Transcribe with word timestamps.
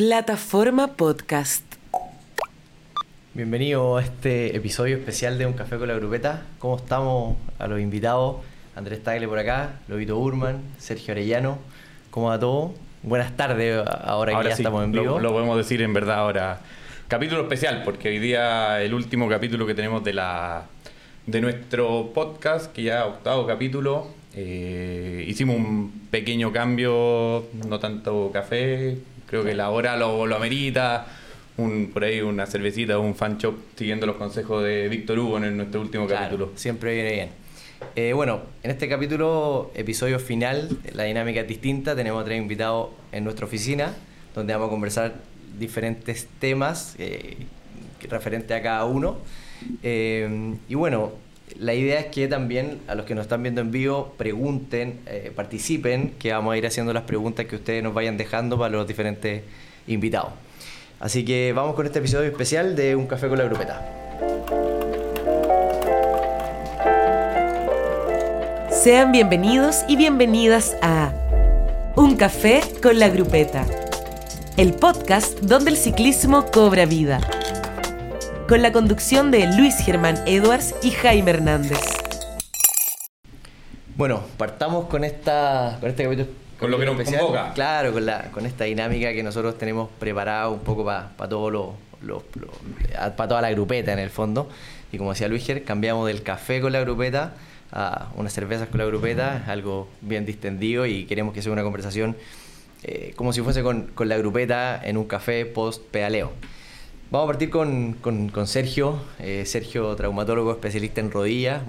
Plataforma 0.00 0.96
Podcast. 0.96 1.62
Bienvenido 3.34 3.98
a 3.98 4.02
este 4.02 4.56
episodio 4.56 4.96
especial 4.96 5.36
de 5.36 5.44
Un 5.44 5.52
Café 5.52 5.76
con 5.76 5.88
la 5.88 5.94
Grupeta. 5.94 6.44
¿Cómo 6.58 6.78
estamos 6.78 7.36
a 7.58 7.66
los 7.66 7.78
invitados? 7.80 8.36
Andrés 8.74 9.02
Tagle 9.02 9.28
por 9.28 9.38
acá, 9.38 9.74
Lobito 9.88 10.18
Urman, 10.18 10.62
Sergio 10.78 11.12
Arellano. 11.12 11.58
¿Cómo 12.10 12.28
va 12.28 12.40
todo? 12.40 12.72
Buenas 13.02 13.36
tardes, 13.36 13.86
ahora, 13.86 14.38
que 14.40 14.48
ya 14.48 14.54
estamos 14.54 14.84
en 14.84 14.92
vivo. 14.92 15.04
Lo, 15.04 15.20
lo, 15.20 15.32
podemos 15.32 15.58
decir 15.58 15.82
en 15.82 15.92
verdad 15.92 16.20
ahora. 16.20 16.60
Capítulo 17.06 17.42
especial, 17.42 17.82
porque 17.84 18.08
hoy 18.08 18.20
día 18.20 18.80
el 18.80 18.94
último 18.94 19.28
capítulo 19.28 19.66
que 19.66 19.74
tenemos 19.74 20.02
de 20.02 20.14
la 20.14 20.64
de 21.26 21.42
nuestro 21.42 22.10
podcast, 22.14 22.72
que 22.72 22.84
ya 22.84 23.04
octavo 23.04 23.46
capítulo. 23.46 24.18
Eh, 24.34 25.26
hicimos 25.28 25.56
un 25.56 26.08
pequeño 26.10 26.52
cambio, 26.52 27.48
no 27.68 27.78
tanto 27.80 28.30
café, 28.32 28.96
creo 29.30 29.44
que 29.44 29.54
la 29.54 29.70
hora 29.70 29.96
lo, 29.96 30.26
lo 30.26 30.36
amerita. 30.36 31.06
Un, 31.56 31.90
por 31.92 32.04
ahí 32.04 32.20
una 32.20 32.46
cervecita 32.46 32.98
un 32.98 33.14
fan 33.14 33.38
shop 33.38 33.54
siguiendo 33.76 34.06
los 34.06 34.16
consejos 34.16 34.64
de 34.64 34.88
Víctor 34.88 35.18
Hugo 35.18 35.38
en 35.38 35.56
nuestro 35.56 35.80
último 35.80 36.06
capítulo. 36.06 36.50
Siempre 36.56 36.94
viene 36.94 37.12
bien. 37.12 37.28
Eh, 37.96 38.12
bueno, 38.12 38.40
en 38.62 38.70
este 38.70 38.88
capítulo, 38.88 39.70
episodio 39.74 40.18
final, 40.18 40.68
la 40.94 41.04
dinámica 41.04 41.40
es 41.40 41.48
distinta. 41.48 41.94
Tenemos 41.94 42.24
tres 42.24 42.38
invitados 42.38 42.90
en 43.12 43.24
nuestra 43.24 43.46
oficina, 43.46 43.94
donde 44.34 44.52
vamos 44.52 44.68
a 44.68 44.70
conversar 44.70 45.14
diferentes 45.58 46.28
temas 46.38 46.96
eh, 46.98 47.36
referentes 48.08 48.56
a 48.56 48.62
cada 48.62 48.84
uno. 48.84 49.18
Eh, 49.82 50.56
y 50.68 50.74
bueno, 50.74 51.12
la 51.58 51.74
idea 51.74 52.00
es 52.00 52.06
que 52.06 52.28
también 52.28 52.80
a 52.86 52.94
los 52.94 53.06
que 53.06 53.14
nos 53.14 53.22
están 53.22 53.42
viendo 53.42 53.60
en 53.60 53.70
vivo 53.70 54.14
pregunten, 54.16 55.00
eh, 55.06 55.32
participen, 55.34 56.14
que 56.18 56.32
vamos 56.32 56.54
a 56.54 56.56
ir 56.56 56.66
haciendo 56.66 56.92
las 56.92 57.04
preguntas 57.04 57.46
que 57.46 57.56
ustedes 57.56 57.82
nos 57.82 57.94
vayan 57.94 58.16
dejando 58.16 58.58
para 58.58 58.70
los 58.70 58.86
diferentes 58.86 59.42
invitados. 59.86 60.32
Así 61.00 61.24
que 61.24 61.52
vamos 61.52 61.74
con 61.74 61.86
este 61.86 61.98
episodio 61.98 62.28
especial 62.28 62.76
de 62.76 62.94
Un 62.94 63.06
Café 63.06 63.28
con 63.28 63.38
la 63.38 63.44
Grupeta. 63.44 63.86
Sean 68.70 69.12
bienvenidos 69.12 69.84
y 69.88 69.96
bienvenidas 69.96 70.76
a 70.82 71.12
Un 71.96 72.16
Café 72.16 72.62
con 72.82 72.98
la 72.98 73.08
Grupeta, 73.08 73.66
el 74.56 74.74
podcast 74.74 75.40
donde 75.40 75.70
el 75.70 75.76
ciclismo 75.76 76.46
cobra 76.50 76.86
vida 76.86 77.20
con 78.50 78.62
la 78.62 78.72
conducción 78.72 79.30
de 79.30 79.46
Luis 79.56 79.76
Germán 79.76 80.16
Edwards 80.26 80.74
y 80.82 80.90
Jaime 80.90 81.30
Hernández. 81.30 81.78
Bueno, 83.96 84.24
partamos 84.36 84.86
con 84.86 85.04
esta 85.04 85.76
con 85.80 85.88
este 85.88 86.02
capítulo 86.02 86.28
con 86.58 86.72
lo 86.72 86.76
que 86.80 86.84
nos 86.84 86.94
especial. 86.98 87.20
convoca. 87.20 87.52
Claro, 87.54 87.92
con, 87.92 88.04
la, 88.06 88.32
con 88.32 88.46
esta 88.46 88.64
dinámica 88.64 89.12
que 89.12 89.22
nosotros 89.22 89.56
tenemos 89.56 89.88
preparada 90.00 90.48
un 90.48 90.58
poco 90.58 90.84
para 90.84 91.10
pa 91.16 91.28
todo 91.28 91.48
lo, 91.48 91.74
lo, 92.02 92.24
para 93.16 93.28
toda 93.28 93.40
la 93.40 93.52
grupeta 93.52 93.92
en 93.92 94.00
el 94.00 94.10
fondo. 94.10 94.48
Y 94.90 94.98
como 94.98 95.10
decía 95.12 95.28
Luis 95.28 95.46
Ger, 95.46 95.62
cambiamos 95.62 96.08
del 96.08 96.24
café 96.24 96.60
con 96.60 96.72
la 96.72 96.80
grupeta 96.80 97.34
a 97.70 98.08
unas 98.16 98.32
cervezas 98.32 98.66
con 98.66 98.78
la 98.78 98.84
grupeta, 98.84 99.44
algo 99.46 99.86
bien 100.00 100.26
distendido 100.26 100.86
y 100.86 101.04
queremos 101.04 101.34
que 101.34 101.40
sea 101.40 101.52
una 101.52 101.62
conversación 101.62 102.16
eh, 102.82 103.12
como 103.14 103.32
si 103.32 103.42
fuese 103.42 103.62
con, 103.62 103.82
con 103.94 104.08
la 104.08 104.18
grupeta 104.18 104.80
en 104.82 104.96
un 104.96 105.04
café 105.04 105.46
post 105.46 105.84
pedaleo. 105.92 106.32
Vamos 107.10 107.24
a 107.24 107.32
partir 107.32 107.50
con, 107.50 107.94
con, 107.94 108.46
Sergio, 108.46 109.00
eh, 109.18 109.42
Sergio, 109.44 109.96
traumatólogo 109.96 110.52
especialista 110.52 111.00
en 111.00 111.10
rodillas. 111.10 111.60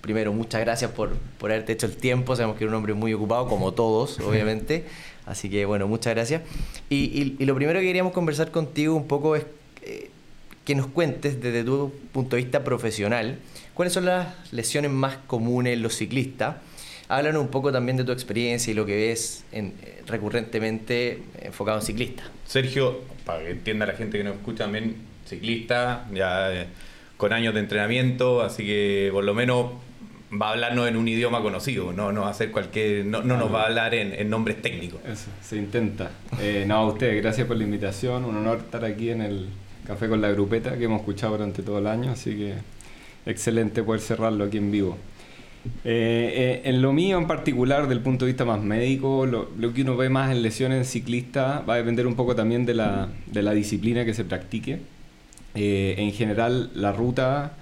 Primero, 0.00 0.32
muchas 0.32 0.60
gracias 0.60 0.90
por, 0.90 1.16
por 1.38 1.52
haberte 1.52 1.74
hecho 1.74 1.86
el 1.86 1.96
tiempo. 1.96 2.34
Sabemos 2.34 2.56
que 2.56 2.64
eres 2.64 2.72
un 2.72 2.78
hombre 2.78 2.94
muy 2.94 3.14
ocupado, 3.14 3.46
como 3.46 3.72
todos, 3.74 4.18
obviamente. 4.28 4.86
Así 5.24 5.48
que, 5.48 5.66
bueno, 5.66 5.86
muchas 5.86 6.14
gracias. 6.16 6.42
Y, 6.90 7.36
y, 7.38 7.44
lo 7.46 7.54
primero 7.54 7.78
que 7.78 7.86
queríamos 7.86 8.12
conversar 8.12 8.50
contigo 8.50 8.96
un 8.96 9.06
poco 9.06 9.36
es 9.36 9.44
eh, 9.82 10.10
que 10.64 10.74
nos 10.74 10.88
cuentes 10.88 11.40
desde 11.40 11.62
tu 11.62 11.92
punto 12.10 12.34
de 12.34 12.42
vista 12.42 12.64
profesional 12.64 13.38
cuáles 13.74 13.92
son 13.92 14.04
las 14.04 14.52
lesiones 14.52 14.90
más 14.90 15.16
comunes 15.28 15.74
en 15.74 15.82
los 15.82 15.94
ciclistas. 15.94 16.56
Háblanos 17.08 17.40
un 17.40 17.48
poco 17.48 17.72
también 17.72 17.96
de 17.96 18.04
tu 18.04 18.12
experiencia 18.12 18.70
y 18.70 18.74
lo 18.74 18.84
que 18.84 18.94
ves 18.94 19.44
en, 19.50 19.72
eh, 19.82 20.02
recurrentemente 20.06 21.22
enfocado 21.40 21.78
en 21.78 21.84
ciclistas. 21.84 22.26
Sergio, 22.46 23.00
para 23.24 23.42
que 23.42 23.50
entienda 23.50 23.86
la 23.86 23.94
gente 23.94 24.18
que 24.18 24.24
nos 24.24 24.34
escucha 24.36 24.64
también, 24.64 24.96
ciclista, 25.26 26.06
ya 26.12 26.52
eh, 26.52 26.66
con 27.16 27.32
años 27.32 27.54
de 27.54 27.60
entrenamiento, 27.60 28.42
así 28.42 28.64
que 28.66 29.08
por 29.10 29.24
lo 29.24 29.32
menos 29.32 29.72
va 30.30 30.48
a 30.48 30.52
hablarnos 30.52 30.86
en 30.86 30.96
un 30.96 31.08
idioma 31.08 31.40
conocido, 31.40 31.94
no, 31.94 32.12
no 32.12 32.22
va 32.22 32.28
a 32.28 32.30
hacer 32.30 32.50
cualquier, 32.50 33.06
no, 33.06 33.22
no 33.22 33.38
nos 33.38 33.52
va 33.52 33.62
a 33.62 33.66
hablar 33.66 33.94
en, 33.94 34.28
nombres 34.28 34.60
técnicos. 34.60 35.00
Eso, 35.06 35.30
se 35.42 35.56
intenta. 35.56 36.10
Eh, 36.40 36.64
no, 36.66 36.76
a 36.76 36.86
ustedes, 36.88 37.22
gracias 37.22 37.46
por 37.46 37.56
la 37.56 37.64
invitación, 37.64 38.26
un 38.26 38.36
honor 38.36 38.58
estar 38.58 38.84
aquí 38.84 39.10
en 39.10 39.22
el 39.22 39.48
Café 39.86 40.08
con 40.08 40.20
la 40.20 40.30
Grupeta 40.30 40.76
que 40.76 40.84
hemos 40.84 41.00
escuchado 41.00 41.38
durante 41.38 41.62
todo 41.62 41.78
el 41.78 41.86
año, 41.86 42.12
así 42.12 42.36
que 42.36 42.54
excelente 43.24 43.82
poder 43.82 44.02
cerrarlo 44.02 44.44
aquí 44.44 44.58
en 44.58 44.70
vivo. 44.70 44.98
Eh, 45.84 46.32
eh, 46.34 46.62
en 46.64 46.82
lo 46.82 46.92
mío 46.92 47.18
en 47.18 47.26
particular, 47.26 47.88
del 47.88 48.00
punto 48.00 48.24
de 48.24 48.32
vista 48.32 48.44
más 48.44 48.62
médico, 48.62 49.26
lo, 49.26 49.74
que 49.74 49.82
uno 49.82 49.96
ve 49.96 50.08
más 50.08 50.30
en 50.30 50.42
lesiones 50.42 50.78
en 50.78 50.84
ciclistas 50.84 51.62
va 51.68 51.74
a 51.74 51.76
depender 51.76 52.06
un 52.06 52.14
poco 52.14 52.34
también 52.34 52.66
de 52.66 52.74
la, 52.74 53.08
de 53.26 53.42
la 53.42 53.52
disciplina 53.52 54.04
que 54.04 54.14
se 54.14 54.24
practique. 54.24 54.80
Eh, 55.54 55.94
en 55.98 56.12
general, 56.12 56.70
la 56.74 56.92
ruta, 56.92 57.52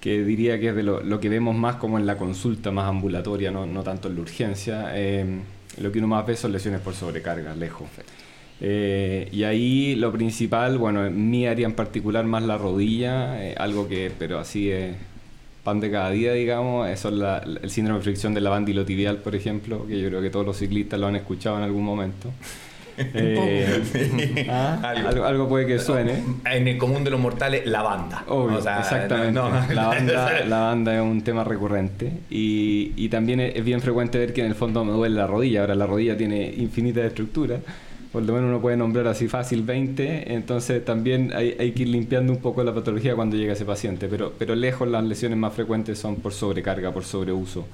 que 0.00 0.22
diría 0.24 0.60
que 0.60 0.68
es 0.68 0.76
de 0.76 0.82
lo, 0.82 1.20
que 1.20 1.28
vemos 1.28 1.56
más 1.56 1.76
como 1.76 1.98
en 1.98 2.06
la 2.06 2.16
consulta 2.16 2.70
más 2.70 2.88
ambulatoria, 2.88 3.50
no, 3.50 3.66
no 3.66 3.82
tanto 3.82 4.08
en 4.08 4.16
la 4.16 4.20
urgencia, 4.20 4.92
lo 5.80 5.90
que 5.90 5.98
uno 5.98 6.08
más 6.08 6.26
ve 6.26 6.36
son 6.36 6.52
lesiones 6.52 6.80
por 6.80 6.94
sobrecarga, 6.94 7.54
lejos. 7.54 7.88
y 8.60 9.44
ahí 9.44 9.94
lo 9.96 10.12
principal, 10.12 10.78
bueno, 10.78 11.06
en 11.06 11.30
mi 11.30 11.46
área 11.46 11.66
en 11.66 11.74
particular 11.74 12.24
más 12.24 12.42
la 12.42 12.58
rodilla, 12.58 13.54
algo 13.56 13.88
que, 13.88 14.12
pero 14.18 14.38
así 14.38 14.70
es 14.70 14.94
pan 15.62 15.80
de 15.80 15.90
cada 15.90 16.10
día, 16.10 16.32
digamos. 16.32 16.88
Eso 16.88 17.08
es 17.08 17.46
el 17.62 17.70
síndrome 17.70 17.98
de 17.98 18.04
fricción 18.04 18.34
del 18.34 18.44
la 18.44 18.84
tibial, 18.84 19.18
por 19.18 19.34
ejemplo, 19.34 19.86
que 19.86 20.00
yo 20.00 20.08
creo 20.08 20.22
que 20.22 20.30
todos 20.30 20.46
los 20.46 20.56
ciclistas 20.56 20.98
lo 20.98 21.06
han 21.06 21.16
escuchado 21.16 21.56
en 21.58 21.64
algún 21.64 21.84
momento. 21.84 22.30
Eh, 22.98 24.46
¿ah? 24.50 24.92
algo, 25.26 25.48
puede 25.48 25.66
que 25.66 25.78
suene. 25.78 26.22
En 26.44 26.68
el 26.68 26.76
común 26.76 27.02
de 27.02 27.10
los 27.10 27.18
mortales, 27.18 27.66
la 27.66 27.80
banda. 27.80 28.22
exactamente. 28.78 29.32
La, 29.74 29.88
banda, 29.88 30.32
la, 30.46 30.60
banda, 30.60 30.94
es 30.94 31.00
un 31.00 31.22
tema 31.22 31.42
recurrente 31.42 32.12
y, 32.28 32.92
y 32.96 33.08
también 33.08 33.40
es, 33.40 33.64
bien 33.64 33.80
frecuente 33.80 34.18
ver 34.18 34.34
que 34.34 34.42
en 34.42 34.48
el 34.48 34.54
fondo 34.54 34.84
me 34.84 34.92
duele 34.92 35.16
la 35.16 35.26
rodilla. 35.26 35.62
Ahora 35.62 35.74
la 35.74 35.86
rodilla 35.86 36.18
tiene 36.18 36.52
infinita 36.54 37.00
estructura 37.06 37.60
por 38.12 38.22
lo 38.22 38.34
menos 38.34 38.50
uno 38.50 38.60
puede 38.60 38.76
nombrar 38.76 39.06
así 39.06 39.26
fácil 39.26 39.62
20, 39.62 40.34
entonces 40.34 40.84
también 40.84 41.32
hay, 41.34 41.72
que 41.72 41.82
ir 41.82 41.88
limpiando 41.88 42.30
un 42.30 42.40
poco 42.40 42.62
la 42.62 42.74
patología 42.74 43.16
cuando 43.16 43.36
llega 43.36 43.54
ese 43.54 43.64
paciente, 43.64 44.06
pero, 44.06 44.34
pero 44.38 44.54
lejos 44.54 44.86
las 44.86 45.02
lesiones 45.02 45.38
más 45.38 45.54
frecuentes 45.54 45.98
son 45.98 46.16
por 46.16 46.34
sobrecarga, 46.34 46.92
por 46.92 47.04
sobreuso. 47.04 47.66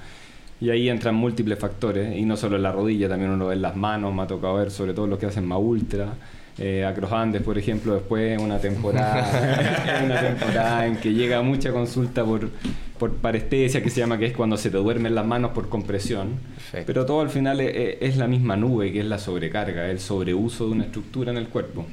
Y 0.61 0.71
ahí 0.71 0.89
entran 0.89 1.17
múltiples 1.17 1.59
factores, 1.59 2.17
y 2.17 2.23
no 2.25 2.37
solo 2.37 2.57
en 2.57 2.63
la 2.63 2.73
rodilla, 2.73 3.09
también 3.09 3.33
uno 3.33 3.49
ve 3.49 3.55
en 3.55 3.63
las 3.63 3.77
manos, 3.77 4.15
me 4.15 4.23
ha 4.23 4.27
tocado 4.29 4.55
ver 4.55 4.71
sobre 4.71 4.95
todo 4.95 5.09
los 5.09 5.19
que 5.19 5.27
hacen 5.27 5.45
más 5.45 5.59
ultra. 5.61 6.15
Eh, 6.59 6.85
Acrohandes, 6.85 7.43
por 7.43 7.57
ejemplo, 7.57 7.95
después 7.95 8.41
una 8.41 8.59
temporada, 8.59 10.03
una 10.05 10.21
temporada 10.21 10.87
en 10.87 10.97
que 10.97 11.13
llega 11.13 11.41
mucha 11.41 11.71
consulta 11.71 12.25
por, 12.25 12.51
por 12.99 13.15
parestesia, 13.15 13.83
que 13.83 13.91
se 13.91 14.01
llama, 14.01 14.19
que 14.19 14.27
es 14.27 14.37
cuando 14.37 14.57
se 14.57 14.71
te 14.71 14.77
duermen 14.77 15.15
las 15.15 15.25
manos 15.25 15.53
por 15.53 15.69
compresión. 15.69 16.41
Pero 16.85 17.07
todo 17.07 17.21
al 17.21 17.31
final 17.31 17.61
es, 17.61 18.17
la 18.17 18.27
misma 18.27 18.57
nube, 18.57 18.93
que 18.93 19.01
es 19.01 19.07
la 19.07 19.19
sobrecarga, 19.19 19.89
el 19.91 20.01
sobreuso 20.01 20.67
de 20.67 20.73
una 20.73 20.85
estructura 20.85 21.31
en 21.31 21.39
el 21.39 21.49
cuerpo. 21.49 21.87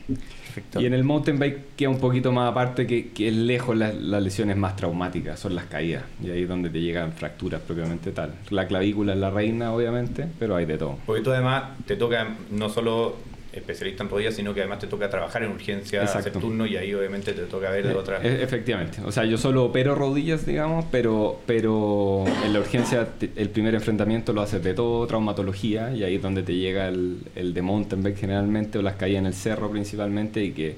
Y 0.80 0.86
en 0.86 0.94
el 0.94 1.04
mountain 1.04 1.38
bike 1.38 1.76
queda 1.76 1.90
un 1.90 2.00
poquito 2.00 2.32
más 2.32 2.50
aparte 2.50 2.88
que, 2.88 3.10
que 3.10 3.28
es 3.28 3.34
lejos 3.34 3.76
las, 3.76 3.94
lesiones 3.96 4.58
más 4.58 4.76
traumáticas, 4.76 5.40
son 5.40 5.54
las 5.54 5.66
caídas. 5.66 6.04
Y 6.24 6.32
ahí 6.32 6.44
es 6.44 6.50
donde 6.50 6.70
te 6.70 6.82
llegan 6.82 7.14
fracturas 7.14 7.62
propiamente 7.62 8.12
tal. 8.12 8.34
La 8.50 8.68
clavícula 8.68 9.14
es 9.14 9.20
la 9.20 9.30
reina, 9.30 9.74
obviamente, 9.74 10.28
pero 10.40 10.56
hay 10.56 10.66
de 10.66 10.78
todo. 10.78 10.98
Porque 11.06 11.22
tú 11.22 11.32
además 11.32 11.64
te 11.86 11.96
toca 11.96 12.36
no 12.52 12.70
solo 12.70 13.16
especialista 13.56 14.04
en 14.04 14.10
rodillas, 14.10 14.36
sino 14.36 14.54
que 14.54 14.62
además 14.62 14.80
te 14.80 14.88
toca 14.88 15.10
trabajar 15.10 15.44
en 15.44 15.52
urgencia, 15.52 16.04
hacer 16.04 16.32
turno 16.34 16.66
y 16.66 16.78
ahí 16.78 16.94
obviamente 16.94 17.34
te 17.34 17.44
toca 17.44 17.70
ver 17.70 17.88
de 17.88 17.94
eh, 17.94 17.96
otra. 17.96 18.22
E, 18.22 18.44
efectivamente. 18.44 19.00
O 19.06 19.12
sea, 19.12 19.26
yo 19.26 19.38
solo 19.38 19.66
opero 19.66 19.96
rodillas, 19.96 20.46
digamos, 20.46 20.86
pero, 20.92 21.40
pero 21.46 22.26
en 22.44 22.54
la 22.54 22.60
urgencia 22.60 23.08
el 23.36 23.50
primer 23.50 23.76
enfrentamiento 23.76 24.34
lo 24.34 24.42
haces 24.42 24.64
de 24.64 24.74
todo, 24.74 25.08
traumatología, 25.08 25.92
y 25.92 26.04
ahí 26.04 26.16
es 26.16 26.22
donde 26.22 26.44
te 26.44 26.56
llega 26.56 26.88
el, 26.88 27.20
el 27.36 27.54
de 27.54 27.62
mountain 27.62 28.04
bike 28.04 28.18
generalmente, 28.18 28.78
o 28.78 28.82
las 28.82 28.96
caídas 28.96 29.20
en 29.20 29.28
el 29.28 29.34
cerro 29.34 29.72
principalmente, 29.72 30.44
y 30.44 30.52
que 30.52 30.76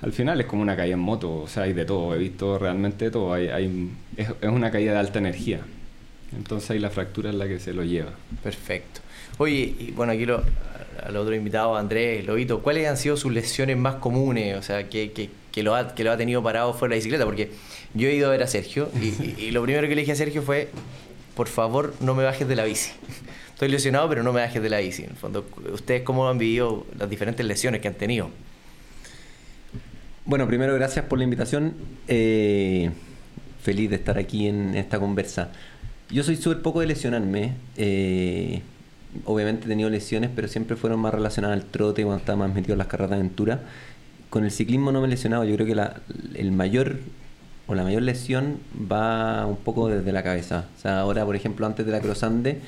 al 0.00 0.12
final 0.12 0.40
es 0.40 0.46
como 0.46 0.62
una 0.62 0.76
caída 0.76 0.94
en 0.94 1.00
moto, 1.00 1.42
o 1.42 1.46
sea, 1.46 1.64
hay 1.64 1.72
de 1.72 1.84
todo, 1.84 2.14
he 2.14 2.18
visto 2.18 2.58
realmente 2.58 3.06
de 3.06 3.10
todo, 3.10 3.32
hay, 3.32 3.48
hay 3.48 3.90
es, 4.16 4.28
es 4.40 4.48
una 4.48 4.70
caída 4.70 4.92
de 4.92 4.98
alta 4.98 5.18
energía. 5.18 5.60
Entonces 6.36 6.70
ahí 6.70 6.78
la 6.78 6.90
fractura 6.90 7.30
es 7.30 7.36
la 7.36 7.46
que 7.46 7.58
se 7.58 7.72
lo 7.72 7.84
lleva. 7.84 8.10
Perfecto. 8.42 9.00
Oye, 9.38 9.74
y 9.78 9.92
bueno, 9.92 10.12
aquí 10.12 10.26
lo, 10.26 10.42
al 11.02 11.16
otro 11.16 11.34
invitado, 11.34 11.76
Andrés 11.76 12.24
Lobito, 12.26 12.62
¿cuáles 12.62 12.88
han 12.88 12.96
sido 12.96 13.16
sus 13.16 13.32
lesiones 13.32 13.76
más 13.76 13.96
comunes? 13.96 14.56
O 14.56 14.62
sea, 14.62 14.88
que, 14.88 15.12
que, 15.12 15.30
que, 15.52 15.62
lo, 15.62 15.74
ha, 15.74 15.94
que 15.94 16.04
lo 16.04 16.12
ha 16.12 16.16
tenido 16.16 16.42
parado 16.42 16.74
fuera 16.74 16.92
de 16.92 16.96
la 16.96 17.00
bicicleta, 17.00 17.24
porque 17.24 17.50
yo 17.94 18.08
he 18.08 18.14
ido 18.14 18.28
a 18.28 18.30
ver 18.30 18.42
a 18.42 18.46
Sergio 18.46 18.90
y, 19.00 19.50
lo 19.52 19.62
primero 19.62 19.88
que 19.88 19.94
le 19.94 20.02
dije 20.02 20.12
a 20.12 20.16
Sergio 20.16 20.42
fue, 20.42 20.68
por 21.34 21.48
favor, 21.48 21.94
no 22.00 22.14
me 22.14 22.24
bajes 22.24 22.46
de 22.46 22.56
la 22.56 22.64
bici. 22.64 22.92
Estoy 23.52 23.68
lesionado, 23.68 24.08
pero 24.08 24.22
no 24.22 24.32
me 24.32 24.40
bajes 24.40 24.62
de 24.62 24.68
la 24.68 24.78
bici. 24.78 25.04
En 25.04 25.10
el 25.10 25.16
fondo, 25.16 25.46
¿ustedes 25.72 26.02
cómo 26.02 26.28
han 26.28 26.38
vivido 26.38 26.86
las 26.98 27.08
diferentes 27.08 27.46
lesiones 27.46 27.80
que 27.80 27.88
han 27.88 27.94
tenido? 27.94 28.30
Bueno, 30.24 30.46
primero 30.46 30.74
gracias 30.74 31.04
por 31.04 31.18
la 31.18 31.24
invitación. 31.24 31.74
Eh, 32.08 32.90
feliz 33.62 33.90
de 33.90 33.96
estar 33.96 34.18
aquí 34.18 34.48
en 34.48 34.74
esta 34.74 34.98
conversa. 34.98 35.52
Yo 36.10 36.22
soy 36.22 36.36
súper 36.36 36.62
poco 36.62 36.80
de 36.80 36.86
lesionarme. 36.86 37.52
Eh, 37.76 38.62
obviamente 39.24 39.66
he 39.66 39.68
tenido 39.68 39.90
lesiones, 39.90 40.30
pero 40.34 40.48
siempre 40.48 40.76
fueron 40.76 41.00
más 41.00 41.14
relacionadas 41.14 41.58
al 41.60 41.66
trote 41.66 42.02
cuando 42.02 42.20
estaba 42.20 42.46
más 42.46 42.54
metido 42.54 42.74
en 42.74 42.78
las 42.78 42.88
carreras 42.88 43.10
de 43.10 43.16
aventura. 43.16 43.60
Con 44.30 44.44
el 44.44 44.50
ciclismo 44.50 44.92
no 44.92 45.00
me 45.00 45.06
he 45.06 45.10
lesionado. 45.10 45.44
Yo 45.44 45.54
creo 45.54 45.66
que 45.66 45.74
la, 45.74 45.96
el 46.34 46.52
mayor 46.52 46.98
o 47.66 47.74
la 47.74 47.82
mayor 47.82 48.02
lesión 48.02 48.58
va 48.90 49.46
un 49.46 49.56
poco 49.56 49.88
desde 49.88 50.12
la 50.12 50.22
cabeza. 50.22 50.66
Ahora, 50.84 51.24
por 51.24 51.36
ejemplo, 51.36 51.66
antes 51.66 51.86
de 51.86 51.92
la 51.92 52.00
Crosande 52.00 52.60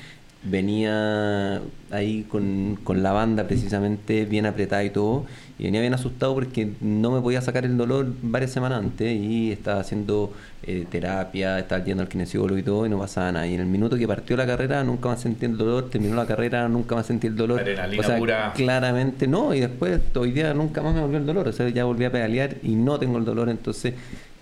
venía 0.49 1.61
ahí 1.91 2.23
con, 2.23 2.77
con, 2.83 3.03
la 3.03 3.11
banda 3.11 3.45
precisamente 3.45 4.25
bien 4.25 4.45
apretada 4.45 4.83
y 4.83 4.89
todo 4.89 5.25
y 5.57 5.63
venía 5.63 5.81
bien 5.81 5.93
asustado 5.93 6.33
porque 6.33 6.71
no 6.81 7.11
me 7.11 7.21
podía 7.21 7.41
sacar 7.41 7.65
el 7.65 7.77
dolor 7.77 8.07
varias 8.21 8.51
semanas 8.51 8.79
antes 8.79 9.11
y 9.11 9.51
estaba 9.51 9.79
haciendo 9.79 10.33
eh, 10.63 10.85
terapia, 10.89 11.59
estaba 11.59 11.83
yendo 11.83 12.03
al 12.03 12.09
kinesiólogo 12.09 12.57
y 12.57 12.63
todo 12.63 12.85
y 12.85 12.89
no 12.89 12.99
pasaba 12.99 13.31
nada 13.31 13.47
y 13.47 13.55
en 13.55 13.61
el 13.61 13.67
minuto 13.67 13.97
que 13.97 14.07
partió 14.07 14.35
la 14.37 14.45
carrera 14.45 14.83
nunca 14.83 15.09
más 15.09 15.21
sentí 15.21 15.45
el 15.45 15.57
dolor, 15.57 15.89
terminó 15.89 16.15
la 16.15 16.25
carrera 16.25 16.67
nunca 16.67 16.95
más 16.95 17.05
sentí 17.05 17.27
el 17.27 17.35
dolor 17.35 17.61
o 17.61 18.03
sea, 18.03 18.17
pura. 18.17 18.53
claramente 18.55 19.27
no 19.27 19.53
y 19.53 19.61
después 19.61 19.99
hoy 20.15 20.31
día 20.31 20.53
nunca 20.53 20.81
más 20.81 20.93
me 20.93 21.01
volvió 21.01 21.17
el 21.17 21.25
dolor 21.25 21.47
o 21.47 21.51
sea 21.53 21.69
ya 21.69 21.85
volví 21.85 22.05
a 22.05 22.11
pedalear 22.11 22.57
y 22.63 22.75
no 22.75 22.99
tengo 22.99 23.17
el 23.17 23.25
dolor 23.25 23.49
entonces 23.49 23.93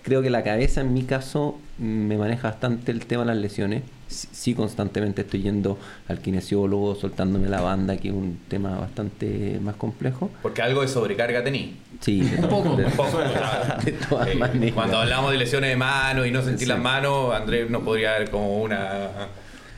creo 0.06 0.22
que 0.22 0.30
la 0.30 0.44
cabeza 0.44 0.82
en 0.82 0.94
mi 0.94 1.02
caso 1.02 1.58
me 1.78 2.16
maneja 2.16 2.48
bastante 2.50 2.92
el 2.92 3.04
tema 3.06 3.22
de 3.22 3.26
las 3.26 3.38
lesiones. 3.38 3.82
Sí, 4.08 4.54
constantemente 4.54 5.22
estoy 5.22 5.42
yendo 5.42 5.78
al 6.08 6.20
kinesiólogo, 6.20 6.94
soltándome 6.94 7.48
la 7.48 7.60
banda, 7.60 7.96
que 7.96 8.08
es 8.08 8.14
un 8.14 8.38
tema 8.48 8.78
bastante 8.78 9.58
más 9.60 9.76
complejo. 9.76 10.30
Porque 10.42 10.62
algo 10.62 10.82
de 10.82 10.88
sobrecarga 10.88 11.42
tení. 11.42 11.76
Sí, 12.00 12.20
de 12.22 12.36
un 12.36 12.48
poco. 12.48 12.76
de 12.76 13.92
todas 14.08 14.28
eh, 14.28 14.34
maneras. 14.36 14.74
Cuando 14.74 14.98
hablamos 14.98 15.32
de 15.32 15.38
lesiones 15.38 15.70
de 15.70 15.76
mano 15.76 16.24
y 16.24 16.30
no 16.30 16.42
sentir 16.42 16.68
las 16.68 16.78
manos, 16.78 17.34
Andrés 17.34 17.68
nos 17.70 17.82
podría 17.82 18.12
dar 18.12 18.30
como 18.30 18.62
una 18.62 19.10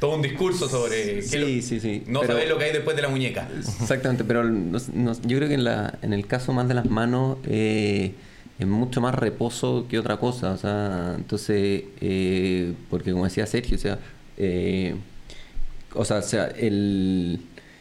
todo 0.00 0.14
un 0.14 0.22
discurso 0.22 0.68
sobre 0.68 1.22
sí, 1.22 1.60
sí, 1.60 1.80
sí. 1.80 2.04
no 2.06 2.22
saber 2.24 2.48
lo 2.48 2.56
que 2.56 2.66
hay 2.66 2.72
después 2.72 2.94
de 2.94 3.02
la 3.02 3.08
muñeca. 3.08 3.48
Exactamente, 3.80 4.24
pero 4.24 4.44
yo 4.44 5.36
creo 5.38 5.48
que 5.48 5.54
en, 5.54 5.64
la, 5.64 5.98
en 6.02 6.12
el 6.12 6.26
caso 6.26 6.52
más 6.52 6.68
de 6.68 6.74
las 6.74 6.88
manos 6.88 7.38
eh, 7.44 8.14
es 8.58 8.66
mucho 8.66 9.00
más 9.00 9.14
reposo 9.14 9.86
que 9.88 9.98
otra 9.98 10.18
cosa. 10.18 10.52
O 10.52 10.56
sea, 10.56 11.14
entonces, 11.16 11.84
eh, 12.00 12.74
porque 12.90 13.12
como 13.12 13.24
decía 13.24 13.46
Sergio, 13.46 13.76
o 13.76 13.80
sea, 13.80 13.98
eh, 14.38 14.94
o 15.94 16.04
sea, 16.04 16.18
o 16.18 16.22
sea 16.22 16.46
el, 16.46 17.40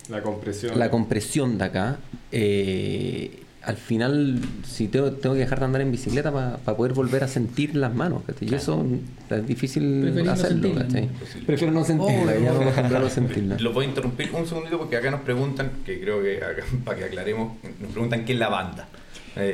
la 0.09 0.21
compresión. 0.21 0.77
La 0.77 0.89
compresión 0.89 1.57
de 1.57 1.63
acá, 1.65 1.97
eh, 2.31 3.43
al 3.61 3.75
final, 3.75 4.39
si 4.63 4.87
tengo, 4.87 5.11
tengo 5.11 5.35
que 5.35 5.41
dejar 5.41 5.59
de 5.59 5.65
andar 5.65 5.81
en 5.81 5.91
bicicleta 5.91 6.31
para 6.31 6.77
poder 6.77 6.93
volver 6.93 7.23
a 7.23 7.27
sentir 7.27 7.75
las 7.75 7.93
manos, 7.93 8.23
y 8.39 8.53
eso 8.55 8.85
es 9.29 9.45
difícil 9.45 10.27
hacerlo. 10.29 10.69
No 10.69 11.09
Prefiero 11.45 11.73
no 11.73 11.83
sentirla, 11.83 12.37
ya 12.39 12.53
no 12.53 13.05
a 13.05 13.09
sentirla. 13.09 13.57
Lo 13.59 13.73
voy 13.73 13.85
a 13.85 13.89
interrumpir 13.89 14.29
un 14.33 14.47
segundito 14.47 14.77
porque 14.77 14.95
acá 14.95 15.11
nos 15.11 15.21
preguntan, 15.21 15.71
que 15.85 15.99
creo 15.99 16.23
que 16.23 16.39
para 16.85 16.97
que 16.97 17.05
aclaremos, 17.05 17.57
nos 17.81 17.91
preguntan 17.91 18.23
qué 18.23 18.33
es 18.33 18.39
la 18.39 18.49
banda. 18.49 18.87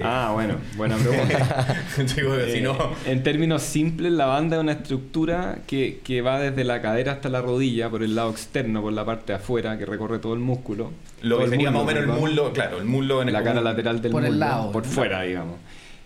Ah, 0.03 0.31
bueno, 0.33 0.55
buena 0.75 0.95
pregunta. 0.97 1.77
Eh, 1.95 2.65
en 3.05 3.23
términos 3.23 3.61
simples, 3.61 4.11
la 4.11 4.25
banda 4.25 4.57
es 4.57 4.63
una 4.63 4.71
estructura 4.73 5.59
que, 5.67 5.99
que, 6.03 6.21
va 6.21 6.39
desde 6.39 6.63
la 6.63 6.81
cadera 6.81 7.13
hasta 7.13 7.29
la 7.29 7.41
rodilla, 7.41 7.89
por 7.89 8.03
el 8.03 8.15
lado 8.15 8.31
externo, 8.31 8.81
por 8.81 8.93
la 8.93 9.05
parte 9.05 9.33
de 9.33 9.39
afuera, 9.39 9.77
que 9.77 9.85
recorre 9.85 10.19
todo 10.19 10.33
el 10.33 10.39
músculo. 10.39 10.91
Lo 11.21 11.39
que 11.39 11.49
sería 11.49 11.71
más 11.71 11.81
o 11.81 11.85
menos 11.85 12.03
el 12.03 12.09
muslo, 12.09 12.51
claro, 12.53 12.77
el 12.77 12.85
muslo 12.85 13.21
en 13.21 13.31
la 13.31 13.43
cara 13.43 13.61
lateral 13.61 14.01
del 14.01 14.11
por 14.11 14.25
el 14.25 14.39
lado, 14.39 14.71
por 14.71 14.85
fuera, 14.85 15.21
digamos. 15.21 15.57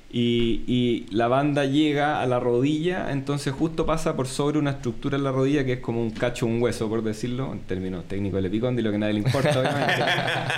Y, 0.10 0.62
y, 0.68 1.06
la 1.12 1.28
banda 1.28 1.66
llega 1.66 2.22
a 2.22 2.26
la 2.28 2.40
rodilla, 2.40 3.12
entonces 3.12 3.54
justo 3.54 3.86
pasa 3.86 4.16
por 4.16 4.28
sobre 4.28 4.58
una 4.58 4.72
estructura 4.72 5.18
en 5.18 5.26
la 5.26 5.34
rodilla 5.34 5.66
que 5.66 5.74
es 5.74 5.80
como 5.80 6.02
un 6.02 6.12
cacho, 6.12 6.46
un 6.46 6.62
hueso, 6.62 6.88
por 6.88 7.04
decirlo, 7.04 7.52
en 7.52 7.60
términos 7.60 8.06
técnicos 8.08 8.42
de 8.42 8.48
Epicondi, 8.48 8.82
lo 8.82 8.92
que 8.92 8.98
nadie 8.98 9.14
le 9.14 9.20
importa, 9.20 9.50
obviamente, 9.60 10.04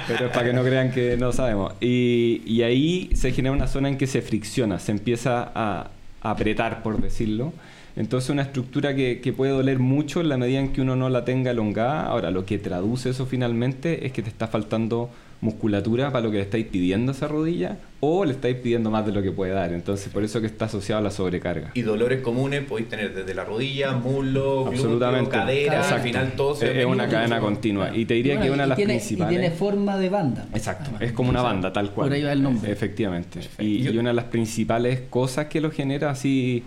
pero 0.07 0.27
es 0.27 0.31
para 0.31 0.45
que 0.45 0.53
no 0.53 0.63
crean 0.63 0.91
que 0.91 1.17
no 1.17 1.31
sabemos. 1.31 1.73
Y, 1.81 2.43
y, 2.45 2.61
ahí 2.61 3.09
se 3.15 3.31
genera 3.31 3.51
una 3.51 3.65
zona 3.65 3.89
en 3.89 3.97
que 3.97 4.05
se 4.05 4.21
fricciona, 4.21 4.77
se 4.77 4.91
empieza 4.91 5.51
a, 5.55 5.89
apretar, 6.21 6.83
por 6.83 7.01
decirlo. 7.01 7.51
Entonces 7.95 8.29
una 8.29 8.43
estructura 8.43 8.93
que, 8.93 9.19
que, 9.19 9.33
puede 9.33 9.51
doler 9.51 9.79
mucho 9.79 10.21
en 10.21 10.29
la 10.29 10.37
medida 10.37 10.59
en 10.59 10.73
que 10.73 10.81
uno 10.81 10.95
no 10.95 11.09
la 11.09 11.25
tenga 11.25 11.51
elongada. 11.51 12.05
Ahora, 12.05 12.29
lo 12.29 12.45
que 12.45 12.59
traduce 12.59 13.09
eso 13.09 13.25
finalmente 13.25 14.05
es 14.05 14.11
que 14.11 14.21
te 14.21 14.29
está 14.29 14.47
faltando 14.47 15.09
musculatura 15.41 16.11
para 16.11 16.25
lo 16.25 16.31
que 16.31 16.37
le 16.37 16.43
estáis 16.43 16.65
pidiendo 16.65 17.11
a 17.11 17.15
esa 17.15 17.27
rodilla 17.27 17.77
o 18.01 18.25
le 18.25 18.31
estáis 18.31 18.55
pidiendo 18.57 18.89
más 18.91 19.05
de 19.05 19.11
lo 19.11 19.21
que 19.21 19.31
puede 19.31 19.51
dar. 19.51 19.73
Entonces, 19.73 20.11
por 20.11 20.23
eso 20.23 20.39
que 20.39 20.47
está 20.47 20.65
asociado 20.65 20.99
a 20.99 21.03
la 21.03 21.11
sobrecarga. 21.11 21.71
Y 21.73 21.81
dolores 21.81 22.21
comunes 22.21 22.63
podéis 22.63 22.89
tener 22.89 23.13
desde 23.13 23.33
la 23.33 23.43
rodilla, 23.43 23.93
muslo, 23.93 24.67
Absolutamente. 24.67 25.31
cadera, 25.31 25.87
al 25.87 26.01
final 26.01 26.33
todo 26.35 26.55
se 26.55 26.79
Es, 26.79 26.85
una 26.85 27.07
cadena 27.07 27.39
continua. 27.39 27.95
Y 27.95 28.05
te 28.05 28.13
diría 28.15 28.39
que 28.39 28.47
es 28.47 28.53
una 28.53 28.63
de 28.63 28.69
las 28.69 28.79
principales. 28.79 29.33
Y 29.33 29.39
tiene 29.39 29.55
forma 29.55 29.97
de 29.97 30.09
banda. 30.09 30.47
Exacto, 30.53 30.91
es 30.99 31.11
como 31.11 31.29
una 31.29 31.41
banda, 31.41 31.73
tal 31.73 31.91
cual. 31.91 32.07
Por 32.07 32.15
ahí 32.15 32.23
va 32.23 32.31
el 32.31 32.43
nombre. 32.43 32.71
Efectivamente. 32.71 33.41
Y, 33.59 33.87
y, 33.87 33.97
una 33.97 34.09
de 34.09 34.15
las 34.15 34.25
principales 34.25 35.01
cosas 35.09 35.47
que 35.47 35.59
lo 35.59 35.71
genera 35.71 36.11
así 36.11 36.63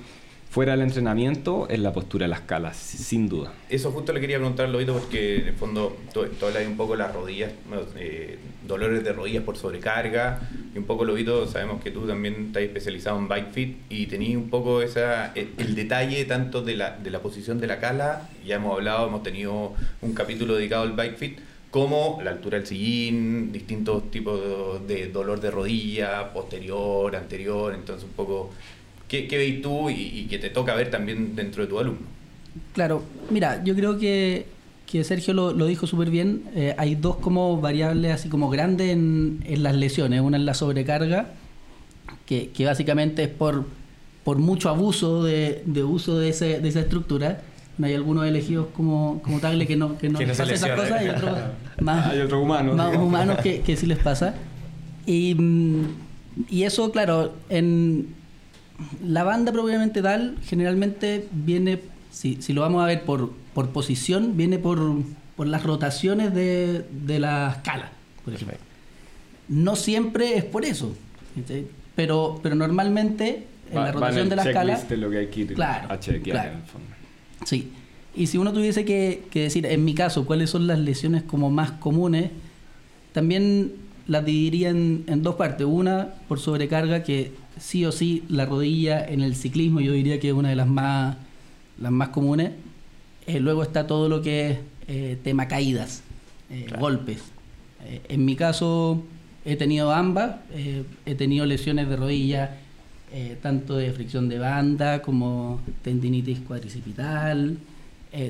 fuera 0.53 0.73
del 0.73 0.83
entrenamiento 0.83 1.67
es 1.71 1.79
la 1.79 1.95
postura 1.95 2.27
de 2.27 2.29
las 2.29 2.43
calas, 2.43 2.77
sin 2.77 3.27
duda. 3.27 3.55
Eso 3.71 3.91
justo 3.91 4.13
le 4.13 4.21
quería 4.21 4.37
preguntar, 4.37 4.69
Lobito, 4.69 4.93
porque 4.93 5.37
en 5.37 5.49
el 5.49 5.55
fondo 5.55 5.97
tú, 6.13 6.27
hablas 6.45 6.67
un 6.67 6.77
poco 6.77 6.93
de 6.93 6.99
las 6.99 7.15
rodillas, 7.15 7.53
eh, 7.97 8.39
dolores 8.69 9.03
de 9.03 9.15
rodillas 9.15 9.45
por 9.45 9.57
sobrecarga, 9.57 10.41
y 10.75 10.77
un 10.77 10.85
poco, 10.85 11.07
Lobito, 11.07 11.47
sabemos 11.47 11.83
que 11.83 11.91
tú 11.91 12.07
también 12.07 12.49
estás 12.49 12.65
especializado 12.65 13.19
en 13.19 13.29
bike 13.29 13.51
fit 13.51 13.77
y 13.89 14.07
tenías 14.09 14.37
un 14.37 14.51
poco 14.51 14.83
esa, 14.83 15.33
el, 15.35 15.75
detalle 15.75 16.23
tanto 16.27 16.61
de 16.61 16.77
la, 16.77 16.99
de 16.99 17.11
la 17.11 17.21
posición 17.21 17.59
de 17.59 17.67
la 17.67 17.81
cala, 17.81 18.29
ya 18.45 18.57
hemos 18.57 18.75
hablado, 18.75 19.07
hemos 19.07 19.23
tenido 19.23 19.73
un 20.03 20.13
capítulo 20.13 20.57
dedicado 20.57 20.83
al 20.83 20.93
bike 20.93 21.17
fit, 21.17 21.39
como 21.71 22.21
la 22.23 22.33
altura 22.33 22.59
del 22.59 22.67
sillín, 22.67 23.53
distintos 23.53 24.11
tipos 24.11 24.87
de 24.87 25.09
dolor 25.09 25.41
de 25.41 25.51
rodilla, 25.51 26.31
posterior, 26.35 27.17
anterior, 27.17 27.73
entonces 27.73 28.05
un 28.05 28.13
poco 28.13 28.51
¿Qué, 29.13 29.29
qué 29.29 29.37
veis 29.37 29.61
tú 29.61 29.91
y, 29.91 30.27
que 30.31 30.39
te 30.39 30.49
toca 30.49 30.75
ver 30.75 30.91
también 30.91 31.37
dentro 31.37 31.63
de 31.63 31.69
tu 31.69 31.79
alumno? 31.79 32.01
Claro, 32.73 33.03
mira, 33.29 33.63
yo 33.63 33.75
creo 33.75 33.99
que, 33.99 34.47
que 34.87 35.05
Sergio 35.05 35.35
lo, 35.35 35.53
lo 35.53 35.67
dijo 35.67 35.87
súper 35.87 36.09
bien. 36.09 36.45
Eh, 36.55 36.75
hay 36.79 36.95
dos 36.95 37.17
como 37.17 37.61
variables 37.61 38.11
así 38.11 38.31
como 38.31 38.49
grandes 38.49 38.89
en, 38.89 39.45
en, 39.45 39.63
las 39.63 39.77
lesiones. 39.77 40.23
Una 40.23 40.39
es 40.39 40.45
la 40.45 40.55
sobrecarga, 40.55 41.27
que, 42.25 42.49
que 42.53 42.65
básicamente 42.65 43.25
es 43.25 43.29
por, 43.29 43.67
por 44.25 44.39
mucho 44.39 44.71
abuso 44.71 45.23
de, 45.23 45.63
de 45.67 45.85
uso 45.85 46.19
de, 46.19 46.31
ese, 46.31 46.61
de 46.61 46.69
esa 46.71 46.81
estructura. 46.81 47.43
Hay 47.83 47.93
algunos 47.93 48.25
elegidos 48.25 48.69
como, 48.75 49.21
como 49.23 49.41
Tagle 49.41 49.67
que 49.67 49.77
no, 49.77 49.99
que 49.99 50.09
no, 50.09 50.21
esas 50.21 50.49
cosas 50.49 51.05
y 51.05 51.09
otros 51.11 51.39
más, 51.83 52.07
hay 52.07 52.21
otros 52.21 52.43
humanos, 52.43 52.77
más 52.77 52.97
humanos 52.97 53.41
que, 53.43 53.61
que 53.61 53.77
sí 53.77 53.85
les 53.85 53.99
pasa. 53.99 54.37
Y, 55.05 55.37
y 56.49 56.63
eso, 56.63 56.91
claro, 56.91 57.35
en, 57.51 58.22
la 59.05 59.25
banda 59.25 59.53
propiamente 59.53 60.03
tal 60.03 60.37
generalmente 60.45 61.29
viene, 61.33 61.81
si, 62.11 62.41
si 62.41 62.53
lo 62.53 62.63
vamos 62.63 62.83
a 62.83 62.87
ver 62.87 63.05
por, 63.05 63.33
por 63.55 63.71
posición, 63.71 64.37
viene 64.37 64.59
por, 64.59 64.81
por 65.37 65.47
las 65.47 65.63
rotaciones 65.63 66.35
de, 66.35 66.85
de 66.91 67.19
la 67.19 67.53
escala, 67.57 67.93
por 68.25 68.35
ejemplo. 68.35 68.59
No 69.49 69.77
siempre 69.77 70.37
es 70.37 70.45
por 70.45 70.65
eso, 70.65 70.95
pero, 71.95 72.41
pero 72.43 72.55
normalmente 72.55 73.47
en 73.71 73.77
la 73.77 73.93
rotación 73.93 74.29
de 74.29 74.37
la 74.37 74.43
escala... 74.45 74.75
Es 74.75 74.99
lo 74.99 75.11
que 75.11 75.19
hay 75.19 75.27
que 75.29 75.41
ir 75.41 75.55
claro, 75.55 75.93
a 75.93 75.99
chequear 75.99 76.47
en 76.47 76.53
el 76.59 76.63
fondo. 76.63 76.89
Sí. 77.45 77.73
Y 78.15 78.27
si 78.27 78.39
uno 78.39 78.53
tuviese 78.53 78.85
que, 78.85 79.25
que 79.31 79.43
decir, 79.45 79.67
en 79.67 79.85
mi 79.85 79.95
caso, 79.95 80.27
cuáles 80.27 80.51
son 80.51 80.67
las 80.67 80.79
lesiones 80.79 81.23
como 81.23 81.51
más 81.51 81.73
comunes, 81.73 82.31
también 83.13 83.73
las 84.07 84.25
dividiría 84.25 84.71
en, 84.71 85.05
en, 85.07 85.23
dos 85.23 85.37
partes. 85.37 85.67
Una 85.67 86.15
por 86.29 86.39
sobrecarga, 86.39 87.03
que 87.03 87.33
sí 87.63 87.85
o 87.85 87.93
sí 87.93 88.25
la 88.29 88.45
rodilla 88.45 89.07
en 89.07 89.21
el 89.21 89.37
ciclismo 89.37 89.81
yo 89.81 89.93
diría 89.93 90.19
que 90.19 90.29
es 90.29 90.35
una 90.35 90.49
de 90.49 90.57
las 90.57 90.67
más, 90.67 91.17
las 91.81 91.93
más 91.93 92.09
comunes. 92.09 92.51
Eh, 93.27 93.39
luego 93.39 93.63
está 93.63 93.87
todo 93.87 94.09
lo 94.09 94.21
que 94.21 94.51
es 94.51 94.59
eh, 94.89 95.17
tema 95.23 95.47
caídas, 95.47 96.03
eh, 96.51 96.67
golpes. 96.79 97.23
en 98.09 98.25
mi 98.25 98.35
caso 98.35 99.05
he 99.45 99.57
tenido 99.57 99.93
ambas, 99.93 100.37
he 101.07 101.15
tenido 101.15 101.47
lesiones 101.47 101.89
de 101.89 101.97
rodilla, 101.97 102.59
tanto 103.43 103.77
de 103.77 103.93
fricción 103.93 104.29
de 104.29 104.39
banda 104.39 105.03
como 105.03 105.61
tendinitis 105.83 106.41
cuadricipital. 106.41 107.59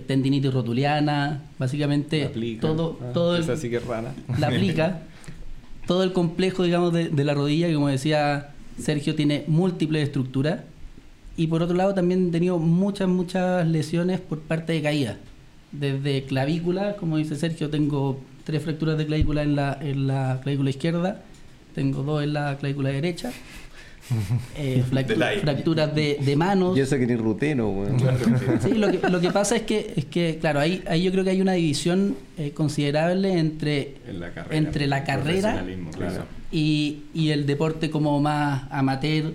tendinitis 0.07 0.53
rotuliana, 0.53 1.43
básicamente 1.59 2.31
todo, 2.61 2.99
ah, 3.01 3.13
todo 3.13 3.37
el, 3.37 3.45
que 3.45 3.81
rana. 3.81 4.15
la 4.39 4.49
aplica, 4.49 5.03
todo 5.87 6.03
el 6.03 6.13
complejo 6.13 6.65
digamos 6.65 6.93
de, 6.93 7.09
de 7.09 7.25
la 7.25 7.35
rodilla, 7.35 7.67
que 7.69 7.75
como 7.75 7.89
decía 7.89 8.52
Sergio 8.79 9.15
tiene 9.15 9.45
múltiples 9.47 10.05
estructuras 10.05 10.61
y 11.37 11.47
por 11.47 11.63
otro 11.63 11.77
lado 11.77 11.95
también 11.95 12.29
he 12.29 12.31
tenido 12.31 12.59
muchas, 12.59 13.09
muchas 13.09 13.67
lesiones 13.67 14.21
por 14.21 14.41
parte 14.41 14.73
de 14.73 14.83
caída. 14.83 15.19
Desde 15.73 16.25
clavícula, 16.25 16.97
como 16.97 17.17
dice 17.17 17.37
Sergio, 17.37 17.71
tengo 17.71 18.21
tres 18.45 18.63
fracturas 18.63 18.99
de 18.99 19.07
clavícula 19.07 19.43
en 19.43 19.57
la, 19.57 19.79
en 19.81 20.07
la 20.07 20.41
clavícula 20.43 20.71
izquierda, 20.71 21.23
tengo 21.75 22.03
dos 22.03 22.23
en 22.23 22.35
la 22.35 22.57
clavícula 22.59 22.91
derecha. 22.91 23.33
Eh, 24.57 24.85
fracturas 25.41 25.95
de, 25.95 26.19
de 26.21 26.37
manos. 26.37 26.77
Y 26.77 26.81
eso 26.81 26.97
que 26.97 27.07
ni 27.07 27.17
ruteno, 27.17 27.69
weón. 27.71 27.99
Sí, 28.61 28.75
lo 28.75 28.91
que, 28.91 29.09
lo 29.09 29.21
que 29.21 29.31
pasa 29.31 29.57
es 29.57 29.63
que, 29.63 29.93
es 29.97 30.05
que 30.07 30.39
claro, 30.41 30.61
ahí, 30.61 30.83
ahí 30.89 31.03
yo 31.03 31.13
creo 31.13 31.25
que 31.25 31.31
hay 31.31 31.41
una 31.41 31.53
división 31.53 32.17
eh, 32.39 32.53
considerable 32.53 33.39
entre, 33.39 33.97
En 34.07 34.21
la 34.21 34.31
carrera. 34.33 34.57
entre 34.57 34.87
la 34.87 35.05
carrera 35.05 35.65
claro. 35.97 36.25
y, 36.51 37.03
y 37.15 37.31
el 37.31 37.47
deporte 37.47 37.91
como 37.91 38.21
más 38.21 38.65
amateur, 38.71 39.33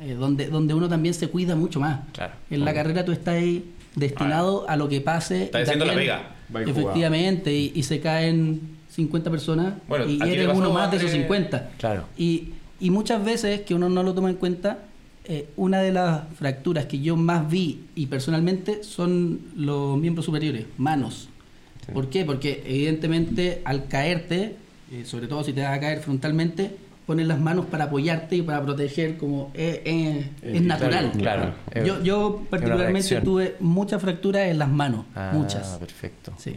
eh, 0.00 0.14
donde, 0.14 0.48
donde 0.48 0.74
uno 0.74 0.88
también 0.88 1.14
se 1.14 1.28
cuida 1.28 1.56
mucho 1.56 1.80
más. 1.80 2.00
Claro. 2.12 2.34
En 2.50 2.64
la 2.64 2.74
carrera 2.74 3.04
tú 3.04 3.12
estás 3.12 3.34
ahí 3.36 3.64
destinado 3.94 4.68
a 4.68 4.76
lo 4.76 4.88
que 4.88 5.00
pase. 5.00 5.44
Estás 5.44 5.62
haciendo 5.62 5.84
la 5.84 5.92
jugado. 5.94 6.34
Efectivamente, 6.66 7.52
y, 7.54 7.72
y 7.74 7.82
se 7.84 8.00
caen 8.00 8.74
50 8.90 9.30
personas 9.30 9.74
Bueno, 9.88 10.04
y 10.06 10.20
¿a 10.20 10.24
ti 10.24 10.30
te 10.30 10.42
eres 10.44 10.56
uno 10.56 10.72
más 10.72 10.90
de 10.90 10.98
esos 10.98 11.10
Andrés? 11.10 11.26
50. 11.28 11.70
Claro. 11.78 12.04
Y, 12.16 12.50
y 12.80 12.90
muchas 12.90 13.24
veces 13.24 13.60
que 13.62 13.74
uno 13.74 13.88
no 13.88 14.02
lo 14.02 14.14
toma 14.14 14.30
en 14.30 14.36
cuenta, 14.36 14.78
eh, 15.26 15.48
una 15.56 15.80
de 15.80 15.92
las 15.92 16.22
fracturas 16.38 16.86
que 16.86 17.00
yo 17.00 17.16
más 17.16 17.48
vi 17.50 17.80
y 17.94 18.06
personalmente 18.06 18.84
son 18.84 19.40
los 19.56 19.96
miembros 19.98 20.26
superiores, 20.26 20.66
manos. 20.76 21.28
¿Por 21.92 22.08
qué? 22.10 22.24
Porque 22.24 22.62
evidentemente 22.66 23.62
al 23.64 23.88
caerte, 23.88 24.56
eh, 24.92 25.04
sobre 25.04 25.26
todo 25.26 25.44
si 25.44 25.52
te 25.52 25.62
vas 25.62 25.76
a 25.76 25.80
caer 25.80 26.00
frontalmente, 26.00 26.70
pones 27.06 27.26
las 27.26 27.38
manos 27.38 27.66
para 27.66 27.84
apoyarte 27.84 28.36
y 28.36 28.42
para 28.42 28.62
proteger 28.62 29.18
como 29.18 29.50
eh, 29.54 30.30
es 30.42 30.62
natural. 30.62 31.12
Claro. 31.18 31.52
Yo, 31.84 32.02
yo 32.02 32.46
particularmente 32.48 33.20
tuve 33.20 33.56
muchas 33.60 34.00
fracturas 34.00 34.48
en 34.48 34.58
las 34.58 34.70
manos, 34.70 35.04
Ah, 35.14 35.30
muchas. 35.34 35.76
perfecto. 35.78 36.32
Sí. 36.38 36.56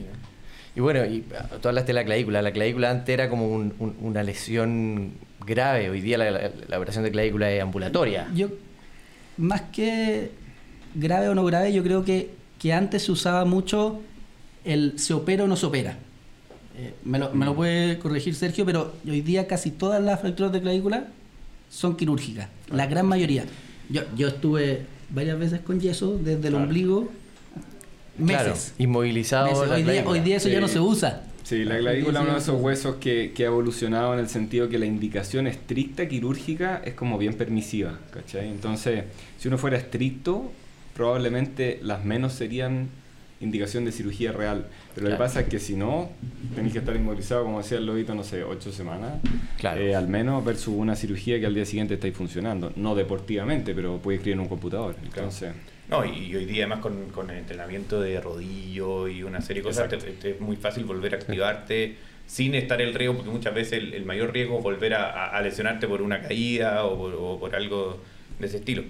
Y 0.75 0.79
bueno, 0.79 1.05
y 1.05 1.25
ah, 1.37 1.49
tú 1.61 1.67
hablaste 1.67 1.87
de 1.87 1.93
la 1.95 2.05
clavícula. 2.05 2.41
La 2.41 2.51
clavícula 2.53 2.91
antes 2.91 3.13
era 3.13 3.29
como 3.29 3.49
un- 3.49 3.73
un- 3.79 3.95
una 4.01 4.23
lesión 4.23 5.11
grave. 5.45 5.89
Hoy 5.89 6.01
día 6.01 6.17
la, 6.17 6.31
la- 6.31 6.51
la 6.67 6.77
operación 6.77 7.03
de 7.03 7.11
clavícula 7.11 7.51
es 7.51 7.61
ambulatoria. 7.61 8.27
Yo, 8.35 8.47
más 9.37 9.61
que 9.71 10.31
grave 10.95 11.29
o 11.29 11.35
no 11.35 11.43
grave, 11.45 11.71
yo 11.73 11.83
creo 11.83 12.03
que, 12.03 12.31
que 12.59 12.73
antes 12.73 13.03
se 13.03 13.11
usaba 13.11 13.45
mucho 13.45 14.01
el 14.65 14.97
se 14.99 15.13
opera 15.13 15.43
o 15.43 15.47
no 15.47 15.55
se 15.55 15.65
opera. 15.65 15.97
Eh, 16.77 16.93
me, 17.03 17.17
lo, 17.19 17.31
me 17.33 17.45
lo 17.45 17.55
puede 17.55 17.97
corregir 17.99 18.35
Sergio, 18.35 18.65
pero 18.65 18.93
hoy 19.07 19.21
día 19.21 19.47
casi 19.47 19.71
todas 19.71 20.01
las 20.03 20.19
fracturas 20.21 20.51
de 20.51 20.61
clavícula 20.61 21.07
son 21.69 21.95
quirúrgicas, 21.97 22.47
la 22.71 22.85
gran 22.85 23.05
mayoría. 23.05 23.45
Yo, 23.89 24.01
yo 24.15 24.27
estuve 24.27 24.85
varias 25.09 25.39
veces 25.39 25.61
con 25.61 25.79
yeso 25.79 26.17
desde 26.17 26.47
el 26.49 26.55
ombligo, 26.55 27.09
Claro, 28.25 28.49
meses. 28.51 28.73
inmovilizado. 28.79 29.47
meses. 29.47 29.67
la 29.69 29.75
Hoy, 29.75 29.83
día, 29.83 30.03
hoy 30.07 30.19
día 30.21 30.37
eso 30.37 30.49
ya 30.49 30.59
no 30.59 30.67
se 30.67 30.79
usa. 30.79 31.23
Sí, 31.47 31.63
la 31.63 31.77
clavícula 31.77 32.19
es 32.19 32.25
uno 32.25 32.33
de 32.33 32.39
esos 32.39 32.61
huesos 32.61 32.95
que, 32.95 33.31
que 33.33 33.45
ha 33.45 33.47
evolucionado 33.47 34.13
en 34.13 34.19
el 34.19 34.27
sentido 34.27 34.67
que 34.67 34.77
la 34.77 34.85
indicación 34.85 35.47
estricta 35.47 36.05
quirúrgica 36.05 36.81
es 36.83 36.93
como 36.93 37.17
bien 37.17 37.35
permisiva, 37.35 37.97
¿cachai? 38.11 38.49
Entonces, 38.49 39.05
si 39.37 39.47
uno 39.47 39.57
fuera 39.57 39.77
estricto, 39.77 40.51
probablemente 40.93 41.79
las 41.81 42.03
menos 42.03 42.33
serían 42.33 42.89
indicación 43.39 43.85
de 43.85 43.91
cirugía 43.91 44.31
real. 44.31 44.67
Pero 44.95 45.07
lo 45.07 45.13
que 45.13 45.17
pasa 45.19 45.41
es 45.41 45.47
que 45.47 45.59
si 45.59 45.75
no, 45.75 46.09
tenéis 46.55 46.73
que 46.73 46.79
estar 46.79 46.95
inmovilizado, 46.95 47.43
como 47.43 47.59
decía 47.59 47.77
el 47.77 47.85
lobito, 47.85 48.15
no 48.15 48.23
sé, 48.23 48.43
ocho 48.43 48.71
semanas, 48.71 49.13
Claro. 49.59 49.81
eh, 49.81 49.95
al 49.95 50.07
menos 50.07 50.43
versus 50.43 50.73
una 50.75 50.95
cirugía 50.95 51.39
que 51.39 51.45
al 51.45 51.53
día 51.55 51.65
siguiente 51.65 51.93
estáis 51.95 52.15
funcionando. 52.15 52.71
No 52.75 52.95
deportivamente, 52.95 53.73
pero 53.75 53.97
puede 53.97 54.17
escribir 54.17 54.35
en 54.35 54.39
un 54.41 54.47
computador. 54.49 54.95
Entonces, 55.03 55.53
No, 55.89 56.03
y, 56.03 56.25
y 56.25 56.35
hoy 56.35 56.45
día 56.45 56.65
además 56.65 56.79
con, 56.79 57.09
con 57.11 57.29
el 57.29 57.37
entrenamiento 57.37 58.01
de 58.01 58.19
rodillo 58.19 59.07
y 59.07 59.23
una 59.23 59.39
serie 59.41 59.61
de 59.61 59.67
cosas, 59.69 59.87
te- 59.87 59.97
te- 59.97 60.31
es 60.31 60.41
muy 60.41 60.55
fácil 60.57 60.83
volver 60.83 61.13
a 61.13 61.17
activarte 61.17 61.95
sin 62.25 62.55
estar 62.55 62.81
el 62.81 62.93
riesgo, 62.93 63.15
porque 63.15 63.31
muchas 63.31 63.53
veces 63.53 63.73
el, 63.81 63.93
el 63.93 64.03
mayor 64.03 64.33
riesgo 64.33 64.57
es 64.57 64.63
volver 64.63 64.95
a, 64.95 65.09
a- 65.11 65.37
a 65.37 65.41
lesionarte 65.41 65.87
por 65.87 66.01
una 66.01 66.21
caída 66.21 66.83
o 66.83 66.97
por, 66.97 67.13
o 67.17 67.39
por 67.39 67.55
algo 67.55 68.01
de 68.37 68.47
ese 68.47 68.57
estilo. 68.57 68.83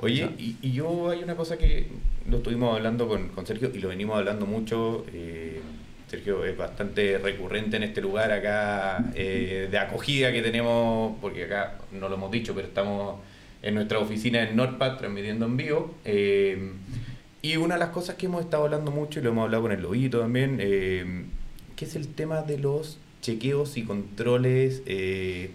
Oye, 0.00 0.28
y, 0.38 0.56
y 0.60 0.72
yo 0.72 1.10
hay 1.10 1.22
una 1.22 1.34
cosa 1.36 1.56
que 1.56 1.86
lo 2.28 2.38
estuvimos 2.38 2.76
hablando 2.76 3.08
con, 3.08 3.28
con 3.28 3.46
Sergio 3.46 3.70
y 3.72 3.78
lo 3.78 3.88
venimos 3.88 4.16
hablando 4.18 4.46
mucho. 4.46 5.04
eh, 5.12 5.60
Sergio 6.08 6.44
es 6.44 6.56
bastante 6.56 7.18
recurrente 7.18 7.76
en 7.76 7.82
este 7.84 8.00
lugar 8.00 8.30
acá 8.30 9.10
eh, 9.14 9.68
de 9.70 9.78
acogida 9.78 10.30
que 10.32 10.42
tenemos, 10.42 11.16
porque 11.20 11.44
acá 11.44 11.78
no 11.92 12.08
lo 12.08 12.16
hemos 12.16 12.30
dicho, 12.30 12.54
pero 12.54 12.66
estamos 12.68 13.16
en 13.62 13.74
nuestra 13.74 13.98
oficina 13.98 14.42
en 14.48 14.54
Norpad 14.56 14.98
transmitiendo 14.98 15.46
en 15.46 15.56
vivo. 15.56 15.94
eh, 16.04 16.72
y 17.40 17.56
una 17.56 17.74
de 17.74 17.80
las 17.80 17.90
cosas 17.90 18.16
que 18.16 18.26
hemos 18.26 18.42
estado 18.44 18.64
hablando 18.64 18.90
mucho, 18.90 19.20
y 19.20 19.22
lo 19.22 19.30
hemos 19.30 19.44
hablado 19.44 19.64
con 19.64 19.72
el 19.72 19.82
Lobito 19.82 20.20
también, 20.20 20.58
eh, 20.60 21.24
que 21.76 21.84
es 21.84 21.94
el 21.96 22.08
tema 22.08 22.40
de 22.42 22.58
los 22.58 22.98
chequeos 23.20 23.76
y 23.76 23.82
controles. 23.84 24.82
eh, 24.86 25.50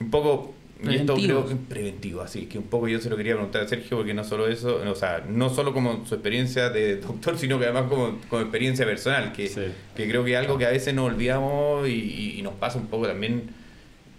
un 0.00 0.10
poco. 0.10 0.54
Y 0.90 0.94
esto 0.96 1.14
creo 1.14 1.46
que 1.46 1.54
preventivo, 1.56 2.22
así 2.22 2.46
que 2.46 2.58
un 2.58 2.64
poco 2.64 2.88
yo 2.88 2.98
se 3.00 3.08
lo 3.10 3.16
quería 3.16 3.34
preguntar 3.34 3.62
a 3.62 3.68
Sergio, 3.68 3.96
porque 3.98 4.14
no 4.14 4.24
solo 4.24 4.48
eso, 4.48 4.80
o 4.84 4.94
sea, 4.94 5.24
no 5.28 5.48
solo 5.50 5.72
como 5.72 6.04
su 6.06 6.14
experiencia 6.14 6.70
de 6.70 6.96
doctor, 7.00 7.38
sino 7.38 7.58
que 7.58 7.66
además 7.66 7.84
como, 7.88 8.18
como 8.28 8.42
experiencia 8.42 8.84
personal, 8.84 9.32
que, 9.32 9.48
Sí. 9.48 9.60
que 9.96 10.08
creo 10.08 10.24
que 10.24 10.32
es 10.32 10.38
algo 10.38 10.58
que 10.58 10.66
a 10.66 10.70
veces 10.70 10.92
nos 10.94 11.12
olvidamos 11.12 11.88
y, 11.88 11.92
y- 11.92 12.38
y 12.38 12.42
nos 12.42 12.54
pasa 12.54 12.78
un 12.78 12.86
poco 12.88 13.06
también. 13.06 13.42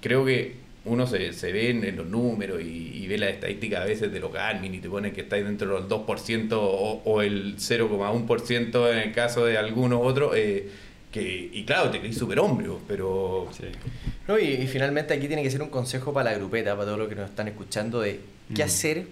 Creo 0.01 0.23
que 0.25 0.61
uno 0.85 1.07
se, 1.07 1.31
se 1.31 1.51
ve 1.53 1.69
en, 1.69 1.83
en 1.85 1.95
los 1.95 2.05
números 2.07 2.61
y, 2.61 2.91
y 3.03 3.07
ve 3.07 3.17
las 3.17 3.29
estadísticas 3.31 3.81
a 3.81 3.85
veces 3.85 4.11
de 4.11 4.19
los 4.19 4.33
Garmin 4.33 4.73
y 4.75 4.79
te 4.79 4.89
pone 4.89 5.13
que 5.13 5.21
estáis 5.21 5.45
dentro 5.45 5.75
del 5.79 5.87
2% 5.89 6.51
o, 6.53 7.01
o 7.05 7.21
el 7.21 7.55
0,1% 7.57 8.91
en 8.91 8.97
el 8.97 9.11
caso 9.13 9.45
de 9.45 9.57
algunos 9.57 9.99
otros. 10.03 10.33
eh, 10.35 10.67
que, 11.13 11.49
y 11.53 11.63
claro, 11.63 11.89
te 11.91 11.99
crees 11.99 12.17
súper 12.17 12.39
hombre, 12.39 12.67
pero 12.87 13.47
sí. 13.57 13.65
No, 14.27 14.37
y, 14.37 14.45
y 14.45 14.67
finalmente 14.67 15.13
aquí 15.13 15.27
tiene 15.27 15.43
que 15.43 15.49
ser 15.51 15.61
un 15.61 15.69
consejo 15.69 16.11
para 16.11 16.31
la 16.31 16.37
grupeta, 16.37 16.73
para 16.73 16.85
todos 16.85 16.99
los 16.99 17.07
que 17.07 17.15
nos 17.15 17.29
están 17.29 17.47
escuchando, 17.47 18.01
de 18.01 18.19
qué 18.53 18.63
Mm. 18.63 18.65
hacer 18.65 19.07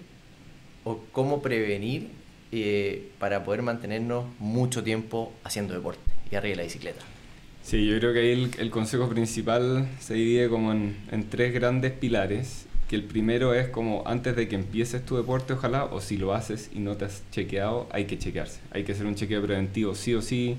o 0.84 1.00
cómo 1.12 1.40
prevenir 1.40 2.08
eh, 2.50 3.08
para 3.18 3.44
poder 3.44 3.62
mantenernos 3.62 4.26
mucho 4.38 4.82
tiempo 4.82 5.32
haciendo 5.44 5.72
deporte 5.72 6.00
y 6.30 6.34
arriba 6.34 6.50
de 6.50 6.56
la 6.56 6.62
bicicleta. 6.64 7.00
Sí, 7.62 7.86
yo 7.86 7.98
creo 7.98 8.12
que 8.12 8.18
ahí 8.18 8.32
el, 8.32 8.50
el 8.58 8.70
consejo 8.70 9.08
principal 9.08 9.86
se 10.00 10.14
divide 10.14 10.48
como 10.48 10.72
en, 10.72 10.96
en 11.12 11.30
tres 11.30 11.54
grandes 11.54 11.92
pilares. 11.92 12.66
Que 12.88 12.96
el 12.96 13.04
primero 13.04 13.54
es 13.54 13.68
como 13.68 14.02
antes 14.06 14.36
de 14.36 14.48
que 14.48 14.54
empieces 14.56 15.02
tu 15.06 15.16
deporte, 15.16 15.54
ojalá, 15.54 15.84
o 15.86 16.00
si 16.02 16.18
lo 16.18 16.34
haces 16.34 16.68
y 16.74 16.80
no 16.80 16.94
te 16.98 17.06
has 17.06 17.22
chequeado, 17.30 17.86
hay 17.90 18.04
que 18.04 18.18
chequearse. 18.18 18.60
Hay 18.70 18.84
que 18.84 18.92
hacer 18.92 19.06
un 19.06 19.14
chequeo 19.14 19.40
preventivo 19.40 19.94
sí 19.94 20.12
o 20.14 20.20
sí. 20.20 20.56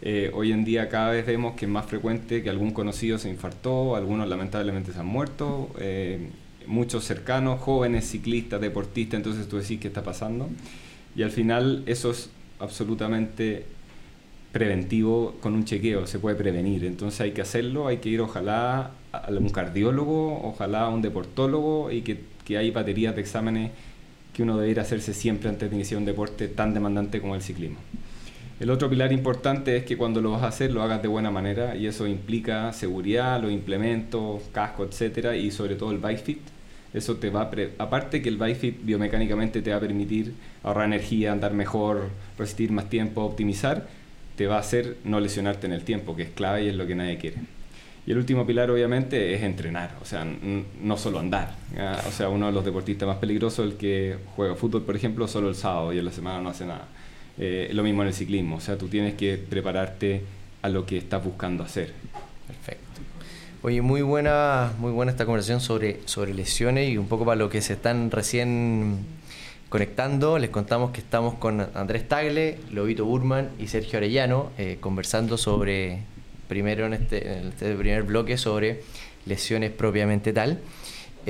Eh, 0.00 0.30
hoy 0.32 0.52
en 0.52 0.64
día 0.64 0.88
cada 0.88 1.10
vez 1.10 1.26
vemos 1.26 1.54
que 1.54 1.64
es 1.64 1.70
más 1.70 1.86
frecuente 1.86 2.42
que 2.42 2.50
algún 2.50 2.70
conocido 2.70 3.18
se 3.18 3.28
infartó, 3.28 3.96
algunos 3.96 4.28
lamentablemente 4.28 4.92
se 4.92 5.00
han 5.00 5.06
muerto, 5.06 5.70
eh, 5.80 6.28
muchos 6.66 7.04
cercanos, 7.04 7.60
jóvenes, 7.60 8.08
ciclistas, 8.08 8.60
deportistas, 8.60 9.18
entonces 9.18 9.48
tú 9.48 9.58
decís 9.58 9.80
qué 9.80 9.88
está 9.88 10.04
pasando. 10.04 10.48
Y 11.16 11.22
al 11.22 11.30
final 11.30 11.82
eso 11.86 12.12
es 12.12 12.30
absolutamente 12.60 13.64
preventivo 14.52 15.36
con 15.40 15.54
un 15.54 15.64
chequeo, 15.64 16.06
se 16.06 16.18
puede 16.18 16.36
prevenir. 16.36 16.84
Entonces 16.84 17.20
hay 17.20 17.32
que 17.32 17.42
hacerlo, 17.42 17.88
hay 17.88 17.98
que 17.98 18.08
ir 18.08 18.20
ojalá 18.20 18.92
a 19.12 19.30
un 19.30 19.50
cardiólogo, 19.50 20.46
ojalá 20.46 20.82
a 20.82 20.88
un 20.90 21.02
deportólogo 21.02 21.90
y 21.90 22.02
que, 22.02 22.20
que 22.44 22.56
hay 22.56 22.70
baterías 22.70 23.14
de 23.14 23.22
exámenes 23.22 23.72
que 24.32 24.42
uno 24.44 24.56
debería 24.58 24.82
hacerse 24.82 25.14
siempre 25.14 25.48
antes 25.48 25.68
de 25.68 25.74
iniciar 25.74 25.98
un 25.98 26.06
deporte 26.06 26.46
tan 26.48 26.72
demandante 26.72 27.20
como 27.20 27.34
el 27.34 27.42
ciclismo. 27.42 27.78
El 28.60 28.70
otro 28.70 28.90
pilar 28.90 29.12
importante 29.12 29.76
es 29.76 29.84
que 29.84 29.96
cuando 29.96 30.20
lo 30.20 30.32
vas 30.32 30.42
a 30.42 30.48
hacer 30.48 30.72
lo 30.72 30.82
hagas 30.82 31.00
de 31.00 31.06
buena 31.08 31.30
manera 31.30 31.76
y 31.76 31.86
eso 31.86 32.08
implica 32.08 32.72
seguridad, 32.72 33.40
los 33.40 33.52
implementos, 33.52 34.42
casco, 34.52 34.84
etcétera 34.84 35.36
y 35.36 35.52
sobre 35.52 35.76
todo 35.76 35.92
el 35.92 35.98
bike 35.98 36.18
fit. 36.18 36.40
Eso 36.92 37.16
te 37.16 37.30
va 37.30 37.42
a 37.42 37.50
pre- 37.50 37.72
aparte 37.78 38.20
que 38.20 38.28
el 38.28 38.36
bike 38.36 38.56
fit 38.56 38.76
biomecánicamente 38.82 39.62
te 39.62 39.70
va 39.70 39.76
a 39.76 39.80
permitir 39.80 40.32
ahorrar 40.64 40.86
energía, 40.86 41.30
andar 41.30 41.54
mejor, 41.54 42.08
resistir 42.36 42.72
más 42.72 42.90
tiempo, 42.90 43.22
optimizar, 43.22 43.86
te 44.34 44.46
va 44.48 44.56
a 44.56 44.60
hacer 44.60 44.96
no 45.04 45.20
lesionarte 45.20 45.66
en 45.66 45.72
el 45.72 45.82
tiempo, 45.82 46.16
que 46.16 46.22
es 46.22 46.30
clave 46.30 46.64
y 46.64 46.68
es 46.68 46.74
lo 46.74 46.86
que 46.86 46.96
nadie 46.96 47.16
quiere. 47.18 47.36
Y 48.06 48.10
el 48.12 48.18
último 48.18 48.46
pilar 48.46 48.70
obviamente 48.70 49.34
es 49.34 49.42
entrenar, 49.42 49.96
o 50.00 50.04
sea, 50.04 50.26
no 50.82 50.96
solo 50.96 51.18
andar. 51.18 51.54
O 52.08 52.10
sea, 52.10 52.30
uno 52.30 52.46
de 52.46 52.52
los 52.52 52.64
deportistas 52.64 53.06
más 53.06 53.18
peligrosos 53.18 53.66
el 53.66 53.76
que 53.76 54.16
juega 54.34 54.54
fútbol, 54.54 54.82
por 54.82 54.96
ejemplo, 54.96 55.28
solo 55.28 55.48
el 55.50 55.54
sábado 55.54 55.92
y 55.92 55.98
en 55.98 56.06
la 56.06 56.10
semana 56.12 56.40
no 56.40 56.48
hace 56.48 56.64
nada. 56.64 56.88
Eh, 57.38 57.70
lo 57.72 57.82
mismo 57.82 58.02
en 58.02 58.08
el 58.08 58.14
ciclismo, 58.14 58.56
o 58.56 58.60
sea, 58.60 58.76
tú 58.76 58.88
tienes 58.88 59.14
que 59.14 59.36
prepararte 59.36 60.22
a 60.62 60.68
lo 60.68 60.84
que 60.84 60.98
estás 60.98 61.24
buscando 61.24 61.62
hacer. 61.62 61.92
Perfecto. 62.46 63.00
Oye, 63.62 63.80
muy 63.82 64.02
buena, 64.02 64.72
muy 64.78 64.92
buena 64.92 65.12
esta 65.12 65.24
conversación 65.24 65.60
sobre, 65.60 66.00
sobre 66.04 66.34
lesiones 66.34 66.90
y 66.90 66.96
un 66.96 67.06
poco 67.06 67.24
para 67.24 67.36
lo 67.36 67.48
que 67.48 67.60
se 67.60 67.74
están 67.74 68.10
recién 68.10 68.98
conectando. 69.68 70.38
Les 70.38 70.50
contamos 70.50 70.90
que 70.90 71.00
estamos 71.00 71.34
con 71.34 71.66
Andrés 71.74 72.08
Tagle, 72.08 72.58
Lobito 72.72 73.04
Burman 73.04 73.50
y 73.58 73.68
Sergio 73.68 73.98
Arellano 73.98 74.50
eh, 74.58 74.78
conversando 74.80 75.36
sobre, 75.36 76.00
primero 76.48 76.86
en 76.86 76.94
este, 76.94 77.38
en 77.38 77.48
este 77.48 77.74
primer 77.74 78.02
bloque, 78.02 78.36
sobre 78.36 78.82
lesiones 79.26 79.70
propiamente 79.70 80.32
tal. 80.32 80.58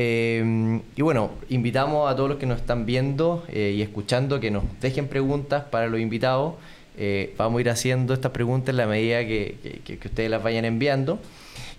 Eh, 0.01 0.81
y 0.95 1.03
bueno, 1.03 1.33
invitamos 1.49 2.09
a 2.09 2.15
todos 2.15 2.29
los 2.29 2.39
que 2.39 2.47
nos 2.47 2.61
están 2.61 2.87
viendo 2.87 3.45
eh, 3.49 3.75
y 3.77 3.83
escuchando 3.83 4.39
que 4.39 4.53
nos 4.53 4.63
dejen 4.81 5.09
preguntas 5.09 5.65
para 5.65 5.89
los 5.89 5.99
invitados. 5.99 6.55
Eh, 6.97 7.35
vamos 7.37 7.59
a 7.59 7.61
ir 7.63 7.71
haciendo 7.71 8.15
estas 8.15 8.31
preguntas 8.31 8.69
en 8.71 8.77
la 8.77 8.87
medida 8.87 9.27
que, 9.27 9.81
ustedes 10.05 10.31
las 10.31 10.41
vayan 10.41 10.65
enviando. 10.65 11.19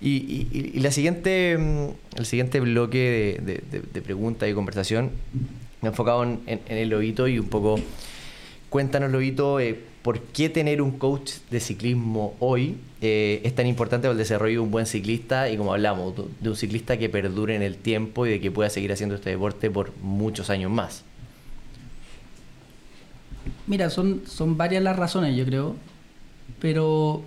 Y, 0.01 0.17
y- 0.51 0.71
y 0.73 0.79
la 0.81 0.91
siguiente, 0.91 1.57
mm, 1.57 2.17
el 2.19 2.25
siguiente 2.25 2.59
bloque 2.59 3.39
de, 3.41 4.01
preguntas 4.01 4.49
y 4.49 4.53
conversación 4.53 5.11
enfocado 5.81 6.23
en, 6.23 6.41
en- 6.45 6.59
en 6.67 6.77
el 6.77 6.89
lobito 6.89 7.25
y 7.29 7.39
un 7.39 7.47
poco 7.47 7.79
cuéntanos 8.69 9.11
lobito 9.11 9.61
eh, 9.61 9.79
por 10.01 10.19
qué 10.19 10.49
tener 10.49 10.81
un 10.81 10.91
coach 10.91 11.31
de 11.49 11.61
ciclismo 11.61 12.35
hoy 12.39 12.75
eh, 13.01 13.41
es 13.43 13.55
tan 13.55 13.65
importante 13.67 14.03
para 14.07 14.11
el 14.13 14.17
desarrollo 14.17 14.55
de 14.55 14.59
un 14.59 14.71
buen 14.71 14.85
ciclista 14.85 15.49
y 15.49 15.55
como 15.57 15.73
hablamos 15.73 16.13
de- 16.41 16.49
un 16.49 16.55
ciclista 16.55 16.97
que 16.97 17.07
perdure 17.09 17.55
en 17.55 17.61
el 17.61 17.77
tiempo 17.77 18.25
y 18.25 18.31
de 18.31 18.39
que 18.41 18.51
pueda 18.51 18.69
seguir 18.69 18.91
haciendo 18.91 19.15
este 19.15 19.29
deporte 19.29 19.69
por 19.71 19.95
muchos 20.01 20.49
años 20.49 20.69
más. 20.71 21.03
Mira, 23.67 23.89
son, 23.89 24.21
son 24.25 24.57
varias 24.57 24.83
las 24.83 24.95
razones, 24.97 25.35
yo 25.37 25.45
creo, 25.45 25.75
pero, 26.59 27.21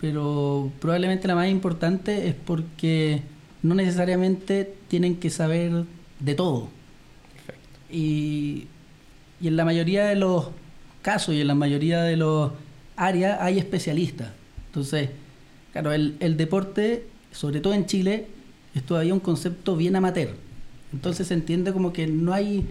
pero 0.00 0.70
probablemente 0.80 1.26
la 1.28 1.34
más 1.34 1.48
importante 1.48 2.28
es 2.28 2.34
porque 2.34 3.20
no 3.62 3.74
necesariamente 3.74 4.72
tienen 4.88 5.16
que 5.16 5.28
saber 5.30 5.84
de 6.20 6.34
todo. 6.34 6.68
Y, 7.90 8.66
y 9.40 9.48
en 9.48 9.56
la 9.56 9.64
mayoría 9.64 10.06
de 10.06 10.16
los 10.16 10.48
casos 11.02 11.34
y 11.34 11.40
en 11.40 11.48
la 11.48 11.54
mayoría 11.54 12.02
de 12.02 12.16
los 12.16 12.52
áreas 12.96 13.38
hay 13.40 13.58
especialistas. 13.58 14.30
Entonces, 14.72 15.10
claro, 15.72 15.92
el, 15.92 16.16
el 16.20 16.38
deporte, 16.38 17.04
sobre 17.30 17.60
todo 17.60 17.74
en 17.74 17.84
Chile, 17.84 18.26
es 18.74 18.82
todavía 18.82 19.12
un 19.12 19.20
concepto 19.20 19.76
bien 19.76 19.96
amateur. 19.96 20.30
Entonces 20.94 21.26
se 21.26 21.34
entiende 21.34 21.74
como 21.74 21.92
que 21.92 22.06
no 22.06 22.32
hay, 22.32 22.66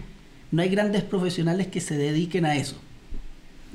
no 0.50 0.62
hay 0.62 0.68
grandes 0.68 1.04
profesionales 1.04 1.68
que 1.68 1.80
se 1.80 1.96
dediquen 1.96 2.44
a 2.44 2.56
eso. 2.56 2.76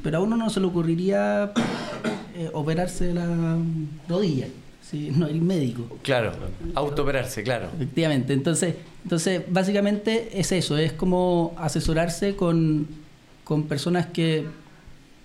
Pero 0.03 0.17
a 0.17 0.21
uno 0.21 0.35
no 0.35 0.49
se 0.49 0.59
le 0.59 0.67
ocurriría 0.67 1.53
eh, 2.35 2.49
operarse 2.53 3.13
la 3.13 3.57
rodilla, 4.09 4.47
si 4.81 5.09
no 5.11 5.25
hay 5.25 5.39
médico. 5.39 5.97
Claro, 6.01 6.33
autooperarse, 6.75 7.43
claro. 7.43 7.69
Efectivamente. 7.75 8.33
Entonces, 8.33 8.75
entonces, 9.03 9.41
básicamente 9.49 10.37
es 10.37 10.51
eso, 10.51 10.77
es 10.77 10.91
como 10.91 11.55
asesorarse 11.57 12.35
con, 12.35 12.87
con 13.45 13.63
personas 13.63 14.07
que, 14.07 14.45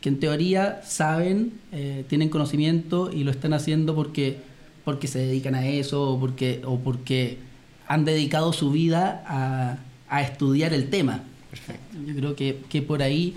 que 0.03 0.09
en 0.09 0.21
teoría 0.21 0.83
saben, 0.85 1.53
eh, 1.71 2.05
tienen 2.09 2.29
conocimiento 2.29 3.11
y 3.11 3.25
lo 3.25 3.31
están 3.31 3.55
haciendo 3.55 3.95
porque, 3.95 4.39
porque 4.85 5.07
se 5.07 5.21
dedican 5.21 5.55
a 5.55 5.67
eso 5.67 6.11
o 6.11 6.21
porque, 6.21 6.61
o 6.67 6.81
porque 6.81 7.39
han 7.87 8.05
dedicado 8.05 8.53
su 8.53 8.73
vida 8.73 9.25
a, 9.27 9.79
a 10.09 10.23
estudiar 10.23 10.75
el 10.75 10.91
tema. 10.91 11.23
Yo 12.07 12.15
creo 12.17 12.37
que, 12.37 12.59
que 12.69 12.83
por 12.83 13.03
ahí 13.03 13.37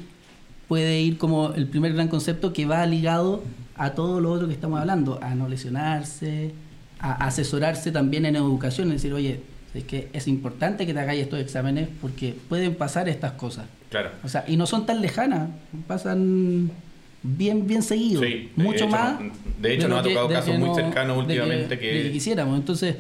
puede 0.68 1.02
ir 1.02 1.18
como 1.18 1.54
el 1.54 1.68
primer 1.68 1.94
gran 1.94 2.08
concepto 2.08 2.52
que 2.52 2.66
va 2.66 2.86
ligado 2.88 3.44
a 3.76 3.92
todo 3.92 4.20
lo 4.20 4.32
otro 4.32 4.48
que 4.48 4.54
estamos 4.54 4.80
hablando, 4.80 5.20
a 5.22 5.36
no 5.36 5.48
lesionarse, 5.48 6.52
a 7.00 7.28
asesorarse 7.28 7.92
también 7.92 8.26
en 8.26 8.36
educación, 8.36 8.88
es 8.88 8.96
decir, 8.96 9.14
oye, 9.14 9.42
es 9.76 9.84
que 9.84 10.08
es 10.14 10.28
importante 10.28 10.86
que 10.86 10.94
te 10.94 11.00
hagáis 11.00 11.22
estos 11.22 11.40
exámenes 11.40 11.90
porque 12.02 12.34
pueden 12.50 12.76
pasar 12.76 13.10
estas 13.10 13.34
cosas. 13.34 13.66
Claro. 13.90 14.10
O 14.24 14.28
sea, 14.30 14.44
y 14.48 14.58
no 14.58 14.66
son 14.66 14.86
tan 14.86 15.02
lejanas, 15.02 15.50
pasan 15.88 16.72
bien, 17.24 17.66
bien 17.68 17.82
seguido, 17.84 18.22
Sí, 18.22 18.50
de 18.56 18.64
mucho 18.64 18.86
hecho, 18.86 18.88
más. 18.88 19.20
no- 19.20 19.32
de 19.62 19.74
hecho, 19.74 19.88
lo 19.88 19.96
nos 19.96 20.06
ha 20.06 20.08
tocado 20.10 20.28
de 20.28 20.34
casos 20.36 20.52
que 20.52 20.58
muy 20.58 20.76
cercanos 20.76 21.16
de 21.16 21.22
últimamente 21.24 21.80
que- 21.80 21.94
de 21.94 22.04
que 22.04 22.12
quisiéramos. 22.12 22.58
Entonces, 22.58 22.96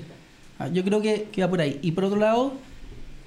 ah, 0.59 0.67
yo 0.67 0.83
creo 0.83 1.01
que, 1.01 1.27
que 1.31 1.41
va 1.41 1.49
por 1.49 1.61
ahí. 1.61 1.79
Y 1.81 1.91
por 1.91 2.05
otro 2.05 2.19
lado, 2.19 2.53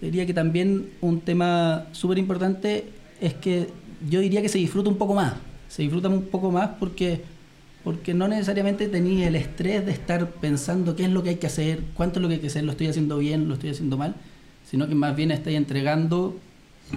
diría 0.00 0.26
que 0.26 0.34
también 0.34 0.90
un 1.00 1.20
tema 1.20 1.86
súper 1.92 2.18
importante 2.18 2.84
es 3.20 3.34
que 3.34 3.68
yo 4.08 4.20
diría 4.20 4.42
que 4.42 4.48
se 4.48 4.58
disfruta 4.58 4.88
un 4.90 4.96
poco 4.96 5.14
más. 5.14 5.34
Se 5.68 5.82
disfruta 5.82 6.08
un 6.08 6.22
poco 6.22 6.50
más 6.50 6.70
porque, 6.80 7.20
porque 7.88 8.12
no 8.12 8.28
necesariamente 8.28 8.86
tenéis 8.86 9.26
el 9.26 9.34
estrés 9.34 9.86
de 9.86 9.92
estar 9.92 10.30
pensando 10.32 10.94
qué 10.94 11.04
es 11.04 11.10
lo 11.10 11.22
que 11.22 11.30
hay 11.30 11.36
que 11.36 11.46
hacer, 11.46 11.80
cuánto 11.94 12.18
es 12.18 12.22
lo 12.22 12.28
que 12.28 12.34
hay 12.34 12.40
que 12.42 12.48
hacer, 12.48 12.62
lo 12.64 12.72
estoy 12.72 12.88
haciendo 12.88 13.16
bien, 13.16 13.48
lo 13.48 13.54
estoy 13.54 13.70
haciendo 13.70 13.96
mal, 13.96 14.14
sino 14.70 14.86
que 14.86 14.94
más 14.94 15.16
bien 15.16 15.30
estáis 15.30 15.56
entregando 15.56 16.36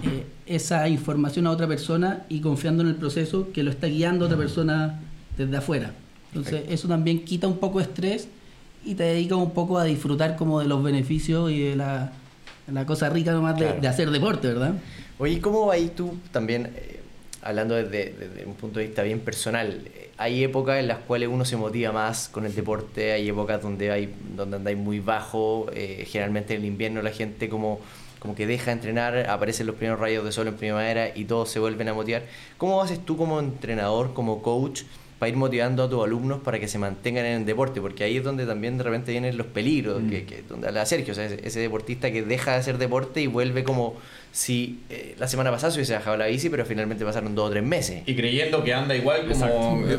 eh, 0.02 0.26
esa 0.44 0.86
información 0.90 1.46
a 1.46 1.50
otra 1.50 1.66
persona 1.66 2.26
y 2.28 2.42
confiando 2.42 2.82
en 2.82 2.90
el 2.90 2.96
proceso 2.96 3.52
que 3.54 3.62
lo 3.62 3.70
está 3.70 3.86
guiando 3.86 4.26
otra 4.26 4.36
persona 4.36 5.00
desde 5.38 5.56
afuera. 5.56 5.94
Entonces 6.34 6.64
eso 6.68 6.88
también 6.88 7.24
quita 7.24 7.48
un 7.48 7.56
poco 7.56 7.78
de 7.78 7.84
estrés 7.84 8.28
y 8.84 8.94
te 8.94 9.04
dedica 9.04 9.34
un 9.34 9.52
poco 9.52 9.78
a 9.78 9.84
disfrutar 9.84 10.36
como 10.36 10.60
de 10.60 10.66
los 10.66 10.82
beneficios 10.82 11.50
y 11.50 11.58
de 11.58 11.76
la, 11.76 12.12
de 12.66 12.72
la 12.74 12.84
cosa 12.84 13.08
rica 13.08 13.32
nomás 13.32 13.58
de 13.58 13.88
hacer 13.88 14.10
deporte, 14.10 14.48
¿verdad? 14.48 14.74
Oye, 15.18 15.40
¿cómo 15.40 15.70
ahí 15.70 15.90
tú 15.96 16.18
también, 16.32 16.70
eh, 16.76 17.00
hablando 17.42 17.74
desde, 17.74 18.12
desde 18.12 18.46
un 18.46 18.54
punto 18.54 18.78
de 18.78 18.86
vista 18.86 19.02
bien 19.02 19.20
personal, 19.20 19.82
hay 20.16 20.44
épocas 20.44 20.78
en 20.78 20.88
las 20.88 20.98
cuales 20.98 21.28
uno 21.28 21.44
se 21.44 21.56
motiva 21.56 21.90
más 21.92 22.28
con 22.28 22.46
el 22.46 22.54
deporte, 22.54 23.12
hay 23.12 23.28
épocas 23.28 23.60
donde 23.60 23.90
hay 23.90 24.14
donde 24.36 24.56
andáis 24.56 24.78
muy 24.78 25.00
bajo, 25.00 25.66
eh, 25.74 26.04
generalmente 26.08 26.54
en 26.54 26.60
el 26.60 26.66
invierno 26.66 27.02
la 27.02 27.10
gente 27.10 27.48
como, 27.48 27.80
como 28.20 28.34
que 28.34 28.46
deja 28.46 28.66
de 28.66 28.72
entrenar, 28.72 29.28
aparecen 29.28 29.66
los 29.66 29.74
primeros 29.76 29.98
rayos 29.98 30.24
de 30.24 30.30
sol 30.32 30.46
en 30.48 30.54
primavera 30.54 31.10
y 31.16 31.24
todos 31.24 31.50
se 31.50 31.58
vuelven 31.58 31.88
a 31.88 31.94
motivar. 31.94 32.22
¿Cómo 32.58 32.80
haces 32.80 33.04
tú 33.04 33.16
como 33.16 33.40
entrenador, 33.40 34.14
como 34.14 34.42
coach, 34.42 34.82
para 35.18 35.30
ir 35.30 35.36
motivando 35.36 35.84
a 35.84 35.88
tus 35.90 36.04
alumnos 36.04 36.40
para 36.42 36.58
que 36.60 36.66
se 36.68 36.78
mantengan 36.78 37.24
en 37.26 37.40
el 37.40 37.44
deporte? 37.46 37.80
Porque 37.80 38.04
ahí 38.04 38.16
es 38.18 38.24
donde 38.24 38.46
también 38.46 38.78
de 38.78 38.84
repente 38.84 39.10
vienen 39.12 39.36
los 39.36 39.46
peligros, 39.48 40.02
que, 40.08 40.24
que- 40.24 40.42
donde 40.42 40.68
habla 40.68 40.86
Sergio, 40.86 41.12
o 41.12 41.14
sea, 41.16 41.24
ese, 41.26 41.40
ese 41.46 41.58
deportista 41.60 42.12
que 42.12 42.22
deja 42.22 42.52
de 42.52 42.56
hacer 42.58 42.78
deporte 42.78 43.20
y 43.20 43.26
vuelve 43.26 43.64
como 43.64 43.96
si 44.34 44.80
eh, 44.88 45.14
la 45.18 45.28
semana 45.28 45.50
pasada 45.50 45.70
se 45.72 45.76
hubiese 45.78 45.92
bajado 45.92 46.16
la 46.16 46.26
bici, 46.26 46.48
pero 46.48 46.64
finalmente 46.64 47.04
pasaron 47.04 47.34
dos 47.34 47.48
o 47.48 47.50
tres 47.50 47.62
meses. 47.62 48.02
Y 48.06 48.16
creyendo 48.16 48.64
que 48.64 48.72
anda 48.72 48.96
igual 48.96 49.20
como, 49.28 49.32
Exacto. 49.34 49.56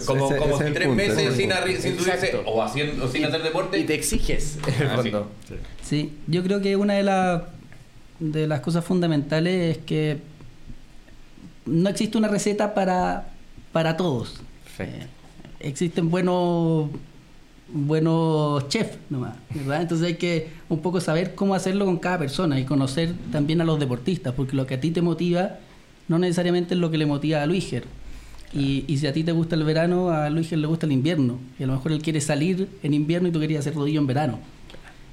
como, 0.07 0.27
Ese- 0.27 0.37
como 0.37 0.55
ese 0.55 0.63
es 0.63 0.67
si 0.69 0.73
tres 0.73 0.87
punto, 0.87 1.03
ese 1.03 1.11
es 1.11 1.17
meses 1.17 1.35
sin, 1.35 1.81
sin 1.93 1.99
subirse 1.99 2.41
o, 2.45 2.63
haciendo, 2.63 3.05
o 3.05 3.07
sin 3.07 3.25
hacer 3.25 3.43
deporte. 3.43 3.77
Y 3.77 3.83
te 3.83 3.93
exiges, 3.93 4.57
en 4.67 4.81
el 4.81 5.15
Ah, 5.15 5.23
sí. 5.47 5.55
Sí, 5.83 6.13
yo 6.27 6.41
creo 6.43 6.61
que 6.61 6.75
una 6.75 6.95
de, 6.95 7.03
la- 7.03 7.47
de 8.19 8.47
las 8.47 8.61
cosas 8.61 8.83
fundamentales 8.83 9.77
es 9.77 9.83
que 9.85 10.17
no 11.65 11.89
existe 11.89 12.17
una 12.17 12.27
receta 12.27 12.73
para, 12.73 13.27
para 13.71 13.95
todos. 13.97 14.41
Perfecto. 14.63 15.05
Eh, 15.05 15.07
existen 15.69 16.09
buenos 16.09 16.89
buenos 17.73 18.67
chefs 18.69 18.97
nomás, 19.09 19.35
¿verdad? 19.53 19.81
Entonces 19.81 20.07
hay 20.07 20.15
que 20.15 20.49
un 20.69 20.79
poco 20.79 21.01
saber 21.01 21.35
cómo 21.35 21.55
hacerlo 21.55 21.85
con 21.85 21.97
cada 21.97 22.19
persona 22.19 22.59
y 22.59 22.65
conocer 22.65 23.13
también 23.31 23.61
a 23.61 23.65
los 23.65 23.79
deportistas, 23.79 24.33
porque 24.33 24.55
lo 24.55 24.65
que 24.67 24.75
a 24.75 24.79
ti 24.79 24.91
te 24.91 25.01
motiva 25.01 25.57
no 26.07 26.19
necesariamente 26.19 26.75
es 26.75 26.79
lo 26.79 26.91
que 26.91 26.97
le 26.97 27.05
motiva 27.05 27.41
a 27.41 27.45
Luiger. 27.45 27.85
Y, 28.53 28.85
y 28.87 28.97
si 28.99 29.07
a 29.07 29.13
ti 29.13 29.23
te 29.23 29.31
gusta 29.31 29.55
el 29.55 29.63
verano, 29.63 30.11
a 30.11 30.29
Luiger 30.29 30.59
le 30.59 30.67
gusta 30.67 30.85
el 30.85 30.91
invierno. 30.91 31.39
Y 31.57 31.63
a 31.63 31.67
lo 31.67 31.73
mejor 31.73 31.91
él 31.91 32.01
quiere 32.01 32.21
salir 32.21 32.69
en 32.83 32.93
invierno 32.93 33.27
y 33.29 33.31
tú 33.31 33.39
querías 33.39 33.61
hacer 33.61 33.73
rodillo 33.73 33.99
en 33.99 34.05
verano. 34.05 34.39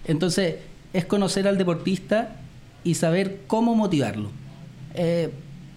Entonces, 0.04 0.56
es 0.92 1.06
conocer 1.06 1.48
al 1.48 1.56
deportista 1.56 2.36
y 2.84 2.94
saber 2.94 3.40
cómo 3.46 3.74
motivarlo. 3.74 4.30
Eh, 4.94 5.30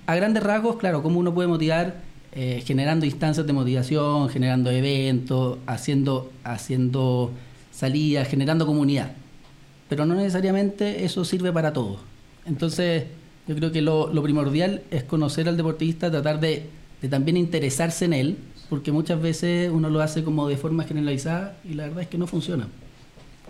a 0.07 0.15
grandes 0.15 0.43
rasgos, 0.43 0.77
claro, 0.77 1.01
cómo 1.03 1.19
uno 1.19 1.33
puede 1.33 1.47
motivar 1.47 2.01
eh, 2.35 2.63
generando 2.65 3.05
instancias 3.05 3.45
de 3.45 3.53
motivación, 3.53 4.29
generando 4.29 4.71
eventos, 4.71 5.59
haciendo, 5.67 6.31
haciendo 6.43 7.31
salidas, 7.71 8.27
generando 8.27 8.65
comunidad. 8.65 9.13
Pero 9.87 10.05
no 10.05 10.15
necesariamente 10.15 11.05
eso 11.05 11.23
sirve 11.25 11.51
para 11.51 11.73
todos. 11.73 11.99
Entonces, 12.45 13.03
yo 13.47 13.55
creo 13.55 13.71
que 13.71 13.81
lo, 13.81 14.11
lo 14.11 14.23
primordial 14.23 14.81
es 14.89 15.03
conocer 15.03 15.47
al 15.47 15.57
deportista, 15.57 16.09
tratar 16.09 16.39
de, 16.39 16.63
de 17.01 17.07
también 17.07 17.37
interesarse 17.37 18.05
en 18.05 18.13
él, 18.13 18.37
porque 18.69 18.91
muchas 18.91 19.21
veces 19.21 19.69
uno 19.71 19.89
lo 19.89 20.01
hace 20.01 20.23
como 20.23 20.47
de 20.47 20.57
forma 20.57 20.85
generalizada 20.85 21.57
y 21.63 21.75
la 21.75 21.83
verdad 21.83 22.01
es 22.01 22.07
que 22.07 22.17
no 22.17 22.25
funciona. 22.25 22.67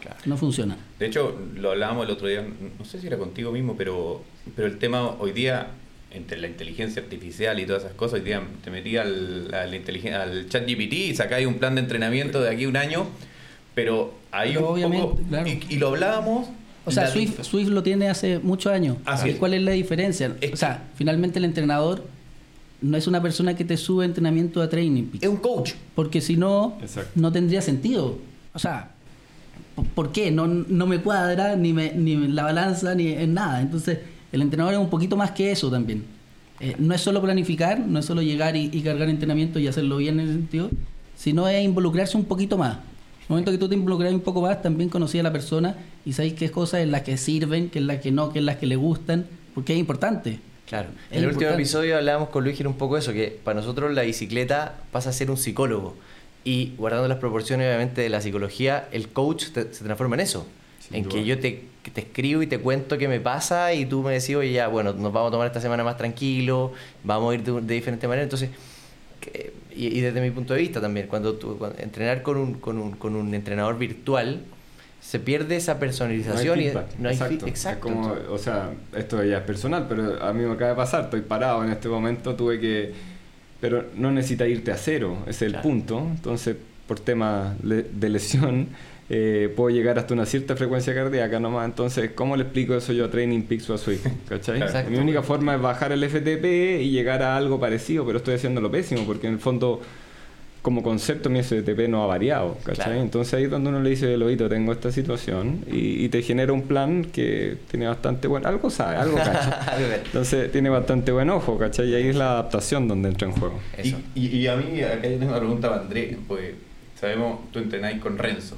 Claro. 0.02 0.18
No 0.26 0.36
funciona. 0.36 0.76
De 1.00 1.06
hecho, 1.06 1.40
lo 1.56 1.72
hablábamos 1.72 2.06
el 2.06 2.12
otro 2.12 2.28
día, 2.28 2.46
no 2.78 2.84
sé 2.84 3.00
si 3.00 3.08
era 3.08 3.18
contigo 3.18 3.54
mismo, 3.54 3.76
pero, 3.78 4.22
pero 4.54 4.68
el 4.68 4.78
tema 4.78 5.12
hoy 5.20 5.32
día, 5.32 5.68
entre 6.14 6.38
la 6.40 6.48
inteligencia 6.48 7.02
artificial 7.02 7.60
y 7.60 7.66
todas 7.66 7.84
esas 7.84 7.96
cosas, 7.96 8.24
día 8.24 8.42
te 8.64 8.70
metí 8.72 8.98
al, 8.98 9.54
al, 9.54 9.74
inteligen- 9.74 10.14
al 10.14 10.48
chat 10.50 10.64
GPT 10.68 10.94
y 10.94 11.16
sacáis 11.16 11.48
un 11.48 11.56
plan 11.56 11.76
de 11.76 11.82
entrenamiento 11.82 12.42
de 12.42 12.50
aquí 12.50 12.66
a 12.66 12.70
un 12.70 12.78
año, 12.78 13.08
pero 13.76 14.14
hay 14.32 14.54
Pero 14.54 14.68
un 14.68 14.74
obviamente, 14.74 15.08
poco... 15.08 15.22
claro. 15.30 15.48
Y, 15.48 15.60
y 15.70 15.76
lo 15.78 15.88
hablábamos... 15.90 16.48
O 16.86 16.92
sea, 16.92 17.08
Swift, 17.08 17.42
Swift 17.44 17.70
lo 17.70 17.82
tiene 17.82 18.10
hace 18.10 18.40
muchos 18.40 18.72
años. 18.74 18.98
Así 19.06 19.30
¿Y 19.30 19.32
es. 19.32 19.38
cuál 19.38 19.54
es 19.54 19.62
la 19.62 19.72
diferencia? 19.72 20.36
Es 20.42 20.52
o 20.52 20.58
sea, 20.58 20.84
finalmente 20.96 21.40
el 21.40 21.46
entrenador 21.46 22.04
no 22.82 22.98
es 22.98 23.08
una 23.08 23.22
persona 23.22 23.56
que 23.56 23.64
te 23.64 23.78
sube 23.78 24.04
entrenamiento 24.04 24.62
a 24.62 24.68
Training. 24.68 25.06
Es 25.22 25.30
un 25.30 25.38
coach. 25.38 25.72
Porque 25.96 26.20
si 26.20 26.36
no, 26.36 26.78
Exacto. 26.82 27.10
no 27.16 27.32
tendría 27.32 27.62
sentido. 27.62 28.18
O 28.54 28.60
sea, 28.60 28.92
¿por- 29.76 29.86
¿por 29.86 30.12
qué? 30.12 30.30
No, 30.30 30.46
no 30.48 30.86
me 30.86 31.00
cuadra 31.00 31.56
ni, 31.56 31.72
me, 31.72 31.94
ni 31.94 32.12
en 32.14 32.36
la 32.36 32.44
balanza 32.44 32.94
ni 32.96 33.08
en 33.14 33.34
nada. 33.34 33.62
Entonces, 33.62 34.00
el 34.34 34.42
entrenador 34.42 34.74
es 34.74 34.80
un 34.80 34.90
poquito 34.90 35.16
más 35.16 35.32
que 35.32 35.52
eso 35.52 35.72
también. 35.72 36.04
Eh, 36.60 36.76
no 36.78 36.94
es 36.94 37.00
solo 37.02 37.22
planificar, 37.22 37.80
no 37.80 38.00
es 38.00 38.06
solo 38.06 38.22
llegar 38.22 38.56
y, 38.56 38.70
y 38.74 38.82
cargar 38.82 39.08
entrenamiento 39.10 39.60
y 39.60 39.68
hacerlo 39.68 39.98
bien 39.98 40.20
en 40.20 40.26
ese 40.28 40.34
sentido, 40.36 40.70
sino 41.16 41.48
es 41.48 41.64
involucrarse 41.64 42.18
un 42.18 42.26
poquito 42.26 42.58
más. 42.58 42.74
En 42.78 43.24
el 43.24 43.30
momento 43.30 43.52
que 43.52 43.58
tú 43.58 43.70
te 43.70 43.76
involucras 43.76 44.12
un 44.14 44.20
poco 44.20 44.42
más, 44.42 44.62
también 44.62 44.90
conocí 44.90 45.18
a 45.20 45.24
la 45.24 45.32
persona 45.32 45.78
y 46.06 46.12
sabes 46.14 46.34
qué 46.34 46.52
cosas 46.52 46.82
en 46.82 46.92
las 46.92 47.04
que 47.04 47.16
sirven, 47.18 47.70
qué 47.70 47.80
es 47.80 47.86
las 47.86 48.00
que 48.02 48.12
no, 48.12 48.32
qué 48.34 48.40
es 48.40 48.46
las 48.46 48.58
que 48.58 48.68
le 48.68 48.76
gustan, 48.76 49.26
porque 49.56 49.74
es 49.74 49.80
importante. 49.80 50.40
Claro. 50.68 50.90
En 51.12 51.24
el 51.24 51.30
último 51.30 51.52
episodio 51.52 51.98
hablábamos 51.98 52.30
con 52.30 52.44
Luis 52.44 52.60
un 52.62 52.74
poco 52.76 52.96
de 52.96 53.02
eso, 53.02 53.14
que 53.14 53.40
para 53.44 53.60
nosotros 53.60 53.94
la 53.94 54.02
bicicleta 54.02 54.76
pasa 54.92 55.10
a 55.10 55.14
ser 55.14 55.30
un 55.32 55.38
psicólogo. 55.38 55.96
Y 56.46 56.74
guardando 56.78 57.08
las 57.08 57.20
proporciones, 57.20 57.68
obviamente, 57.68 58.02
de 58.02 58.10
la 58.10 58.20
psicología, 58.22 58.88
el 58.92 59.08
coach 59.10 59.48
te- 59.54 59.74
se 59.74 59.84
transforma 59.84 60.16
en 60.16 60.22
eso. 60.22 60.46
Sin 60.88 60.98
en 60.98 61.04
duda. 61.04 61.14
que 61.14 61.26
yo 61.26 61.40
te, 61.40 61.64
te 61.94 62.02
escribo 62.02 62.42
y 62.42 62.48
te 62.48 62.60
cuento 62.60 62.98
qué 62.98 63.08
me 63.08 63.20
pasa 63.20 63.74
y 63.74 63.86
tú 63.86 64.02
me 64.04 64.14
decís, 64.14 64.36
oye, 64.36 64.52
ya, 64.54 64.68
bueno, 64.68 64.94
nos 64.94 65.12
vamos 65.14 65.30
a 65.30 65.32
tomar 65.32 65.48
esta 65.48 65.62
semana 65.62 65.84
más 65.84 65.98
tranquilo, 65.98 66.74
vamos 67.04 67.32
a 67.32 67.36
ir 67.36 67.44
de, 67.44 67.62
de 67.62 67.74
diferente 67.74 68.08
manera. 68.08 68.24
Entonces, 68.24 68.50
que- 69.20 69.54
y, 69.76 69.88
y 69.88 70.02
desde 70.02 70.22
mi 70.22 70.30
punto 70.32 70.54
de 70.54 70.60
vista 70.62 70.80
también, 70.82 71.08
cuando 71.08 71.34
tú 71.36 71.58
cuando- 71.58 71.80
entrenar 71.80 72.22
con 72.22 72.38
un, 72.38 72.54
con, 72.56 72.78
un, 72.78 72.92
con 72.92 73.16
un 73.16 73.34
entrenador 73.34 73.78
virtual, 73.78 74.42
se 75.02 75.20
pierde 75.20 75.58
esa 75.58 75.80
personalización 75.80 76.60
y 76.62 76.64
feedback, 76.66 76.98
no 76.98 77.10
hay 77.10 77.16
exacto. 77.16 77.48
exacto. 77.48 77.88
Es 77.90 77.94
como, 77.94 78.16
o 78.30 78.38
sea, 78.38 78.72
esto 78.96 79.22
ya 79.24 79.40
es 79.40 79.44
personal, 79.44 79.86
pero 79.90 80.24
a 80.24 80.32
mí 80.32 80.44
me 80.46 80.54
acaba 80.54 80.70
de 80.70 80.76
pasar, 80.78 81.04
estoy 81.06 81.22
parado 81.22 81.64
en 81.64 81.72
este 81.72 81.90
momento, 81.90 82.36
tuve 82.36 82.60
que... 82.60 82.94
Pero 83.60 83.86
no 83.96 84.12
necesita 84.12 84.48
irte 84.48 84.72
a 84.72 84.78
cero, 84.78 85.18
ese 85.24 85.30
es 85.32 85.42
el 85.44 85.52
Claro. 85.54 85.64
punto. 85.64 86.00
Entonces, 86.10 86.56
por 86.88 87.00
tema 87.00 87.56
de 87.62 88.10
lesión, 88.10 88.68
eh, 89.10 89.52
puedo 89.56 89.70
llegar 89.70 90.00
hasta 90.00 90.14
una 90.14 90.26
cierta 90.26 90.56
frecuencia 90.56 90.94
cardíaca 90.94 91.40
nomás. 91.40 91.66
Entonces, 91.66 92.12
¿cómo 92.16 92.36
le 92.38 92.44
explico 92.44 92.76
eso 92.76 92.94
yo 92.94 93.06
a 93.06 93.10
Training 93.12 93.42
Peaks 93.44 93.70
o 93.70 93.74
a 93.74 93.78
Swift? 93.78 94.06
¿Cachai? 94.30 94.62
Exacto. 94.62 94.92
Mi 94.92 94.98
única 94.98 95.22
forma 95.22 95.56
es 95.56 95.62
bajar 95.62 95.92
el 95.92 96.04
FTP 96.10 96.82
y 96.82 96.90
llegar 96.92 97.22
a 97.22 97.36
algo 97.38 97.60
parecido, 97.60 98.06
pero 98.06 98.18
estoy 98.20 98.36
haciendo 98.36 98.62
lo 98.62 98.72
pésimo, 98.72 99.04
porque 99.06 99.28
en 99.28 99.34
el 99.34 99.40
fondo 99.40 99.82
como 100.62 100.82
concepto 100.82 101.30
mi 101.30 101.44
STP 101.44 101.90
no 101.90 102.04
ha 102.06 102.08
variado, 102.08 102.58
¿cachai? 102.64 102.86
Claro. 102.86 103.02
Entonces 103.02 103.34
ahí 103.34 103.44
es 103.44 103.50
donde 103.52 103.70
uno 103.70 103.82
le 103.82 103.90
dice, 103.90 104.16
Lobito, 104.16 104.48
tengo 104.48 104.72
esta 104.72 104.94
situación 104.94 105.60
y, 105.70 106.06
y 106.06 106.08
te 106.08 106.22
genera 106.22 106.54
un 106.54 106.62
plan 106.62 107.04
que 107.04 107.58
tiene 107.70 107.86
bastante 107.86 108.30
buen... 108.30 108.46
Algo 108.46 108.70
sabe, 108.70 108.96
algo 108.96 109.18
cacha. 109.18 109.76
Entonces 110.06 110.50
tiene 110.54 110.70
bastante 110.70 111.12
buen 111.12 111.30
ojo, 111.32 111.58
¿cachai? 111.58 111.90
Y 111.90 111.96
ahí 111.96 112.08
es 112.08 112.16
la 112.16 112.32
adaptación 112.32 112.88
donde 112.88 113.10
entra 113.10 113.28
en 113.28 113.34
juego. 113.34 113.60
Y, 113.84 113.94
y- 114.16 114.38
y 114.38 114.48
a 114.48 114.56
mí, 114.56 114.82
acá 114.82 115.06
yo 115.06 115.18
tengo 115.20 115.32
una 115.32 115.40
pregunta 115.40 115.70
para 115.70 115.82
Andrés, 115.82 116.16
pues 116.30 116.52
sabemos, 116.98 117.52
tú 117.52 117.60
entrenáis 117.60 118.00
con 118.00 118.18
Renzo, 118.18 118.56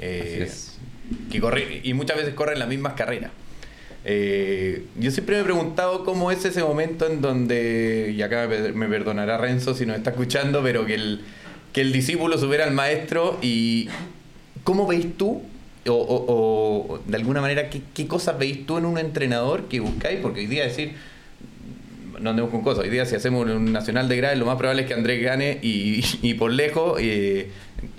eh, 0.00 0.48
que 1.30 1.40
corre, 1.40 1.80
y 1.82 1.94
muchas 1.94 2.16
veces 2.16 2.34
corren 2.34 2.58
las 2.58 2.68
mismas 2.68 2.94
carreras. 2.94 3.30
Eh, 4.04 4.84
yo 4.98 5.10
siempre 5.10 5.36
me 5.36 5.42
he 5.42 5.44
preguntado 5.44 6.04
cómo 6.04 6.30
es 6.30 6.44
ese 6.44 6.62
momento 6.62 7.06
en 7.06 7.20
donde, 7.20 8.12
y 8.16 8.22
acá 8.22 8.46
me, 8.48 8.72
me 8.72 8.86
perdonará 8.88 9.36
Renzo 9.38 9.74
si 9.74 9.84
nos 9.86 9.96
está 9.96 10.10
escuchando, 10.10 10.62
pero 10.62 10.86
que 10.86 10.94
el, 10.94 11.20
que 11.72 11.80
el 11.82 11.92
discípulo 11.92 12.38
supera 12.38 12.64
al 12.64 12.72
maestro 12.72 13.38
y 13.42 13.88
cómo 14.64 14.86
veis 14.86 15.06
tú, 15.16 15.42
o, 15.86 15.92
o- 15.92 16.92
o 16.94 17.00
de 17.06 17.16
alguna 17.16 17.40
manera, 17.40 17.70
¿qué, 17.70 17.80
qué 17.94 18.06
cosas 18.06 18.38
veis 18.38 18.66
tú 18.66 18.78
en 18.78 18.84
un 18.86 18.98
entrenador 18.98 19.64
que 19.68 19.80
buscáis? 19.80 20.20
Porque 20.20 20.40
hoy 20.40 20.46
día 20.46 20.64
decir, 20.64 20.92
no 22.20 22.30
andemos 22.30 22.50
con 22.50 22.62
cosas. 22.62 22.84
Hoy 22.84 22.90
día 22.90 23.04
si 23.06 23.14
hacemos 23.14 23.46
un 23.48 23.72
nacional 23.72 24.08
de 24.08 24.16
graves, 24.16 24.38
lo 24.38 24.46
más 24.46 24.56
probable 24.56 24.82
es 24.82 24.88
que 24.88 24.94
Andrés 24.94 25.22
gane 25.22 25.58
y, 25.62 26.04
y 26.22 26.34
por 26.34 26.52
lejos. 26.52 26.98
eh, 27.00 27.50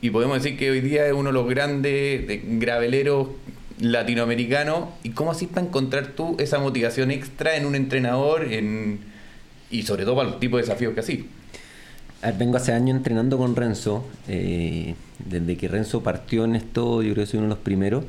y 0.01 0.09
podemos 0.09 0.41
decir 0.41 0.57
que 0.57 0.71
hoy 0.71 0.81
día 0.81 1.05
es 1.07 1.13
uno 1.13 1.29
de 1.29 1.33
los 1.33 1.47
grandes 1.49 2.27
de- 2.27 2.41
graveleros 2.59 3.29
latinoamericanos. 3.79 4.89
¿Y 5.03 5.09
cómo 5.11 5.31
así 5.31 5.47
para 5.47 5.65
encontrar 5.65 6.07
tú 6.07 6.35
esa 6.39 6.59
motivación 6.59 7.11
extra 7.11 7.55
en 7.55 7.65
un 7.65 7.75
entrenador 7.75 8.51
en, 8.51 8.99
y 9.71 9.83
sobre 9.83 10.03
todo 10.03 10.15
para 10.17 10.29
los 10.29 10.39
tipos 10.39 10.57
de 10.57 10.63
desafíos 10.63 10.93
que 10.93 10.99
así? 10.99 11.27
Vengo 12.37 12.57
hace 12.57 12.73
años 12.73 12.97
entrenando 12.97 13.37
con 13.37 13.55
Renzo. 13.55 14.05
eh, 14.27 14.95
desde 15.29 15.55
que 15.57 15.67
Renzo 15.67 16.01
partió 16.01 16.45
en 16.45 16.55
esto, 16.55 17.01
yo 17.01 17.13
creo 17.13 17.25
que 17.25 17.31
soy 17.31 17.37
uno 17.39 17.47
de 17.47 17.55
los 17.55 17.63
primeros. 17.63 18.03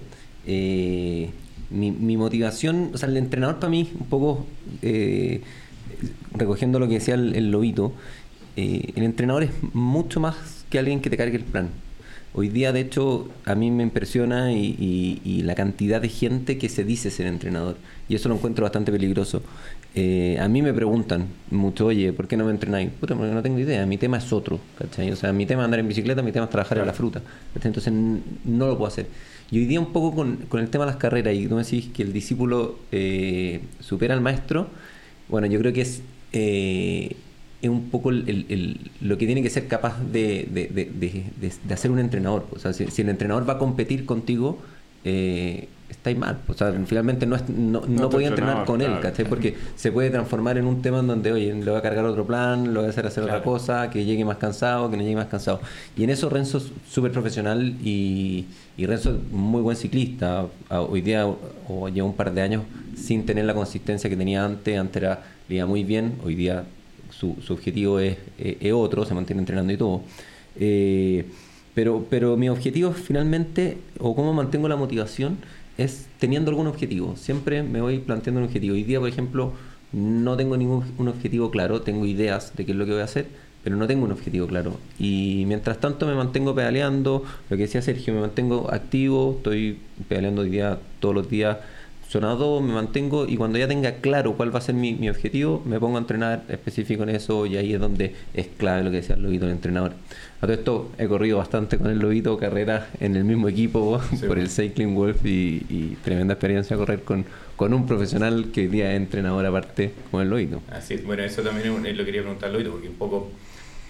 Eh, 0.46 1.30
mi, 1.70 1.92
mi 1.92 2.16
motivación, 2.16 2.90
o 2.94 2.98
sea, 2.98 3.08
el 3.08 3.16
entrenador 3.16 3.60
para 3.60 3.70
mí, 3.70 3.90
un 3.98 4.06
poco 4.06 4.46
eh, 4.82 5.42
recogiendo 6.34 6.78
lo 6.80 6.88
que 6.88 6.94
decía 6.94 7.14
el, 7.14 7.34
el 7.36 7.50
lobito, 7.52 7.92
eh, 8.56 8.92
el 8.96 9.04
entrenador 9.04 9.44
es 9.44 9.50
mucho 9.72 10.18
más 10.18 10.59
que 10.70 10.78
alguien 10.78 11.00
que 11.00 11.10
te 11.10 11.16
cargue 11.16 11.36
el 11.36 11.44
plan. 11.44 11.68
Hoy 12.32 12.48
día, 12.48 12.72
de 12.72 12.80
hecho, 12.80 13.28
a 13.44 13.56
mí 13.56 13.70
me 13.72 13.82
impresiona 13.82 14.52
y, 14.52 14.76
y- 14.78 15.20
y 15.24 15.42
la 15.42 15.54
cantidad 15.56 16.00
de 16.00 16.08
gente 16.08 16.58
que 16.58 16.68
se 16.68 16.84
dice 16.84 17.10
ser 17.10 17.26
entrenador. 17.26 17.76
Y 18.08 18.14
eso 18.14 18.28
lo 18.28 18.36
encuentro 18.36 18.62
bastante 18.64 18.92
peligroso. 18.92 19.42
Eh, 19.96 20.38
a 20.40 20.46
mí 20.48 20.62
me 20.62 20.72
preguntan 20.72 21.26
mucho, 21.50 21.86
oye, 21.86 22.12
¿por 22.12 22.28
qué 22.28 22.36
no 22.36 22.44
me 22.44 22.52
entrenáis? 22.52 22.90
Puta, 23.00 23.16
porque 23.16 23.32
no 23.34 23.42
tengo 23.42 23.58
idea. 23.58 23.84
Mi 23.86 23.98
tema 23.98 24.18
es 24.18 24.32
otro, 24.32 24.60
¿cachai? 24.78 25.10
O 25.10 25.16
sea, 25.16 25.32
mi 25.32 25.44
tema 25.46 25.62
es 25.62 25.64
andar 25.64 25.80
en 25.80 25.88
bicicleta, 25.88 26.22
mi 26.22 26.30
tema 26.30 26.44
es 26.44 26.50
trabajar 26.50 26.78
en 26.78 26.86
la 26.86 26.92
fruta. 26.92 27.20
¿cachai? 27.54 27.68
Entonces, 27.70 27.92
no 27.92 28.66
lo 28.68 28.76
puedo 28.78 28.86
hacer. 28.88 29.06
Y 29.50 29.58
hoy 29.58 29.64
día 29.66 29.80
un 29.80 29.92
poco 29.92 30.14
con, 30.14 30.36
con 30.48 30.60
el 30.60 30.70
tema 30.70 30.84
de 30.84 30.92
las 30.92 31.00
carreras, 31.00 31.34
y 31.34 31.48
tú 31.48 31.56
me 31.56 31.64
decís 31.64 31.88
que 31.92 32.04
el 32.04 32.12
discípulo 32.12 32.78
eh, 32.92 33.60
supera 33.80 34.14
al 34.14 34.20
maestro, 34.20 34.68
bueno, 35.28 35.46
yo 35.48 35.58
creo 35.58 35.72
que 35.72 35.80
es, 35.82 36.02
eh, 36.32 37.16
es 37.62 37.68
un 37.70 37.90
poco 37.90 38.10
el- 38.10 38.28
el- 38.28 38.46
el- 38.48 38.90
lo 39.00 39.18
que 39.18 39.26
tiene 39.26 39.42
que 39.42 39.50
ser 39.50 39.66
capaz 39.68 40.00
de, 40.02 40.48
de- 40.50 40.68
de- 40.68 41.24
de- 41.40 41.74
hacer 41.74 41.90
un 41.90 41.98
entrenador. 41.98 42.46
O 42.52 42.58
sea, 42.58 42.72
si, 42.72 42.86
si 42.88 43.02
el 43.02 43.08
entrenador 43.10 43.48
va 43.48 43.54
a 43.54 43.58
competir 43.58 44.06
contigo, 44.06 44.58
eh, 45.04 45.68
estáis 45.90 46.16
mal. 46.16 46.38
O 46.48 46.54
sea, 46.54 46.72
finalmente 46.86 47.26
no, 47.26 47.36
es, 47.36 47.48
no, 47.48 47.82
no, 47.86 48.02
tu 48.02 48.10
podía 48.10 48.28
entrenar 48.28 48.64
con 48.64 48.80
él. 48.80 48.90
Porque 49.28 49.56
se 49.76 49.90
puede 49.92 50.08
transformar 50.10 50.56
en 50.56 50.66
un 50.66 50.80
tema 50.82 51.00
en 51.00 51.06
donde, 51.08 51.32
oye, 51.32 51.52
le 51.52 51.64
voy 51.70 51.78
a 51.78 51.82
cargar 51.82 52.04
otro 52.04 52.26
plan, 52.26 52.72
lo 52.72 52.80
voy 52.80 52.86
a 52.86 52.90
hacer 52.90 53.06
hacer 53.06 53.24
otra 53.24 53.42
cosa, 53.42 53.90
que 53.90 54.04
llegue 54.04 54.24
más 54.24 54.36
cansado, 54.38 54.90
que 54.90 54.96
no 54.96 55.02
llegue 55.02 55.16
más 55.16 55.26
cansado. 55.26 55.60
Y 55.96 56.04
en 56.04 56.10
eso 56.10 56.28
Renzo 56.30 56.58
es 56.58 56.70
súper 56.88 57.12
profesional 57.12 57.74
y, 57.84 58.46
y 58.76 58.86
Renzo 58.86 59.10
es 59.10 59.32
muy 59.32 59.60
buen 59.62 59.76
ciclista. 59.76 60.46
Hoy 60.70 61.00
día, 61.02 61.26
o 61.26 61.88
lleva 61.88 62.06
un 62.06 62.14
par 62.14 62.32
de 62.32 62.40
años 62.40 62.62
sin 62.96 63.26
tener 63.26 63.44
la 63.44 63.54
consistencia 63.54 64.08
que 64.08 64.16
tenía 64.16 64.44
antes. 64.44 64.78
Antes 64.78 65.02
era, 65.02 65.22
le 65.48 65.56
iba 65.56 65.66
muy 65.66 65.82
bien, 65.84 66.14
hoy 66.24 66.34
día 66.36 66.64
su, 67.10 67.36
su 67.44 67.52
objetivo 67.54 68.00
es, 68.00 68.16
es- 68.38 68.56
es 68.60 68.72
otro, 68.72 69.04
se 69.04 69.14
mantiene 69.14 69.40
entrenando 69.42 69.72
y 69.72 69.76
todo. 69.76 70.02
Eh, 70.56 71.24
pero, 71.74 72.06
pero 72.10 72.36
mi 72.36 72.48
objetivo 72.48 72.92
finalmente, 72.92 73.78
o 73.98 74.14
cómo 74.16 74.32
mantengo 74.32 74.68
la 74.68 74.76
motivación, 74.76 75.38
es 75.78 76.06
teniendo 76.18 76.50
algún 76.50 76.66
objetivo. 76.66 77.16
Siempre 77.16 77.62
me 77.62 77.80
voy 77.80 77.98
planteando 78.00 78.40
un 78.40 78.46
objetivo. 78.46 78.74
Hoy 78.74 78.82
día, 78.84 78.98
por 79.00 79.08
ejemplo, 79.08 79.52
no 79.92 80.36
tengo 80.36 80.56
ningún 80.56 80.84
un 80.98 81.08
objetivo 81.08 81.50
claro, 81.50 81.82
tengo 81.82 82.06
ideas 82.06 82.52
de 82.56 82.64
qué 82.66 82.72
es 82.72 82.78
lo 82.78 82.84
que 82.86 82.92
voy 82.92 83.00
a 83.00 83.04
hacer, 83.04 83.26
pero 83.64 83.76
no 83.76 83.86
tengo 83.86 84.04
un 84.04 84.12
objetivo 84.12 84.46
claro. 84.46 84.76
Y 84.98 85.44
mientras 85.46 85.78
tanto 85.80 86.06
me 86.06 86.14
mantengo 86.14 86.54
pedaleando, 86.54 87.24
lo 87.48 87.56
que 87.56 87.62
decía 87.64 87.82
Sergio, 87.82 88.12
me 88.14 88.20
mantengo 88.20 88.68
activo, 88.72 89.34
estoy 89.38 89.78
pedaleando 90.08 90.42
hoy 90.42 90.50
día 90.50 90.78
todos 91.00 91.14
los 91.14 91.28
días 91.30 91.58
sonado, 92.10 92.60
me 92.60 92.72
mantengo 92.72 93.24
y 93.28 93.36
cuando 93.36 93.56
ya 93.56 93.68
tenga 93.68 93.92
claro 93.96 94.34
cuál 94.34 94.52
va 94.52 94.58
a 94.58 94.62
ser 94.62 94.74
mi, 94.74 94.94
mi 94.94 95.08
objetivo, 95.08 95.62
me 95.64 95.78
pongo 95.78 95.96
a 95.96 96.00
entrenar 96.00 96.42
específico 96.48 97.04
en 97.04 97.10
eso 97.10 97.46
y 97.46 97.56
ahí 97.56 97.72
es 97.74 97.80
donde 97.80 98.16
es 98.34 98.48
clave 98.58 98.82
lo 98.82 98.90
que 98.90 98.96
decía 98.96 99.14
el 99.14 99.22
Lobito, 99.22 99.46
el 99.46 99.52
entrenador. 99.52 99.92
A 100.38 100.40
todo 100.40 100.52
esto 100.52 100.90
he 100.98 101.06
corrido 101.06 101.38
bastante 101.38 101.78
con 101.78 101.88
el 101.88 101.98
Lobito, 102.00 102.36
carreras 102.36 102.88
en 102.98 103.14
el 103.14 103.22
mismo 103.22 103.48
equipo 103.48 104.00
Sí, 104.10 104.16
por 104.16 104.28
bueno. 104.28 104.42
el 104.42 104.48
Cycling 104.48 104.94
Wolf 104.94 105.24
y, 105.24 105.64
y 105.68 105.96
tremenda 106.02 106.34
experiencia 106.34 106.76
correr 106.76 107.02
con, 107.02 107.24
con 107.54 107.72
un 107.72 107.86
profesional 107.86 108.46
que 108.52 108.62
hoy 108.62 108.66
día 108.66 108.90
es 108.90 108.96
entrenador 108.96 109.46
aparte 109.46 109.92
como 110.10 110.22
el 110.22 110.30
Lobito. 110.30 110.62
Así 110.72 110.94
es, 110.94 111.04
bueno, 111.04 111.22
eso 111.22 111.42
también 111.42 111.86
es 111.86 111.96
lo 111.96 111.98
que 111.98 112.06
quería 112.06 112.22
preguntar 112.22 112.50
Loito, 112.50 112.72
porque 112.72 112.88
un 112.88 112.96
poco 112.96 113.30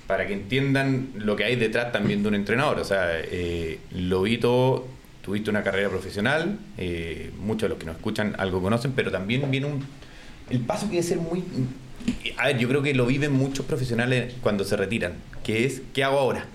para 0.06 0.26
que 0.26 0.34
entiendan 0.34 1.10
lo 1.14 1.36
que 1.36 1.44
hay 1.44 1.56
detrás 1.56 1.92
también 1.92 2.22
de 2.22 2.28
un 2.28 2.34
entrenador. 2.34 2.80
O 2.80 2.84
sea, 2.84 3.12
eh, 3.12 3.78
Lobito, 3.94 4.86
tuviste 5.22 5.50
una 5.50 5.62
carrera 5.62 5.88
profesional, 5.88 6.58
eh, 6.78 7.30
muchos 7.40 7.62
de 7.62 7.68
los 7.70 7.78
que 7.78 7.86
nos 7.86 7.96
escuchan 7.96 8.34
algo 8.38 8.60
conocen, 8.62 8.92
pero 8.92 9.10
también 9.10 9.50
viene 9.50 9.66
un. 9.66 9.84
El 10.48 10.60
paso 10.60 10.86
que 10.86 10.96
debe 10.96 11.02
ser 11.02 11.18
muy. 11.18 11.42
A 12.38 12.46
ver, 12.46 12.58
yo 12.58 12.68
creo 12.68 12.82
que 12.82 12.94
lo 12.94 13.06
viven 13.06 13.32
muchos 13.32 13.66
profesionales 13.66 14.34
cuando 14.42 14.64
se 14.64 14.76
retiran, 14.76 15.14
que 15.44 15.64
es, 15.66 15.82
¿qué 15.92 16.02
hago 16.04 16.18
ahora? 16.18 16.46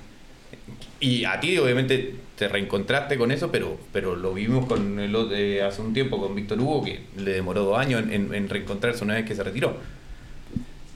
Y 0.99 1.25
a 1.25 1.39
ti, 1.39 1.57
obviamente, 1.57 2.15
te 2.37 2.47
reencontraste 2.47 3.17
con 3.17 3.31
eso, 3.31 3.51
pero, 3.51 3.77
pero 3.93 4.15
lo 4.15 4.33
vimos 4.33 4.65
con 4.65 4.99
el, 4.99 5.15
eh, 5.31 5.61
hace 5.61 5.81
un 5.81 5.93
tiempo 5.93 6.19
con 6.19 6.33
Víctor 6.35 6.59
Hugo, 6.59 6.83
que 6.83 7.01
le 7.17 7.31
demoró 7.33 7.63
dos 7.63 7.77
años 7.77 8.01
en, 8.03 8.11
en- 8.11 8.33
en 8.33 8.49
reencontrarse 8.49 9.03
una 9.03 9.13
vez 9.13 9.25
que 9.25 9.35
se 9.35 9.43
retiró. 9.43 9.77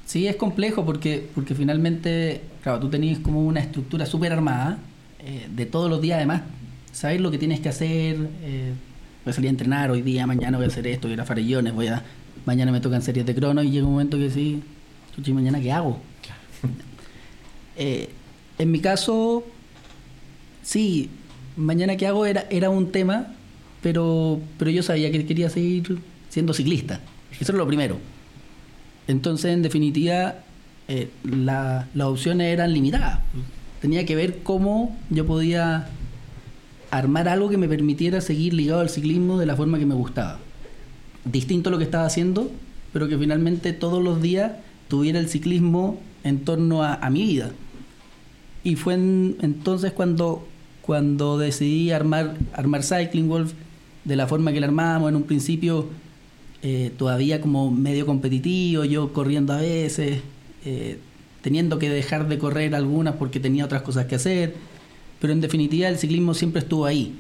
Sí, 0.06 0.28
es 0.28 0.36
complejo 0.38 0.84
porque, 0.86 1.28
porque 1.36 1.54
finalmente, 1.54 2.42
claro, 2.64 2.80
tú 2.80 2.90
tenías 2.90 3.20
como 3.20 3.46
una 3.46 3.60
estructura 3.60 4.06
súper 4.08 4.34
armada 4.34 4.80
eh, 5.24 5.48
de 5.54 5.66
todos 5.68 5.90
los 5.90 6.02
días, 6.02 6.18
además, 6.18 6.42
sabes 6.92 7.22
lo 7.22 7.32
que 7.32 7.38
tienes 7.38 7.60
que 7.60 7.70
hacer. 7.70 8.18
eh, 8.44 8.74
voy 9.26 9.32
a 9.32 9.34
salir 9.34 9.48
a 9.50 9.52
entrenar 9.52 9.92
hoy 9.92 10.02
día, 10.02 10.26
mañana 10.26 10.58
voy 10.58 10.66
a 10.66 10.70
hacer 10.70 10.88
esto, 10.88 11.08
voy 11.08 11.12
a 11.12 11.16
ir 11.16 11.22
a 11.22 11.26
farellones, 11.26 11.74
voy 11.74 11.88
a, 11.88 12.04
mañana 12.46 12.72
me 12.72 12.80
tocan 12.80 13.02
series 13.02 13.26
de 13.26 13.36
crono 13.36 13.62
y 13.64 13.70
llega 13.72 13.86
un 13.86 13.92
momento 13.94 14.18
que 14.18 14.30
sí, 14.30 14.62
mañana 15.34 15.60
qué 15.60 15.72
hago. 15.72 16.00
Eh, 17.78 18.10
en 18.58 18.72
mi 18.72 18.80
caso, 18.80 19.46
sí, 20.64 21.10
mañana 21.56 21.96
qué 21.96 22.08
hago 22.08 22.26
era, 22.26 22.46
era 22.50 22.70
un 22.70 22.92
tema, 22.92 23.28
pero, 23.82 24.42
pero 24.58 24.72
yo 24.72 24.84
sabía 24.84 25.12
que 25.12 25.26
quería 25.26 25.50
seguir 25.50 26.00
siendo 26.30 26.54
ciclista. 26.54 27.00
Eso 27.40 27.52
es 27.54 27.58
lo 27.58 27.66
primero. 27.68 27.98
Entonces, 29.08 29.54
en 29.54 29.62
definitiva, 29.62 30.36
eh, 30.88 31.10
la- 31.24 31.88
las 31.94 32.08
opciones 32.08 32.48
eran 32.54 32.74
limitadas. 32.74 33.20
Tenía 33.82 34.06
que 34.06 34.16
ver 34.16 34.40
cómo 34.44 34.98
yo 35.10 35.26
podía 35.26 35.88
armar 36.92 37.28
algo 37.28 37.50
que 37.50 37.58
me 37.58 37.68
permitiera 37.68 38.22
seguir 38.22 38.54
ligado 38.54 38.82
al 38.82 38.90
ciclismo 38.90 39.38
de 39.38 39.46
la 39.46 39.56
forma 39.56 39.80
que 39.80 39.86
me 39.86 39.96
gustaba. 39.96 40.40
Distinto 41.26 41.70
a 41.70 41.72
lo 41.72 41.78
que 41.78 41.84
estaba 41.84 42.06
haciendo, 42.06 42.52
pero 42.94 43.08
que 43.08 43.18
finalmente 43.18 43.74
todos 43.74 44.04
los 44.04 44.22
días 44.22 44.54
tuviera 44.88 45.20
el 45.20 45.30
ciclismo 45.30 46.00
en 46.24 46.40
torno 46.40 46.84
a, 46.84 47.10
mi 47.10 47.24
vida. 47.24 47.52
Y 48.64 48.76
fue 48.76 48.96
en- 48.96 49.38
entonces 49.42 49.92
cuando, 49.92 50.48
cuando 50.82 51.38
decidí 51.38 51.92
armar, 51.92 52.36
armar 52.54 52.84
Cycling 52.84 53.28
Wolf 53.30 53.54
de 54.06 54.16
la 54.16 54.28
forma 54.28 54.52
que 54.52 54.60
la 54.60 54.68
armábamos 54.68 55.10
en 55.10 55.16
un 55.16 55.24
principio, 55.24 55.88
eh, 56.62 56.92
todavía 56.98 57.40
como 57.40 57.72
medio 57.72 58.06
competitivo, 58.06 58.84
yo 58.84 59.14
corriendo 59.14 59.54
a 59.54 59.58
veces, 59.58 60.22
eh, 60.66 61.00
teniendo 61.42 61.80
que 61.80 61.90
dejar 61.90 62.28
de 62.28 62.38
correr 62.38 62.76
algunas 62.76 63.16
porque 63.16 63.40
tenía 63.40 63.66
otras 63.66 63.82
cosas 63.84 64.08
que 64.08 64.16
hacer, 64.16 64.56
pero 65.20 65.34
en 65.34 65.42
definitiva 65.42 65.88
el 65.88 65.98
ciclismo 65.98 66.34
siempre 66.34 66.62
estuvo 66.62 66.86
ahí. 66.86 67.16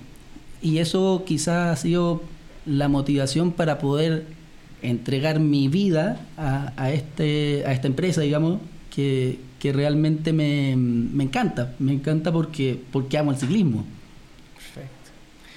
Y 0.62 0.78
eso 0.80 1.24
quizás 1.26 1.72
ha 1.80 1.82
sido 1.82 2.22
la 2.66 2.88
motivación 2.88 3.52
para 3.52 3.80
poder 3.80 4.26
entregar 4.82 5.40
mi 5.40 5.68
vida 5.68 6.20
a, 6.38 6.74
a 6.78 6.92
este, 6.92 7.64
a 7.66 7.72
esta 7.74 7.88
empresa, 7.88 8.22
digamos, 8.22 8.60
que, 8.94 9.40
que 9.60 9.74
realmente 9.74 10.34
me, 10.34 10.76
me 10.78 11.24
encanta. 11.26 11.74
Me 11.80 11.94
encanta 11.94 12.32
porque, 12.32 12.80
porque 12.92 13.18
amo 13.18 13.32
el 13.32 13.38
ciclismo. 13.38 13.86
Perfecto. 14.56 15.12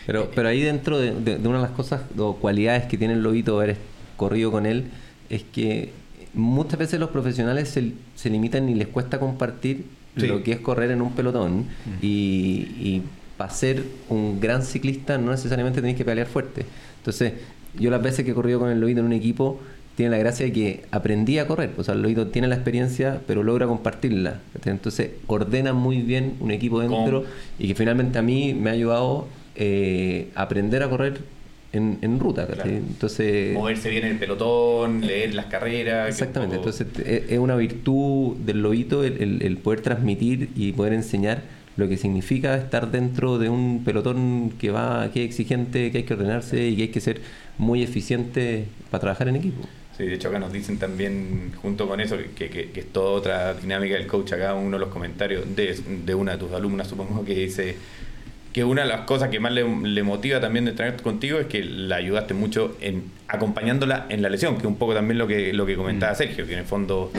Pero, 0.07 0.31
pero 0.35 0.48
ahí 0.48 0.61
dentro 0.62 0.98
de, 0.98 1.12
de- 1.14 1.38
de 1.38 1.48
una 1.48 1.59
de 1.59 1.62
las 1.64 1.72
cosas 1.72 2.02
o 2.18 2.37
cualidades 2.37 2.85
que 2.87 2.96
tiene 2.98 3.14
el 3.14 3.22
lobito 3.22 3.59
haber 3.61 3.76
corrido 4.16 4.50
con 4.50 4.66
él 4.66 4.85
es 5.31 5.42
que 5.44 5.92
muchas 6.35 6.78
veces 6.78 6.98
los 7.00 7.11
profesionales 7.11 7.68
se, 7.68 7.92
se 8.14 8.31
limitan 8.31 8.68
y 8.68 8.74
les 8.74 8.88
cuesta 8.88 9.18
compartir 9.20 9.85
Sí. 10.16 10.27
lo 10.27 10.42
que 10.42 10.53
es 10.53 10.61
correr 10.61 10.90
en 10.90 11.01
un 11.01 11.12
pelotón 11.12 11.66
y, 12.03 12.66
y 12.79 13.03
para 13.37 13.51
ser 13.51 13.83
un 14.09 14.40
gran 14.40 14.62
ciclista 14.62 15.16
no 15.18 15.31
necesariamente 15.31 15.81
tenéis 15.81 15.96
que 15.96 16.05
pelear 16.05 16.27
fuerte. 16.27 16.66
Entonces, 16.98 17.33
yo 17.79 17.90
las 17.90 18.03
veces 18.03 18.25
que 18.25 18.33
he 18.33 18.35
corrido 18.35 18.61
con 18.61 18.70
el 18.70 18.81
lobito 18.81 19.01
en 19.01 19.07
un 19.07 19.12
equipo 19.12 19.59
tiene 19.96 20.11
la 20.11 20.18
gracia 20.18 20.46
de 20.46 20.53
que 20.53 20.85
aprendí 20.90 21.38
a 21.38 21.46
correr. 21.46 21.70
O 21.77 21.85
sea, 21.85 21.94
el 21.94 22.03
lobito 22.03 22.29
tiene 22.29 22.48
la 22.48 22.55
experiencia, 22.55 23.20
pero 23.27 23.42
logra 23.42 23.66
compartirla. 23.66 24.40
Entonces, 24.64 25.11
ordena 25.27 25.72
muy 25.72 26.03
bien 26.03 26.35
un 26.40 26.51
equipo 26.51 26.81
dentro 26.81 27.25
y 27.59 27.68
que 27.68 27.75
finalmente 27.75 28.18
a 28.18 28.22
mí 28.22 28.55
me 28.55 28.70
ha 28.70 28.72
ayudado 28.72 29.29
eh, 29.55 30.31
a 30.35 30.42
aprender 30.42 30.83
a 30.83 30.88
correr 30.88 31.20
en, 31.72 31.98
en 32.02 32.18
ruta. 32.20 32.46
Claro. 32.46 32.68
Entonces, 32.70 33.54
Moverse 33.54 33.88
bien 33.90 34.04
en 34.04 34.12
el 34.12 34.18
pelotón, 34.18 35.00
leer 35.00 35.35
las 35.35 35.46
carreras. 35.46 36.08
exactamente. 36.08 36.56
poco- 36.56 36.70
Entonces, 36.70 37.06
es, 37.06 37.30
es 37.32 37.38
una 37.38 37.56
virtud 37.56 38.37
del 38.37 38.62
lobito 38.62 39.04
el, 39.04 39.22
el- 39.22 39.42
el 39.42 39.56
poder 39.58 39.80
transmitir 39.80 40.50
y 40.56 40.72
poder 40.72 40.92
enseñar 40.92 41.42
lo 41.76 41.88
que 41.88 41.96
significa 41.96 42.54
estar 42.56 42.90
dentro 42.90 43.38
de 43.38 43.48
un 43.48 43.82
pelotón 43.85 44.50
que 44.58 44.70
va, 44.70 45.11
que 45.12 45.22
es 45.24 45.30
exigente, 45.30 45.90
que 45.90 45.98
hay 45.98 46.04
que 46.04 46.12
ordenarse 46.14 46.68
y 46.68 46.76
que 46.76 46.82
hay 46.82 46.88
que 46.88 47.00
ser 47.00 47.20
muy 47.56 47.82
eficiente 47.82 48.66
para 48.90 49.00
trabajar 49.00 49.28
en 49.28 49.37
equipo. 49.37 49.66
Sí, 49.96 50.04
de 50.04 50.14
hecho 50.14 50.28
acá 50.28 50.38
nos 50.38 50.52
dicen 50.52 50.78
también, 50.78 51.52
junto 51.62 51.87
con 51.88 52.00
eso, 52.00 52.16
que, 52.35 52.48
que- 52.50 52.70
que 52.70 52.80
es 52.80 52.87
toda 52.92 53.11
otra 53.12 53.54
dinámica 53.54 53.94
del 53.94 54.06
coach, 54.06 54.32
acá 54.35 54.54
uno 54.54 54.76
de 54.76 54.80
los 54.80 54.88
comentarios 54.90 55.44
de, 55.56 55.78
de 56.04 56.14
una 56.14 56.32
de 56.32 56.38
tus 56.38 56.52
alumnas, 56.52 56.88
supongo, 56.88 57.24
que 57.24 57.35
dice 57.35 57.76
que 58.52 58.64
una 58.64 58.82
de 58.82 58.88
las 58.88 59.02
cosas 59.02 59.30
que 59.30 59.40
más 59.40 59.52
le, 59.52 59.64
le 59.64 60.02
motiva 60.02 60.40
también 60.40 60.64
de 60.66 60.72
entrenar 60.72 61.00
contigo 61.00 61.38
es 61.38 61.46
que 61.46 61.64
la 61.64 61.96
ayudaste 61.96 62.34
mucho 62.34 62.76
en 62.80 63.04
acompañándola 63.32 64.06
en 64.10 64.20
la 64.20 64.28
lesión, 64.28 64.54
que 64.56 64.60
es 64.60 64.66
un 64.66 64.76
poco 64.76 64.92
también 64.92 65.16
lo 65.16 65.26
que, 65.26 65.54
lo 65.54 65.64
que 65.64 65.74
comentaba 65.74 66.14
Sergio, 66.14 66.46
que 66.46 66.52
en 66.52 66.58
el 66.58 66.64
fondo 66.66 67.10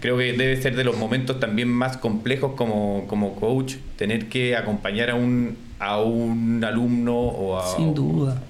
creo 0.00 0.18
que 0.18 0.32
debe 0.32 0.60
ser 0.60 0.74
de 0.74 0.82
los 0.82 0.96
momentos 0.96 1.38
también 1.38 1.68
más 1.68 1.96
complejos 1.96 2.54
como, 2.56 3.04
como 3.06 3.36
coach, 3.36 3.76
tener 3.96 4.28
que 4.28 4.56
acompañar 4.56 5.10
a 5.10 5.14
un, 5.14 5.56
a 5.78 6.00
un 6.00 6.64
alumno 6.64 7.16
o 7.16 7.56
a... 7.56 7.76
Sin 7.76 7.94
duda. 7.94 8.42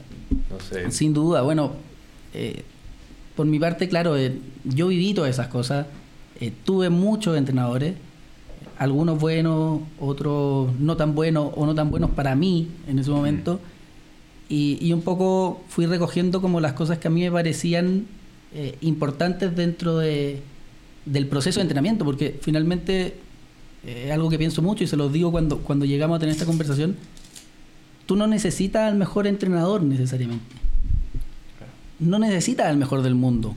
No 0.51 0.61
sé. 0.61 0.91
Sin 0.91 1.13
duda, 1.13 1.43
bueno, 1.43 1.73
eh, 2.33 2.63
por 3.37 3.45
mi 3.47 3.59
parte, 3.59 3.89
claro, 3.89 4.17
eh, 4.17 4.39
yo 4.65 4.89
viví 4.89 5.13
todas 5.13 5.31
esas 5.31 5.49
cosas. 5.49 5.87
Eh, 6.41 6.53
tuve 6.65 6.89
muchos 6.89 7.37
entrenadores, 7.37 7.95
algunos 8.81 9.21
buenos, 9.21 9.81
otros 10.01 10.73
no 10.81 10.97
tan 10.97 11.15
buenos 11.15 11.53
o 11.55 11.67
no 11.67 11.75
tan 11.75 11.91
buenos 11.93 12.11
para 12.11 12.35
mí 12.35 12.69
en 12.89 12.99
ese 12.99 13.11
momento. 13.11 13.61
Y, 14.49 14.79
y 14.81 14.93
un 14.93 15.03
poco 15.03 15.63
fui 15.69 15.87
recogiendo 15.87 16.41
como 16.41 16.59
las 16.61 16.73
cosas 16.73 16.99
que 16.99 17.07
a 17.07 17.11
mí 17.11 17.21
me 17.21 17.31
parecían 17.31 18.07
eh, 18.53 18.77
importantes 18.81 19.55
dentro 19.55 19.99
de, 19.99 20.43
del 21.07 21.29
proceso 21.29 21.61
de 21.61 21.63
entrenamiento, 21.63 22.05
porque 22.05 22.37
finalmente 22.41 23.15
eh, 23.87 24.11
algo 24.13 24.29
que 24.29 24.39
pienso 24.39 24.63
mucho 24.63 24.83
y 24.83 24.89
se 24.89 24.97
los 24.97 25.13
digo 25.13 25.31
cuando, 25.31 25.59
cuando 25.59 25.85
llegamos 25.85 26.17
a 26.17 26.19
tener 26.19 26.33
esta 26.33 26.47
conversación. 26.47 26.97
Tú 28.07 28.17
no 28.17 28.27
necesitas 28.27 28.91
al 28.91 28.97
mejor 28.97 29.29
entrenador 29.29 29.83
necesariamente 29.83 30.61
no 32.01 32.19
necesitas 32.19 32.67
al 32.67 32.77
mejor 32.77 33.03
del 33.03 33.15
mundo. 33.15 33.55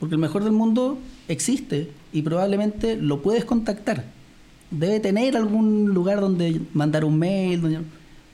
Porque 0.00 0.14
el 0.14 0.20
mejor 0.20 0.42
del 0.42 0.52
mundo 0.52 0.98
existe 1.28 1.90
y 2.12 2.22
probablemente 2.22 2.96
lo 2.96 3.22
puedes 3.22 3.44
contactar. 3.44 4.04
Debe 4.70 5.00
tener 5.00 5.36
algún 5.36 5.94
lugar 5.94 6.20
donde 6.20 6.60
mandar 6.74 7.04
un 7.04 7.18
mail, 7.18 7.60
donde- 7.60 7.80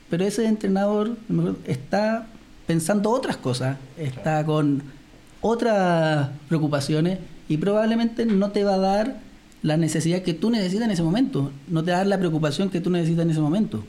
pero 0.09 0.23
ese 0.25 0.45
entrenador 0.47 1.15
está 1.67 2.27
pensando 2.67 3.09
otras 3.11 3.37
cosas, 3.37 3.77
está 3.97 4.45
con 4.45 4.81
otras 5.41 6.29
preocupaciones 6.47 7.19
y 7.49 7.57
probablemente 7.57 8.25
no 8.25 8.51
te 8.51 8.63
va 8.63 8.75
a 8.75 8.79
dar 8.79 9.19
la 9.61 9.77
necesidad 9.77 10.21
que 10.21 10.33
tú 10.33 10.49
necesitas 10.49 10.85
en 10.85 10.91
ese 10.91 11.03
momento, 11.03 11.51
no 11.67 11.83
te 11.83 11.91
va 11.91 11.97
a 11.97 11.99
dar 11.99 12.07
la 12.07 12.17
preocupación 12.17 12.69
que 12.69 12.81
tú 12.81 12.89
necesitas 12.89 13.23
en 13.25 13.31
ese 13.31 13.39
momento. 13.41 13.83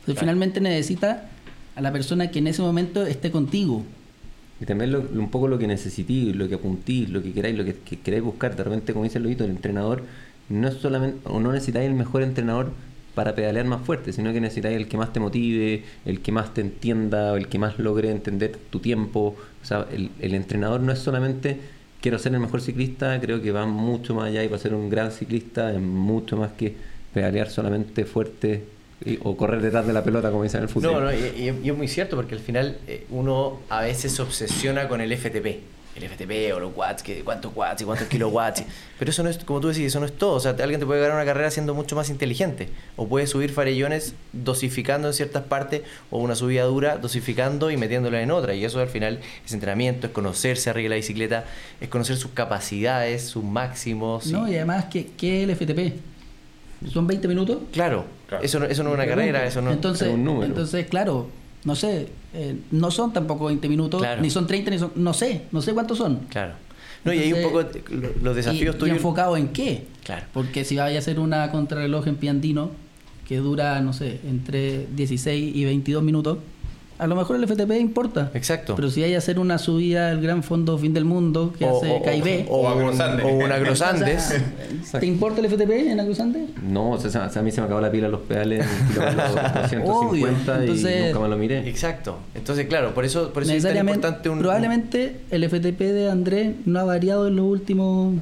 Entonces, 0.00 0.20
finalmente 0.20 0.60
necesita 0.60 1.28
a 1.76 1.80
la 1.80 1.92
persona 1.92 2.30
que 2.30 2.38
en 2.40 2.46
ese 2.48 2.62
momento 2.62 3.04
esté 3.06 3.30
contigo, 3.30 3.84
Y 4.62 4.66
también 4.66 4.92
lo- 4.92 5.00
un 5.00 5.30
poco 5.30 5.48
lo 5.48 5.56
que 5.58 5.66
necesitís, 5.66 6.36
lo 6.36 6.46
que 6.46 6.56
apuntís, 6.56 7.08
lo 7.08 7.22
que 7.22 7.32
queráis, 7.32 7.56
lo 7.56 7.64
que, 7.64 7.76
que 7.76 7.98
queráis 7.98 8.22
buscar. 8.22 8.54
De 8.56 8.62
repente, 8.62 8.92
como 8.92 9.04
dice 9.04 9.16
el 9.16 9.26
entrenador 9.40 10.02
no 10.50 10.70
solamente, 10.72 11.18
o 11.24 11.40
no 11.40 11.52
necesitáis 11.52 11.88
el 11.88 11.94
mejor 11.94 12.22
entrenador 12.22 12.70
para 13.14 13.34
pedalear 13.34 13.64
más 13.66 13.82
fuerte, 13.84 14.12
sino 14.12 14.32
que 14.32 14.40
necesitáis 14.40 14.76
el 14.76 14.86
que 14.88 14.96
más 14.96 15.12
te 15.12 15.18
motive, 15.20 15.82
el 16.04 16.20
que 16.20 16.30
más 16.32 16.52
te 16.54 16.60
entienda, 16.60 17.34
el 17.36 17.48
que 17.48 17.58
más 17.58 17.78
logre 17.78 18.10
entender 18.10 18.56
tu 18.70 18.78
tiempo. 18.80 19.36
O 19.62 19.66
sea, 19.66 19.86
el, 19.92 20.10
el 20.20 20.34
entrenador 20.34 20.80
no 20.80 20.92
es 20.92 20.98
solamente 21.00 21.58
quiero 22.00 22.18
ser 22.18 22.32
el 22.34 22.40
mejor 22.40 22.60
ciclista, 22.62 23.20
creo 23.20 23.42
que 23.42 23.52
va 23.52 23.66
mucho 23.66 24.14
más 24.14 24.26
allá 24.28 24.42
y 24.44 24.48
para 24.48 24.60
ser 24.62 24.74
un 24.74 24.88
gran 24.88 25.10
ciclista 25.12 25.72
es 25.72 25.80
mucho 25.80 26.36
más 26.36 26.52
que 26.52 26.74
pedalear 27.12 27.50
solamente 27.50 28.04
fuerte 28.06 28.64
y- 29.04 29.18
o 29.22 29.36
correr 29.36 29.60
detrás 29.60 29.86
de 29.86 29.92
la 29.92 30.02
pelota, 30.04 30.30
como 30.30 30.42
dicen 30.44 30.58
en 30.58 30.62
el 30.64 30.68
fútbol. 30.70 30.92
No, 30.92 31.00
no, 31.00 31.12
y 31.12 31.48
es 31.68 31.76
muy 31.76 31.88
cierto 31.88 32.16
porque 32.16 32.34
al 32.36 32.40
final 32.40 32.78
eh, 32.86 33.04
uno 33.10 33.58
a 33.68 33.82
veces 33.82 34.12
se 34.12 34.22
obsesiona 34.22 34.88
con 34.88 35.00
el 35.02 35.12
FTP. 35.12 35.60
El 35.96 36.04
FTP 36.08 36.54
o 36.54 36.60
los 36.60 36.74
watts, 36.76 37.02
que 37.02 37.22
cuántos 37.24 37.52
watts 37.54 37.82
y 37.82 37.84
cuántos 37.84 38.06
kilowatts. 38.06 38.62
Pero 38.98 39.10
eso 39.10 39.22
no 39.24 39.28
es, 39.28 39.38
como 39.38 39.60
tú 39.60 39.68
decís, 39.68 39.86
eso 39.86 39.98
no 39.98 40.06
es 40.06 40.12
todo. 40.16 40.34
O 40.34 40.40
sea, 40.40 40.52
alguien 40.52 40.78
te 40.78 40.86
puede 40.86 41.00
ganar 41.00 41.16
una 41.16 41.24
carrera 41.24 41.50
siendo 41.50 41.74
mucho 41.74 41.96
más 41.96 42.08
inteligente. 42.10 42.68
O 42.96 43.08
puede 43.08 43.26
subir 43.26 43.50
farellones 43.50 44.14
dosificando 44.32 45.08
en 45.08 45.14
ciertas 45.14 45.42
partes, 45.44 45.82
o 46.10 46.18
una 46.18 46.36
subida 46.36 46.62
dura 46.64 46.96
dosificando 46.98 47.70
y 47.72 47.76
metiéndola 47.76 48.22
en 48.22 48.30
otra. 48.30 48.54
Y 48.54 48.64
eso 48.64 48.78
al 48.80 48.88
final 48.88 49.18
es 49.44 49.52
entrenamiento, 49.52 50.06
es 50.06 50.12
conocerse 50.12 50.70
arriba 50.70 50.84
de 50.84 50.88
la 50.90 50.96
bicicleta, 50.96 51.44
es 51.80 51.88
conocer 51.88 52.16
sus 52.16 52.30
capacidades, 52.30 53.22
sus 53.24 53.42
máximos. 53.42 54.26
y- 54.28 54.32
No, 54.32 54.48
y 54.48 54.54
además, 54.54 54.84
¿qué, 54.90 55.08
qué 55.16 55.42
es 55.42 55.48
el 55.48 55.56
FTP? 55.56 55.94
¿Son 56.92 57.06
20 57.06 57.26
minutos? 57.28 57.58
Claro, 57.72 58.04
Claro. 58.28 58.44
Eso, 58.44 58.60
no, 58.60 58.66
eso 58.66 58.84
no 58.84 58.90
es 58.90 58.94
una 58.94 59.06
carrera, 59.06 59.44
eso 59.44 59.60
no 59.60 59.72
entonces, 59.72 60.06
es 60.06 60.14
un 60.14 60.24
número. 60.24 60.46
entonces, 60.46 60.86
claro, 60.86 61.28
no 61.64 61.74
sé, 61.76 62.08
eh, 62.34 62.56
no 62.70 62.90
son 62.90 63.12
tampoco 63.12 63.46
20 63.46 63.68
minutos, 63.68 64.00
Claro. 64.00 64.22
ni 64.22 64.30
son 64.30 64.46
30, 64.46 64.70
ni 64.70 64.78
son, 64.78 64.92
no 64.96 65.12
sé, 65.14 65.42
no 65.52 65.60
sé 65.62 65.72
cuántos 65.74 65.98
son. 65.98 66.20
Claro. 66.30 66.54
No, 67.04 67.12
y 67.14 67.18
hay 67.18 67.32
un 67.32 67.42
poco 67.42 67.62
los 68.22 68.36
desafíos 68.36 68.74
y, 68.74 68.76
y 68.76 68.80
tuyos. 68.80 68.96
enfocado 68.96 69.36
en 69.36 69.48
qué. 69.48 69.84
Claro. 70.04 70.26
Porque 70.34 70.64
si 70.64 70.76
vaya 70.76 70.96
a 70.96 70.98
hacer 70.98 71.18
una 71.18 71.50
contrarreloj 71.50 72.06
en 72.08 72.16
Piandino, 72.16 72.70
que 73.26 73.38
dura, 73.38 73.80
no 73.80 73.92
sé, 73.92 74.20
entre 74.28 74.86
16 74.94 75.54
y 75.56 75.64
22 75.64 76.02
minutos, 76.02 76.38
a 77.00 77.06
lo 77.06 77.16
mejor 77.16 77.36
el 77.36 77.46
FTP 77.48 77.72
importa. 77.80 78.30
Exacto. 78.34 78.76
Pero 78.76 78.90
si 78.90 79.02
hay 79.02 79.10
que 79.10 79.16
hacer 79.16 79.38
una 79.38 79.56
subida 79.58 80.10
al 80.10 80.20
gran 80.20 80.42
fondo 80.42 80.76
fin 80.78 80.92
del 80.92 81.04
mundo 81.04 81.52
que 81.58 81.64
O- 81.64 81.78
hace 81.78 82.02
KIB, 82.02 82.46
o, 82.50 82.56
O 82.58 82.68
o 82.68 83.34
un 83.44 83.50
Agrosandes. 83.52 84.34
¿te 85.00 85.06
importa 85.06 85.40
el 85.40 85.48
FTP 85.48 85.70
en 85.90 86.00
Agrosandes? 86.00 86.50
No, 86.62 86.90
o 86.90 86.98
sea, 87.00 87.30
a 87.34 87.42
mí 87.42 87.50
se 87.50 87.60
me 87.60 87.66
acabó 87.66 87.80
la 87.80 87.90
pila 87.90 88.06
en 88.06 88.12
los 88.12 88.20
pedales 88.20 88.66
en 88.66 88.88
kilómetros 88.88 89.34
250 89.34 89.92
Obvio, 90.08 90.28
entonces- 90.28 91.00
y 91.00 91.04
nunca 91.06 91.18
más 91.20 91.30
lo 91.30 91.36
miré. 91.38 91.68
Exacto. 91.68 92.18
Entonces, 92.34 92.66
claro, 92.66 92.92
por 92.94 93.04
eso, 93.04 93.32
por 93.32 93.42
eso 93.42 93.52
es 93.52 93.62
tan 93.62 93.72
Necesariamente, 93.72 93.96
importante 94.06 94.28
un. 94.28 94.38
probablemente 94.40 95.20
el 95.30 95.44
FTP 95.48 95.80
de 95.92 96.10
Andrés 96.10 96.54
no 96.66 96.80
ha 96.80 96.84
variado 96.84 97.26
en 97.28 97.36
los 97.36 97.46
últimos 97.46 98.14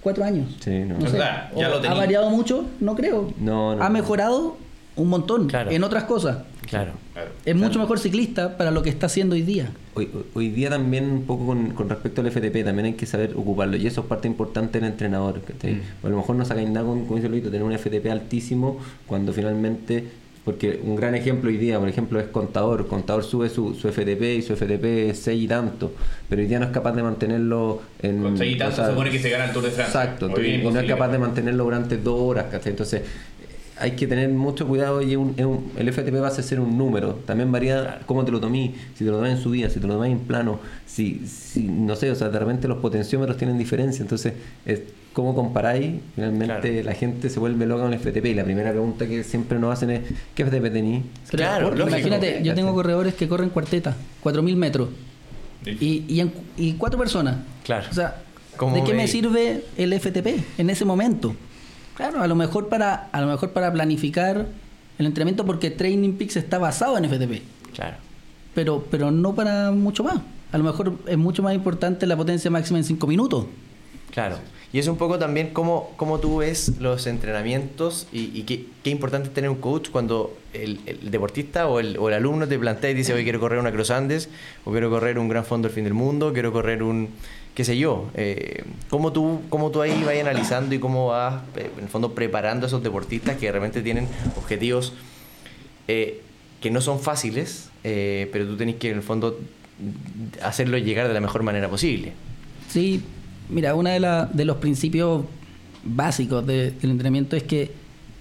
cuatro 0.00 0.24
años. 0.24 0.56
Sí, 0.60 0.70
no. 0.86 0.98
No 0.98 1.08
sé. 1.08 1.18
ya 1.18 1.50
lo 1.68 1.76
¿Ha 1.88 1.94
variado 1.94 2.30
mucho? 2.30 2.64
No 2.80 2.94
creo. 2.94 3.32
No, 3.40 3.74
no, 3.74 3.82
ha 3.82 3.88
no. 3.88 3.92
mejorado 3.92 4.56
un 4.94 5.08
montón 5.08 5.48
Claro. 5.48 5.70
en 5.70 5.82
otras 5.84 6.04
cosas. 6.04 6.38
Claro. 6.68 6.92
Claro. 7.16 7.30
Es 7.46 7.56
mucho 7.56 7.78
mejor 7.78 7.98
ciclista 7.98 8.58
para 8.58 8.70
lo 8.70 8.82
que 8.82 8.90
está 8.90 9.06
haciendo 9.06 9.34
hoy 9.36 9.40
día. 9.40 9.70
Hoy, 9.94 10.10
hoy- 10.34 10.50
día 10.50 10.68
también 10.68 11.10
un 11.10 11.22
poco 11.22 11.46
con, 11.46 11.70
con 11.70 11.88
respecto 11.88 12.20
al 12.20 12.30
FTP 12.30 12.62
también 12.62 12.84
hay 12.86 12.92
que 12.92 13.06
saber 13.06 13.32
ocuparlo 13.34 13.78
y 13.78 13.86
eso 13.86 14.02
es 14.02 14.06
parte 14.06 14.28
importante 14.28 14.78
del 14.80 14.90
entrenador. 14.90 15.40
¿cachai? 15.40 15.76
Mm. 15.76 16.06
A 16.06 16.08
lo 16.10 16.16
mejor 16.18 16.36
no 16.36 16.44
sacáis 16.44 16.68
nada 16.68 16.84
con, 16.86 17.04
como 17.04 17.16
dice 17.16 17.30
Luito, 17.30 17.50
tener 17.50 17.62
un 17.64 17.72
FTP 17.72 18.06
altísimo 18.10 18.78
cuando 19.06 19.32
finalmente 19.32 20.04
Porque 20.44 20.78
un 20.84 20.94
gran 20.94 21.16
ejemplo 21.16 21.50
hoy 21.50 21.56
día, 21.56 21.76
por 21.80 21.88
ejemplo, 21.88 22.20
es 22.20 22.26
Contador. 22.28 22.86
Contador 22.86 23.24
sube 23.24 23.48
su, 23.48 23.74
su 23.74 23.88
FTP 23.90 24.22
y 24.38 24.42
su 24.42 24.54
FTP 24.54 24.84
es 25.10 25.18
6 25.18 25.42
y 25.42 25.48
tanto, 25.48 25.92
pero 26.28 26.40
hoy 26.40 26.46
día 26.46 26.60
no 26.60 26.66
es 26.66 26.70
capaz 26.70 26.92
de 26.92 27.02
mantenerlo 27.02 27.82
en... 28.00 28.22
Con 28.22 28.38
seis 28.38 28.54
y 28.54 28.56
tanto 28.58 28.76
se 28.84 28.90
supone 28.90 29.10
que 29.10 29.18
se 29.18 29.30
gana 29.30 29.46
el 29.46 29.52
Tour 29.52 29.64
de 29.64 29.70
Francia. 29.72 30.02
Exacto, 30.04 30.28
y 30.40 30.58
no 30.58 30.78
es 30.78 30.86
capaz 30.86 31.08
de 31.08 31.18
mantenerlo 31.18 31.64
durante 31.64 31.96
dos 31.96 32.20
horas, 32.20 32.44
¿cachai? 32.48 32.70
Entonces 32.70 33.02
hay 33.78 33.92
que 33.92 34.06
tener 34.06 34.28
mucho 34.30 34.66
cuidado 34.66 35.02
y 35.02 35.16
un- 35.16 35.34
el 35.76 35.88
FTP 35.88 36.20
va 36.20 36.28
a 36.28 36.30
ser 36.30 36.60
un 36.60 36.78
número. 36.78 37.14
También 37.26 37.52
varía 37.52 38.00
cómo 38.06 38.24
te 38.24 38.32
lo 38.32 38.40
tomí, 38.40 38.74
si 38.94 39.04
te 39.04 39.10
lo 39.10 39.16
tomas 39.18 39.32
en 39.32 39.38
subida, 39.38 39.68
si 39.70 39.80
te 39.80 39.86
lo 39.86 39.94
tomas 39.94 40.08
en 40.10 40.20
plano, 40.20 40.60
si, 40.86 41.22
si 41.26 41.64
no 41.64 41.94
sé, 41.96 42.10
o 42.10 42.14
sea, 42.14 42.28
de 42.30 42.38
repente 42.38 42.68
los 42.68 42.78
potenciómetros 42.78 43.36
tienen 43.36 43.58
diferencia, 43.58 44.02
entonces 44.02 44.32
es 44.64 44.80
cómo 45.12 45.34
comparáis, 45.34 45.94
finalmente 46.14 46.46
Claro. 46.72 46.82
la 46.84 46.94
gente 46.94 47.28
se 47.30 47.38
vuelve 47.40 47.66
loca 47.66 47.82
con 47.84 47.92
el 47.92 47.98
FTP 47.98 48.26
y 48.30 48.34
la 48.34 48.44
primera 48.44 48.70
pregunta 48.70 49.06
que 49.06 49.24
siempre 49.24 49.58
nos 49.58 49.72
hacen 49.72 49.90
es 49.90 50.00
¿qué 50.34 50.44
FTP 50.44 50.70
tení? 50.72 51.02
Pero 51.30 51.42
Claro, 51.42 51.86
imagínate, 51.88 52.40
yo 52.42 52.54
tengo 52.54 52.74
corredores 52.74 53.14
que 53.14 53.26
corren 53.28 53.48
cuarteta, 53.50 53.96
4000 54.22 54.56
metros. 54.56 54.88
Y, 55.64 56.04
y, 56.06 56.20
en- 56.20 56.32
y 56.56 56.74
cuatro 56.74 56.98
personas. 56.98 57.36
Claro. 57.64 57.86
O 57.90 57.94
sea, 57.94 58.22
¿Cómo 58.56 58.74
¿de 58.76 58.84
qué 58.84 58.92
me 58.94 59.02
ve- 59.02 59.08
sirve 59.08 59.64
el 59.76 59.92
FTP 59.92 60.42
en 60.58 60.70
ese 60.70 60.84
momento? 60.84 61.34
Claro, 61.96 62.22
a 62.22 62.26
lo 62.26 62.34
mejor 62.34 62.68
para, 62.68 63.08
a 63.10 63.20
lo 63.20 63.26
mejor 63.26 63.50
para 63.50 63.72
planificar 63.72 64.46
el 64.98 65.06
entrenamiento 65.06 65.44
porque 65.44 65.70
Training 65.70 66.12
Peaks 66.12 66.36
está 66.36 66.58
basado 66.58 66.98
en 66.98 67.04
FTP. 67.04 67.42
Claro. 67.74 67.96
Pero, 68.54 68.84
pero 68.90 69.10
no 69.10 69.34
para 69.34 69.70
mucho 69.70 70.04
más. 70.04 70.18
A 70.52 70.58
lo 70.58 70.64
mejor 70.64 70.94
es 71.06 71.18
mucho 71.18 71.42
más 71.42 71.54
importante 71.54 72.06
la 72.06 72.16
potencia 72.16 72.50
máxima 72.50 72.78
en 72.78 72.84
5 72.84 73.06
minutos. 73.06 73.46
Claro. 74.10 74.36
Y 74.72 74.78
es 74.78 74.88
un 74.88 74.96
poco 74.96 75.18
también 75.18 75.50
cómo, 75.52 75.92
cómo 75.96 76.18
tú 76.18 76.38
ves 76.38 76.72
los 76.80 77.06
entrenamientos 77.06 78.06
y, 78.12 78.30
y 78.38 78.42
qué, 78.42 78.66
qué 78.82 78.90
importante 78.90 79.28
es 79.28 79.34
tener 79.34 79.48
un 79.48 79.56
coach 79.56 79.90
cuando 79.90 80.36
el, 80.52 80.80
el 80.86 81.10
deportista 81.10 81.68
o 81.68 81.80
el, 81.80 81.96
o 81.98 82.08
el 82.08 82.14
alumno 82.14 82.46
te 82.46 82.58
plantea 82.58 82.90
y 82.90 82.94
dice, 82.94 83.14
hoy 83.14 83.24
quiero 83.24 83.40
correr 83.40 83.58
una 83.58 83.72
Cross 83.72 83.90
Andes, 83.90 84.28
o 84.64 84.72
quiero 84.72 84.90
correr 84.90 85.18
un 85.18 85.28
Gran 85.28 85.44
Fondo 85.44 85.68
del 85.68 85.74
Fin 85.74 85.84
del 85.84 85.94
Mundo, 85.94 86.32
quiero 86.32 86.52
correr 86.52 86.82
un, 86.82 87.10
qué 87.56 87.64
sé 87.64 87.76
yo. 87.78 88.08
Eh, 88.14 88.62
¿cómo, 88.90 89.12
tú, 89.12 89.40
¿Cómo 89.48 89.70
tú 89.70 89.80
ahí 89.80 90.00
vas 90.04 90.14
analizando 90.20 90.74
y 90.74 90.78
cómo 90.78 91.08
vas, 91.08 91.42
eh, 91.56 91.70
en 91.76 91.84
el 91.84 91.88
fondo, 91.88 92.12
preparando 92.14 92.66
a 92.66 92.68
esos 92.68 92.82
deportistas 92.82 93.36
que 93.38 93.50
realmente 93.50 93.80
tienen 93.82 94.06
objetivos 94.36 94.92
eh, 95.88 96.20
que 96.60 96.70
no 96.70 96.80
son 96.82 97.00
fáciles, 97.00 97.70
eh, 97.82 98.28
pero 98.32 98.46
tú 98.46 98.56
tenés 98.56 98.76
que, 98.76 98.90
en 98.90 98.98
el 98.98 99.02
fondo, 99.02 99.40
hacerlo 100.42 100.76
llegar 100.78 101.08
de 101.08 101.14
la 101.14 101.20
mejor 101.20 101.42
manera 101.42 101.68
posible? 101.68 102.12
Sí, 102.68 103.02
mira, 103.48 103.74
uno 103.74 103.88
de, 103.88 104.26
de 104.34 104.44
los 104.44 104.58
principios 104.58 105.24
básicos 105.82 106.46
de- 106.46 106.72
del 106.72 106.90
entrenamiento 106.90 107.36
es 107.36 107.42
que 107.44 107.70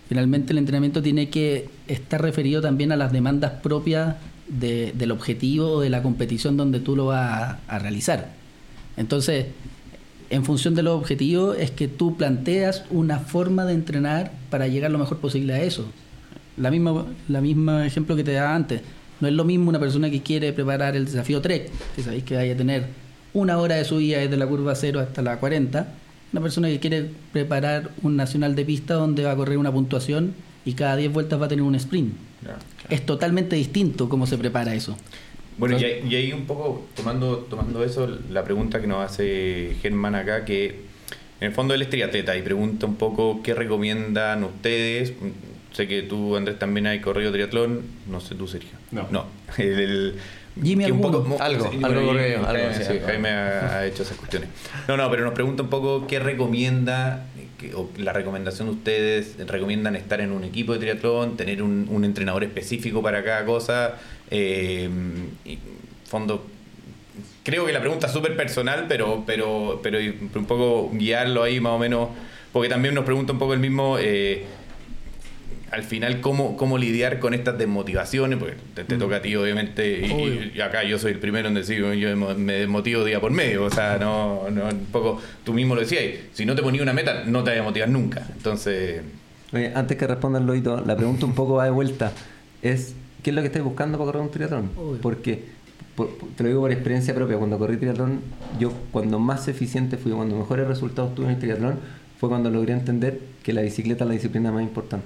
finalmente 0.08 0.54
el 0.54 0.60
entrenamiento 0.60 1.02
tiene 1.02 1.30
que 1.30 1.67
estar 1.88 2.21
referido 2.21 2.62
también 2.62 2.91
a 2.93 2.95
las 2.95 3.12
demandas 3.12 3.52
propias 3.62 4.15
de- 4.48 4.93
del 4.95 5.12
objetivo 5.12 5.82
de 5.82 5.89
la 5.89 6.02
competición 6.04 6.56
donde 6.56 6.80
tú 6.80 6.95
lo 6.95 7.08
vas 7.08 7.58
a 7.67 7.80
realizar. 7.80 8.30
Entonces, 8.97 9.47
en 10.29 10.43
función 10.43 10.75
de 10.75 10.84
los 10.84 10.97
objetivos 10.97 11.58
es 11.60 11.71
que 11.71 11.88
tú 11.88 12.17
planteas 12.17 12.84
una 12.89 13.19
forma 13.19 13.65
de 13.65 13.73
entrenar 13.73 14.31
para 14.49 14.67
llegar 14.67 14.91
lo 14.91 14.97
mejor 14.97 15.19
posible 15.19 15.53
a 15.53 15.62
eso. 15.62 15.86
La 16.58 16.71
misma, 16.71 17.05
la 17.27 17.41
misma 17.41 17.86
ejemplo 17.86 18.15
que 18.15 18.23
te 18.23 18.31
daba 18.31 18.55
antes. 18.55 18.81
No 19.19 19.27
es 19.27 19.34
lo 19.34 19.45
mismo 19.45 19.69
una 19.69 19.79
persona 19.79 20.10
que 20.10 20.21
quiere 20.21 20.51
preparar 20.53 20.95
el 20.95 21.05
desafío 21.05 21.41
Trek, 21.41 21.69
que 21.95 22.03
sabéis 22.03 22.23
que 22.23 22.36
vaya 22.36 22.53
a 22.53 22.58
tener 22.58 22.86
una 23.34 23.58
hora 23.58 23.75
de 23.75 23.86
subida 23.86 24.19
desde 24.19 24.38
la 24.38 24.47
curva 24.47 24.75
0 24.75 24.99
hasta 24.99 25.21
la 25.21 25.38
40. 25.39 25.88
Una 26.34 26.41
persona 26.41 26.67
que 26.67 26.79
quiere 26.79 27.10
preparar 27.31 27.91
un 28.01 28.15
nacional 28.15 28.55
de 28.55 28.65
pista 28.65 28.95
donde 28.95 29.23
va 29.23 29.31
a 29.31 29.36
correr 29.36 29.58
una 29.58 29.71
puntuación 29.71 30.34
y 30.65 30.73
cada 30.73 30.95
10 30.95 31.13
vueltas 31.13 31.39
va 31.39 31.45
a 31.45 31.49
tener 31.49 31.63
un 31.63 31.75
sprint. 31.75 32.13
Claro. 32.41 32.60
Es 32.89 33.05
totalmente 33.05 33.55
distinto 33.55 34.10
cómo 34.10 34.27
se 34.27 34.38
prepara 34.38 34.73
eso. 34.73 34.97
Bueno, 35.58 35.78
y 35.80 35.84
ahí, 35.86 36.06
y 36.10 36.15
ahí 36.15 36.34
un 36.34 36.46
poco 36.46 36.86
tomando, 36.96 37.38
tomando 37.50 37.84
eso, 37.84 38.08
la 38.30 38.44
pregunta 38.44 38.82
que 38.82 38.88
nos 38.88 39.04
hace 39.06 39.76
Germán 39.82 40.15
acá, 40.15 40.44
que 40.46 40.82
en 41.39 41.48
el 41.48 41.52
fondo 41.54 41.74
él 41.74 41.82
es 41.82 41.89
triatleta 41.89 42.36
y 42.36 42.41
pregunta 42.41 42.86
un 42.86 42.96
poco 42.96 43.41
qué 43.44 43.54
recomiendan 43.54 44.44
ustedes. 44.44 45.13
Sé 45.72 45.88
que 45.88 46.02
tú, 46.04 46.36
Andrés, 46.38 46.58
también 46.58 46.88
hay 46.88 47.00
corrido 47.02 47.32
triatlón. 47.32 47.82
No 48.10 48.20
sé 48.22 48.36
tú, 48.36 48.48
Sergio. 48.48 48.78
No. 48.91 49.08
No. 49.12 49.26
El, 49.58 49.80
el- 49.80 50.15
Jimmy, 50.63 50.86
que 50.86 50.91
un 50.94 51.02
poco- 51.02 51.38
Algo, 51.41 51.70
sí, 51.70 51.80
algo 51.84 52.13
Jaime, 52.13 52.36
algo, 52.36 52.74
sí, 52.74 52.84
sí, 52.84 52.89
algo. 52.94 53.06
Jaime 53.08 53.30
ha, 53.30 53.80
ha 53.80 53.86
hecho 53.86 54.04
esas 54.04 54.15
cuestiones. 54.15 54.48
No, 54.88 54.96
no, 54.96 55.12
pero 55.12 55.26
nos 55.26 55.34
pregunta 55.34 55.63
un 55.63 55.70
poco 55.70 56.08
qué 56.08 56.18
recomienda, 56.20 57.26
o 57.76 57.89
la 57.98 58.13
recomendación 58.13 58.68
de 58.70 58.74
ustedes, 58.74 59.36
recomiendan 59.48 59.96
estar 59.96 60.22
en 60.22 60.32
un 60.32 60.44
equipo 60.44 60.74
de 60.74 60.80
triatlón, 60.80 61.38
tener 61.38 61.62
un, 61.62 62.04
entrenador 62.04 62.44
específico 62.44 63.02
para 63.02 63.24
cada 63.24 63.46
cosa. 63.46 63.96
Eh, 64.30 64.89
fondo, 66.06 66.46
creo 67.44 67.65
que 67.65 67.74
la 67.74 67.80
pregunta 67.80 68.08
es 68.08 68.13
súper 68.13 68.36
personal, 68.36 68.86
pero, 68.88 69.24
pero, 69.26 69.80
pero 69.84 70.00
un 70.36 70.46
poco 70.46 70.89
guiarlo 70.94 71.44
ahí 71.44 71.60
más 71.60 71.74
o 71.74 71.80
menos, 71.80 72.10
porque 72.52 72.70
también 72.70 72.96
nos 72.96 73.06
pregunta 73.06 73.34
un 73.34 73.39
poco 73.39 73.54
el 73.54 73.60
mismo, 73.60 73.98
eh, 74.00 74.46
al 75.75 75.83
final, 75.83 76.21
cómo, 76.21 76.55
cómo 76.57 76.77
lidiar 76.77 77.19
con 77.19 77.33
estas 77.33 77.57
desmotivaciones, 77.57 78.39
porque 78.39 78.55
te, 78.73 78.83
te 78.85 78.97
toca 78.97 79.17
a 79.17 79.21
ti 79.21 79.35
obviamente, 79.35 80.07
y- 80.55 80.59
acá 80.61 80.83
yo 80.83 80.97
soy 80.97 81.11
el 81.11 81.19
primero 81.19 81.47
en 81.49 81.53
decir, 81.53 81.79
yo 81.95 82.15
me- 82.15 82.53
desmotivo 82.53 83.03
día 83.03 83.19
por 83.19 83.31
medio, 83.31 83.65
o 83.65 83.69
sea, 83.69 83.97
no, 83.99 84.49
no, 84.49 84.65
un 84.69 84.85
poco, 84.91 85.21
tú 85.43 85.53
mismo 85.53 85.75
lo 85.75 85.81
decías, 85.81 86.03
si 86.33 86.45
no 86.45 86.55
te 86.55 86.61
ponías 86.63 86.81
una 86.81 86.93
meta, 86.93 87.23
no 87.25 87.43
te 87.43 87.51
vas 87.51 87.59
a 87.59 87.63
motivar 87.63 87.89
nunca, 87.89 88.25
entonces... 88.35 89.01
Oye, 89.53 89.71
antes 89.75 89.97
que 89.97 90.07
respondan 90.07 90.45
Loito, 90.45 90.81
la 90.85 90.95
pregunta 90.97 91.25
un 91.25 91.35
poco 91.35 91.55
va 91.55 91.65
de 91.65 91.71
vuelta. 91.71 92.11
Es, 92.61 92.93
¿qué 93.23 93.29
es 93.29 93.35
lo 93.35 93.41
que 93.41 93.47
estáis 93.47 93.63
buscando 93.63 93.97
para 93.97 94.05
correr 94.07 94.21
un 94.23 94.31
triatlón? 94.31 94.69
Obvio. 94.75 94.99
Porque, 95.01 95.43
por- 95.95 96.09
por- 96.17 96.29
te 96.29 96.43
lo 96.43 96.49
digo 96.49 96.61
por 96.61 96.71
experiencia 96.71 97.13
propia, 97.13 97.38
cuando 97.38 97.57
corrí 97.59 97.77
triatlón, 97.77 98.21
yo 98.59 98.73
cuando 98.91 99.19
más 99.19 99.47
eficiente 99.47 99.97
fui, 99.97 100.11
cuando 100.13 100.35
mejores 100.35 100.67
resultados 100.67 101.13
tuve 101.15 101.25
en 101.27 101.31
el 101.33 101.39
triatlón, 101.39 101.79
fue 102.19 102.27
cuando 102.29 102.49
logré 102.49 102.73
entender 102.73 103.19
que 103.43 103.53
la 103.53 103.61
bicicleta 103.61 104.03
es 104.03 104.07
la 104.07 104.13
disciplina 104.13 104.51
más 104.51 104.63
importante. 104.63 105.05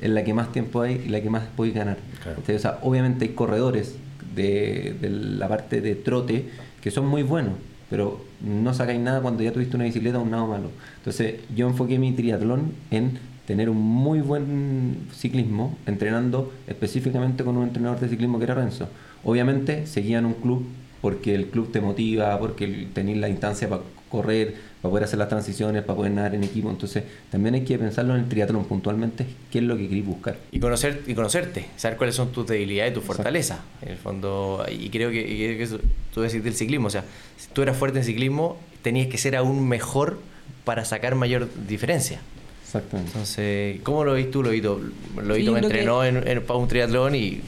Es 0.00 0.10
la 0.10 0.24
que 0.24 0.34
más 0.34 0.52
tiempo 0.52 0.80
hay 0.80 1.02
y 1.06 1.08
la 1.08 1.20
que 1.20 1.30
más 1.30 1.44
podéis 1.56 1.74
ganar. 1.74 1.98
Claro. 2.22 2.42
O 2.42 2.58
sea, 2.58 2.78
obviamente 2.82 3.26
hay 3.26 3.32
corredores 3.32 3.96
de, 4.34 4.96
de 5.00 5.10
la 5.10 5.48
parte 5.48 5.80
de 5.80 5.94
trote 5.94 6.46
que 6.82 6.90
son 6.90 7.06
muy 7.06 7.22
buenos, 7.22 7.54
pero 7.90 8.24
no 8.40 8.72
sacáis 8.72 9.00
nada 9.00 9.20
cuando 9.20 9.42
ya 9.42 9.52
tuviste 9.52 9.76
una 9.76 9.84
bicicleta 9.84 10.18
o 10.18 10.22
un 10.22 10.30
nado 10.30 10.46
malo. 10.46 10.70
Entonces, 10.98 11.40
yo 11.54 11.68
enfoqué 11.68 11.98
mi 11.98 12.12
triatlón 12.12 12.72
en 12.90 13.18
tener 13.46 13.68
un 13.68 13.78
muy 13.78 14.20
buen 14.20 15.08
ciclismo, 15.12 15.76
entrenando 15.86 16.52
específicamente 16.66 17.44
con 17.44 17.56
un 17.56 17.64
entrenador 17.64 17.98
de 17.98 18.08
ciclismo 18.08 18.38
que 18.38 18.44
era 18.44 18.54
Renzo. 18.54 18.88
Obviamente 19.24 19.86
seguía 19.86 20.18
en 20.18 20.26
un 20.26 20.34
club 20.34 20.66
porque 21.00 21.34
el 21.34 21.46
club 21.46 21.72
te 21.72 21.80
motiva, 21.80 22.38
porque 22.38 22.88
tenéis 22.92 23.18
la 23.18 23.28
instancia 23.28 23.68
para 23.68 23.82
correr, 24.08 24.54
para 24.80 24.90
poder 24.90 25.04
hacer 25.04 25.18
las 25.18 25.28
transiciones, 25.28 25.82
para 25.82 25.96
poder 25.96 26.12
nadar 26.12 26.34
en 26.34 26.44
equipo. 26.44 26.70
Entonces 26.70 27.04
también 27.30 27.54
hay 27.54 27.62
que 27.64 27.78
pensarlo 27.78 28.14
en 28.14 28.22
el 28.22 28.28
triatlón 28.28 28.64
puntualmente, 28.64 29.26
qué 29.50 29.58
es 29.58 29.64
lo 29.64 29.76
que 29.76 29.88
queréis 29.88 30.06
buscar. 30.06 30.36
Y, 30.52 30.58
conocer, 30.60 31.02
y 31.06 31.14
conocerte, 31.14 31.66
saber 31.76 31.96
cuáles 31.98 32.14
son 32.16 32.32
tus 32.32 32.46
debilidades 32.46 32.92
y 32.92 32.94
tus 32.94 33.04
fortalezas. 33.04 33.58
En 33.82 33.90
el 33.90 33.96
fondo, 33.98 34.64
y 34.70 34.88
creo 34.90 35.10
que, 35.10 35.20
y 35.20 35.36
creo 35.36 35.56
que 35.58 35.62
eso, 35.62 35.78
tú 36.14 36.22
decís 36.22 36.42
del 36.42 36.54
ciclismo, 36.54 36.86
o 36.86 36.90
sea, 36.90 37.04
si 37.36 37.48
tú 37.52 37.62
eras 37.62 37.76
fuerte 37.76 37.98
en 37.98 38.04
ciclismo, 38.04 38.56
tenías 38.82 39.08
que 39.08 39.18
ser 39.18 39.36
aún 39.36 39.68
mejor 39.68 40.18
para 40.64 40.84
sacar 40.84 41.14
mayor 41.14 41.48
diferencia. 41.68 42.20
Exactamente. 42.64 43.10
Entonces, 43.12 43.80
¿cómo 43.82 44.04
lo 44.04 44.12
veis 44.12 44.30
tú, 44.30 44.42
Lobito? 44.42 44.80
Lobito 45.16 45.50
Sí, 45.50 45.50
me 45.50 45.58
entrenó 45.58 46.04
en, 46.04 46.26
en- 46.26 46.42
para 46.42 46.58
un 46.58 46.68
triatlón 46.68 47.14
y, 47.16 47.40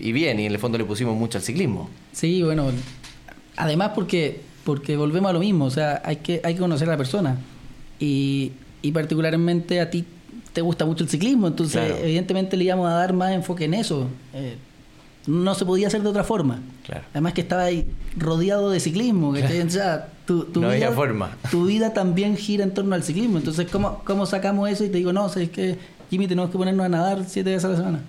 y 0.00 0.12
bien, 0.12 0.40
y 0.40 0.46
en 0.46 0.52
el 0.52 0.58
fondo 0.58 0.76
le 0.76 0.84
pusimos 0.84 1.16
mucho 1.16 1.38
al 1.38 1.44
ciclismo. 1.44 1.88
Sí, 2.12 2.42
bueno, 2.42 2.70
además 3.56 3.92
porque, 3.94 4.40
porque 4.66 4.96
volvemos 4.96 5.30
a 5.30 5.32
lo 5.32 5.38
mismo, 5.38 5.64
o 5.66 5.70
sea, 5.70 6.02
hay 6.04 6.16
que, 6.16 6.40
hay 6.42 6.54
que 6.54 6.60
conocer 6.60 6.88
a 6.88 6.92
la 6.92 6.96
persona. 6.98 7.38
Y, 8.00 8.50
y 8.82 8.90
particularmente 8.90 9.80
a 9.80 9.88
ti 9.90 10.04
te 10.52 10.60
gusta 10.60 10.84
mucho 10.84 11.04
el 11.04 11.08
ciclismo, 11.08 11.46
entonces 11.46 11.86
Claro. 11.86 12.02
evidentemente 12.02 12.56
le 12.56 12.64
íbamos 12.64 12.88
a 12.88 12.94
dar 12.94 13.12
más 13.12 13.32
enfoque 13.32 13.66
en 13.66 13.74
eso. 13.74 14.08
Eh, 14.34 14.56
no 15.28 15.54
se 15.54 15.64
podía 15.64 15.86
hacer 15.86 16.02
de 16.02 16.08
otra 16.08 16.24
forma. 16.24 16.60
Claro. 16.84 17.04
Además 17.12 17.32
que 17.34 17.42
estaba 17.42 17.62
ahí 17.62 17.86
rodeado 18.16 18.70
de 18.70 18.80
ciclismo, 18.80 19.32
¿cachai? 19.32 19.60
O 19.60 19.70
sea, 19.70 20.08
tu, 20.26 20.44
tu 20.46 20.60
No 20.60 20.70
vida, 20.70 20.90
forma. 20.90 21.36
Tu 21.52 21.66
vida 21.66 21.92
también 21.94 22.36
gira 22.36 22.64
en 22.64 22.74
torno 22.74 22.96
al 22.96 23.04
ciclismo. 23.04 23.38
Entonces, 23.38 23.68
¿cómo, 23.70 24.02
cómo 24.04 24.26
sacamos 24.26 24.68
eso? 24.68 24.84
Y 24.84 24.88
te 24.88 24.98
digo, 24.98 25.12
no, 25.12 25.26
es 25.26 25.48
que 25.50 25.78
Jimmy 26.10 26.26
tenemos 26.26 26.50
que 26.50 26.58
ponernos 26.58 26.84
a 26.84 26.88
nadar 26.88 27.24
siete 27.28 27.50
veces 27.50 27.66
a 27.66 27.68
la 27.68 27.76
semana. 27.76 28.00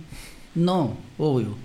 No, 0.55 0.97
obvio. 1.20 1.55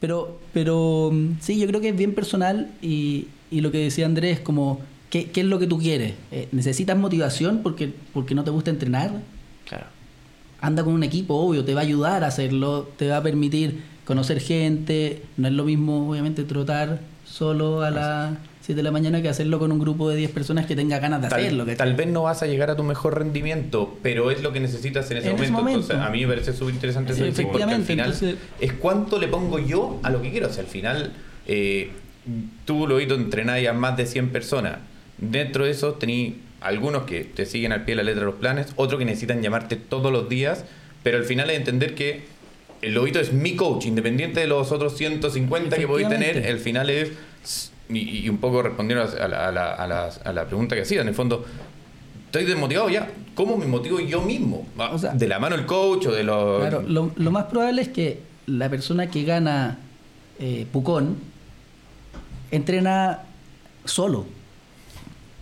Pero, 0.00 0.38
pero 0.54 1.10
mm, 1.12 1.40
sí, 1.40 1.58
yo 1.58 1.66
creo 1.66 1.80
que 1.82 1.90
es 1.90 1.96
bien 1.96 2.14
personal 2.14 2.70
y, 2.80 3.28
y 3.50 3.60
lo 3.60 3.70
que 3.70 3.78
decía 3.78 4.06
Andrés, 4.06 4.40
como, 4.40 4.80
¿qué, 5.10 5.30
qué 5.30 5.40
es 5.42 5.46
lo 5.46 5.58
que 5.58 5.66
tú 5.66 5.78
quieres? 5.78 6.14
Eh, 6.32 6.48
¿Necesitas 6.52 6.96
motivación 6.96 7.60
porque, 7.62 7.92
porque 8.12 8.34
no 8.34 8.44
te 8.44 8.50
gusta 8.50 8.70
entrenar? 8.70 9.10
Claro. 9.68 9.86
anda 10.60 10.82
con 10.84 10.92
un 10.94 11.02
equipo, 11.02 11.34
obvio, 11.34 11.64
te 11.64 11.74
va 11.74 11.80
a 11.80 11.84
ayudar 11.84 12.24
a 12.24 12.28
hacerlo, 12.28 12.88
te 12.96 13.08
va 13.08 13.18
a 13.18 13.22
permitir 13.22 13.82
conocer 14.04 14.40
gente, 14.40 15.22
no 15.36 15.48
es 15.48 15.54
lo 15.54 15.64
mismo 15.64 16.10
obviamente 16.10 16.44
trotar 16.44 17.00
solo 17.24 17.82
a 17.82 17.90
la 17.90 18.36
7 18.60 18.76
de 18.78 18.82
la 18.82 18.90
mañana 18.90 19.20
que 19.22 19.28
hacerlo 19.28 19.58
con 19.58 19.72
un 19.72 19.78
grupo 19.78 20.08
de 20.08 20.16
10 20.16 20.30
personas 20.30 20.64
que 20.66 20.74
tenga 20.76 20.98
ganas 20.98 21.20
de 21.22 21.26
hacerlo. 21.28 21.64
Tal, 21.66 21.76
tal 21.76 21.94
vez 21.94 22.06
no 22.08 22.22
vas 22.22 22.42
a 22.42 22.46
llegar 22.46 22.70
a 22.70 22.76
tu 22.76 22.82
mejor 22.82 23.18
rendimiento, 23.18 23.96
pero 24.02 24.30
es 24.30 24.42
lo 24.42 24.52
que 24.52 24.60
necesitas 24.60 25.10
en 25.10 25.18
ese, 25.18 25.30
En 25.30 25.38
ese 25.42 25.50
momento. 25.52 25.80
Entonces, 25.80 26.06
a 26.06 26.10
mí 26.10 26.22
me 26.22 26.28
parece 26.28 26.52
súper 26.54 26.74
interesante 26.74 27.12
Sí, 27.14 27.22
eso 27.24 27.36
que 27.36 27.42
porque 27.46 27.62
al 27.62 27.70
efectivamente, 27.70 27.92
final 27.92 28.12
entonces- 28.12 28.36
es 28.60 28.72
cuánto 28.74 29.18
le 29.18 29.28
pongo 29.28 29.58
yo 29.58 29.98
a 30.02 30.10
lo 30.10 30.22
que 30.22 30.30
quiero. 30.30 30.48
O 30.48 30.52
sea, 30.52 30.62
al 30.64 30.68
final, 30.70 31.12
eh, 31.46 31.90
tú, 32.64 32.86
Lobito, 32.86 33.14
entrenás 33.14 33.66
a 33.66 33.72
más 33.72 33.96
de 33.96 34.06
100 34.06 34.30
personas. 34.30 34.78
Dentro 35.18 35.64
de 35.64 35.70
eso, 35.70 35.92
tení 35.94 36.36
algunos 36.60 37.04
que 37.04 37.24
te 37.24 37.46
siguen 37.46 37.72
al 37.72 37.84
pie 37.84 37.94
de 37.94 38.02
la 38.02 38.10
letra 38.10 38.24
los 38.24 38.36
planes, 38.36 38.72
otros 38.76 38.98
que 38.98 39.04
necesitan 39.04 39.42
llamarte 39.42 39.76
todos 39.76 40.10
los 40.10 40.28
días, 40.28 40.64
pero 41.02 41.18
al 41.18 41.24
final 41.24 41.50
es 41.50 41.58
entender 41.58 41.94
que 41.94 42.22
el 42.82 42.94
Lobito 42.94 43.20
es 43.20 43.32
mi 43.32 43.54
coach, 43.56 43.86
independiente 43.86 44.40
de 44.40 44.46
los 44.46 44.72
otros 44.72 44.96
150 44.96 45.76
que 45.76 45.86
podéis 45.86 46.08
tener, 46.08 46.38
el 46.38 46.58
final 46.58 46.90
es, 46.90 47.12
y, 47.88 47.98
y 48.24 48.28
un 48.28 48.38
poco 48.38 48.62
respondiendo 48.62 49.04
a 49.04 49.28
la, 49.28 49.48
a 49.48 49.52
la- 49.52 49.72
a 49.74 49.86
la- 49.86 50.10
a 50.24 50.32
la 50.32 50.46
pregunta 50.46 50.74
que 50.74 50.82
hacía, 50.82 51.02
en 51.02 51.08
el 51.08 51.14
fondo, 51.14 51.44
estoy 52.26 52.44
desmotivado 52.44 52.88
ya, 52.88 53.08
¿cómo 53.34 53.56
me 53.58 53.66
motivo 53.66 54.00
yo 54.00 54.22
mismo? 54.22 54.66
Ah, 54.78 54.90
O 54.92 54.98
sea, 54.98 55.12
de 55.14 55.28
la 55.28 55.38
mano 55.38 55.54
el 55.54 55.66
coach 55.66 56.06
o 56.06 56.12
de 56.12 56.24
los... 56.24 56.60
Claro, 56.60 56.82
lo, 56.86 57.12
lo 57.14 57.30
más 57.30 57.44
probable 57.44 57.82
es 57.82 57.88
que 57.88 58.20
la 58.46 58.68
persona 58.70 59.10
que 59.10 59.24
gana 59.24 59.78
eh, 60.38 60.66
Pucón 60.72 61.16
entrena 62.56 63.20
solo, 63.84 64.24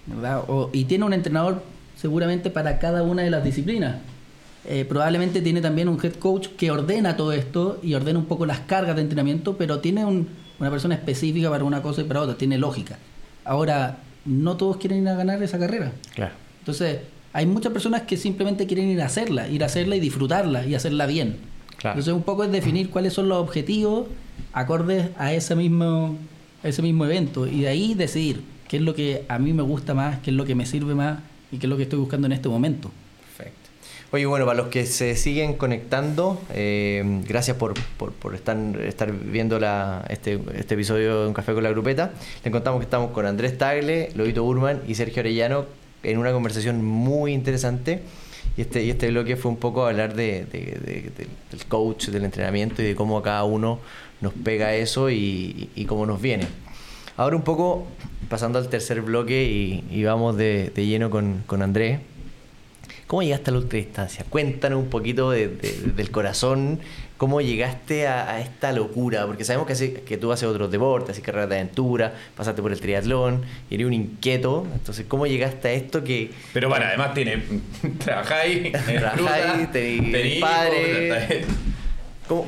¿verdad? 0.06 0.42
O- 0.48 0.70
y 0.72 0.84
tiene 0.84 1.04
un 1.04 1.12
entrenador 1.12 1.62
seguramente 1.96 2.50
para 2.50 2.78
cada 2.78 3.02
una 3.02 3.22
de 3.22 3.30
las 3.30 3.44
disciplinas. 3.44 3.96
Eh, 4.64 4.84
probablemente 4.88 5.40
tiene 5.42 5.60
también 5.60 5.88
un 5.88 5.98
head 6.02 6.14
coach 6.14 6.48
que 6.56 6.70
ordena 6.70 7.16
todo 7.16 7.32
esto 7.32 7.78
y 7.82 7.94
ordena 7.94 8.18
un 8.18 8.26
poco 8.26 8.46
las 8.46 8.60
cargas 8.60 8.94
de 8.96 9.02
entrenamiento, 9.02 9.56
pero 9.56 9.80
tiene 9.80 10.04
un- 10.04 10.28
una 10.60 10.70
persona 10.70 10.94
específica 10.94 11.50
para 11.50 11.64
una 11.64 11.82
cosa 11.82 12.02
y 12.02 12.04
para 12.04 12.20
otra, 12.20 12.36
tiene 12.36 12.58
lógica. 12.58 12.98
Ahora, 13.44 13.98
no 14.24 14.56
todos 14.56 14.76
quieren 14.76 15.02
ir 15.02 15.08
a 15.08 15.14
ganar 15.14 15.42
esa 15.42 15.58
carrera. 15.58 15.92
Claro. 16.14 16.34
Entonces, 16.60 17.00
hay 17.32 17.46
muchas 17.46 17.72
personas 17.72 18.02
que 18.02 18.16
simplemente 18.16 18.66
quieren 18.68 18.88
ir 18.88 19.02
a 19.02 19.06
hacerla, 19.06 19.48
ir 19.48 19.62
a 19.64 19.66
hacerla 19.66 19.96
y 19.96 20.00
disfrutarla 20.00 20.64
y 20.64 20.76
hacerla 20.76 21.06
bien. 21.06 21.38
Claro. 21.78 21.94
Entonces, 21.98 22.14
un 22.14 22.22
poco 22.22 22.44
es 22.44 22.52
definir 22.52 22.90
cuáles 22.90 23.12
son 23.14 23.28
los 23.28 23.38
objetivos 23.38 24.06
acordes 24.52 25.08
a 25.18 25.32
ese 25.32 25.56
mismo, 25.56 26.16
ese 26.62 26.82
mismo 26.82 27.04
evento 27.04 27.46
y 27.46 27.60
de 27.62 27.68
ahí 27.68 27.94
decidir 27.94 28.42
qué 28.68 28.76
es 28.78 28.82
lo 28.82 28.94
que 28.94 29.24
a 29.28 29.38
mí 29.38 29.52
me 29.52 29.62
gusta 29.62 29.94
más, 29.94 30.18
qué 30.20 30.30
es 30.30 30.36
lo 30.36 30.44
que 30.44 30.54
me 30.54 30.66
sirve 30.66 30.94
más 30.94 31.20
y 31.50 31.58
qué 31.58 31.66
es 31.66 31.70
lo 31.70 31.76
que 31.76 31.82
estoy 31.84 31.98
buscando 31.98 32.26
en 32.26 32.32
este 32.32 32.48
momento. 32.48 32.90
Perfecto. 33.36 33.58
Oye, 34.12 34.26
bueno, 34.26 34.44
para 34.46 34.58
los 34.58 34.68
que 34.68 34.84
se 34.86 35.16
siguen 35.16 35.54
conectando, 35.54 36.40
eh, 36.54 37.02
gracias 37.26 37.56
por, 37.56 37.74
por, 37.96 38.12
por 38.12 38.34
estar, 38.34 38.56
estar 38.86 39.10
viendo 39.12 39.58
la, 39.58 40.04
este, 40.08 40.38
este 40.54 40.74
episodio 40.74 41.22
de 41.22 41.28
Un 41.28 41.34
Café 41.34 41.54
con 41.54 41.62
la 41.62 41.70
Grupeta. 41.70 42.12
Les 42.44 42.52
contamos 42.52 42.80
que 42.80 42.84
estamos 42.84 43.10
con 43.12 43.24
Andrés 43.26 43.56
Tagle, 43.58 44.10
Lobito 44.14 44.42
Burman 44.44 44.80
y 44.86 44.94
Sergio 44.94 45.20
Arellano 45.20 45.64
en 46.02 46.18
una 46.18 46.32
conversación 46.32 46.84
muy 46.84 47.32
interesante. 47.32 48.02
Y 48.56 48.60
este, 48.62 48.84
y 48.84 48.90
este 48.90 49.08
bloque 49.08 49.36
fue 49.36 49.50
un 49.50 49.56
poco 49.56 49.86
hablar 49.86 50.14
de, 50.14 50.44
de- 50.44 50.58
de- 50.60 51.10
de- 51.16 51.26
del 51.50 51.64
coach, 51.68 52.08
del 52.08 52.24
entrenamiento 52.24 52.82
y 52.82 52.86
de 52.86 52.94
cómo 52.94 53.16
a 53.16 53.22
cada 53.22 53.44
uno 53.44 53.78
nos 54.22 54.32
pega 54.32 54.74
eso 54.74 55.10
y, 55.10 55.68
y 55.74 55.84
cómo 55.84 56.06
nos 56.06 56.20
viene. 56.22 56.46
Ahora 57.16 57.36
un 57.36 57.42
poco 57.42 57.86
pasando 58.30 58.58
al 58.58 58.68
tercer 58.70 59.02
bloque 59.02 59.44
y, 59.44 59.84
y 59.90 60.04
vamos 60.04 60.36
de, 60.36 60.70
de 60.74 60.86
lleno 60.86 61.10
con, 61.10 61.42
con 61.46 61.60
Andrés. 61.60 62.00
¿Cómo 63.06 63.22
llegaste 63.22 63.50
a 63.50 63.52
la 63.52 63.58
ultradistancia? 63.58 64.24
Cuéntanos 64.30 64.78
un 64.78 64.88
poquito 64.88 65.30
de- 65.30 65.48
de- 65.48 65.72
del 65.94 66.10
corazón, 66.10 66.80
cómo 67.18 67.42
llegaste 67.42 68.06
a, 68.06 68.30
a 68.30 68.40
esta 68.40 68.72
locura, 68.72 69.26
porque 69.26 69.44
sabemos 69.44 69.66
que, 69.66 69.74
hace- 69.74 69.92
que 69.92 70.16
tú 70.16 70.32
haces 70.32 70.48
otros 70.48 70.70
deportes, 70.70 71.10
haces 71.10 71.22
carreras 71.22 71.50
de 71.50 71.56
aventura, 71.56 72.14
pasaste 72.34 72.62
por 72.62 72.72
el 72.72 72.80
triatlón, 72.80 73.42
eres 73.70 73.86
un 73.86 73.92
inquieto, 73.92 74.66
entonces 74.72 75.04
¿cómo 75.06 75.26
llegaste 75.26 75.68
a 75.68 75.72
esto 75.72 76.02
que 76.02 76.30
Pero 76.54 76.70
bueno, 76.70 76.86
además 76.86 77.12
tiene... 77.12 77.42
Trabajáis, 78.02 78.72
Trabajáis, 78.72 79.68
padre. 80.40 81.44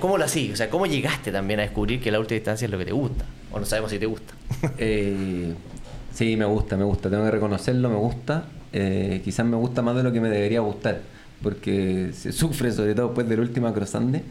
¿Cómo, 0.00 0.16
lo 0.16 0.24
hacís? 0.24 0.52
O 0.52 0.56
sea, 0.56 0.70
¿cómo 0.70 0.86
llegaste 0.86 1.30
también 1.30 1.60
a 1.60 1.64
descubrir 1.64 2.00
que 2.00 2.10
la 2.10 2.18
ultradistancia 2.18 2.64
es 2.64 2.70
lo 2.70 2.78
que 2.78 2.86
te 2.86 2.92
gusta? 2.92 3.24
O 3.52 3.60
no 3.60 3.66
sabemos 3.66 3.90
si 3.90 3.98
te 3.98 4.06
gusta. 4.06 4.34
Eh, 4.78 5.52
sí, 6.12 6.36
me 6.36 6.46
gusta, 6.46 6.76
me 6.76 6.84
gusta, 6.84 7.10
tengo 7.10 7.24
que 7.24 7.30
reconocerlo, 7.30 7.90
me 7.90 7.96
gusta. 7.96 8.46
Eh, 8.72 9.20
quizás 9.22 9.44
me 9.44 9.56
gusta 9.56 9.82
más 9.82 9.94
de 9.94 10.02
lo 10.02 10.12
que 10.12 10.20
me 10.20 10.30
debería 10.30 10.60
gustar, 10.60 11.02
porque 11.42 12.10
se 12.14 12.32
sufre 12.32 12.72
sobre 12.72 12.94
todo 12.94 13.08
después 13.08 13.28
del 13.28 13.40
último 13.40 13.72
cruzande. 13.74 14.22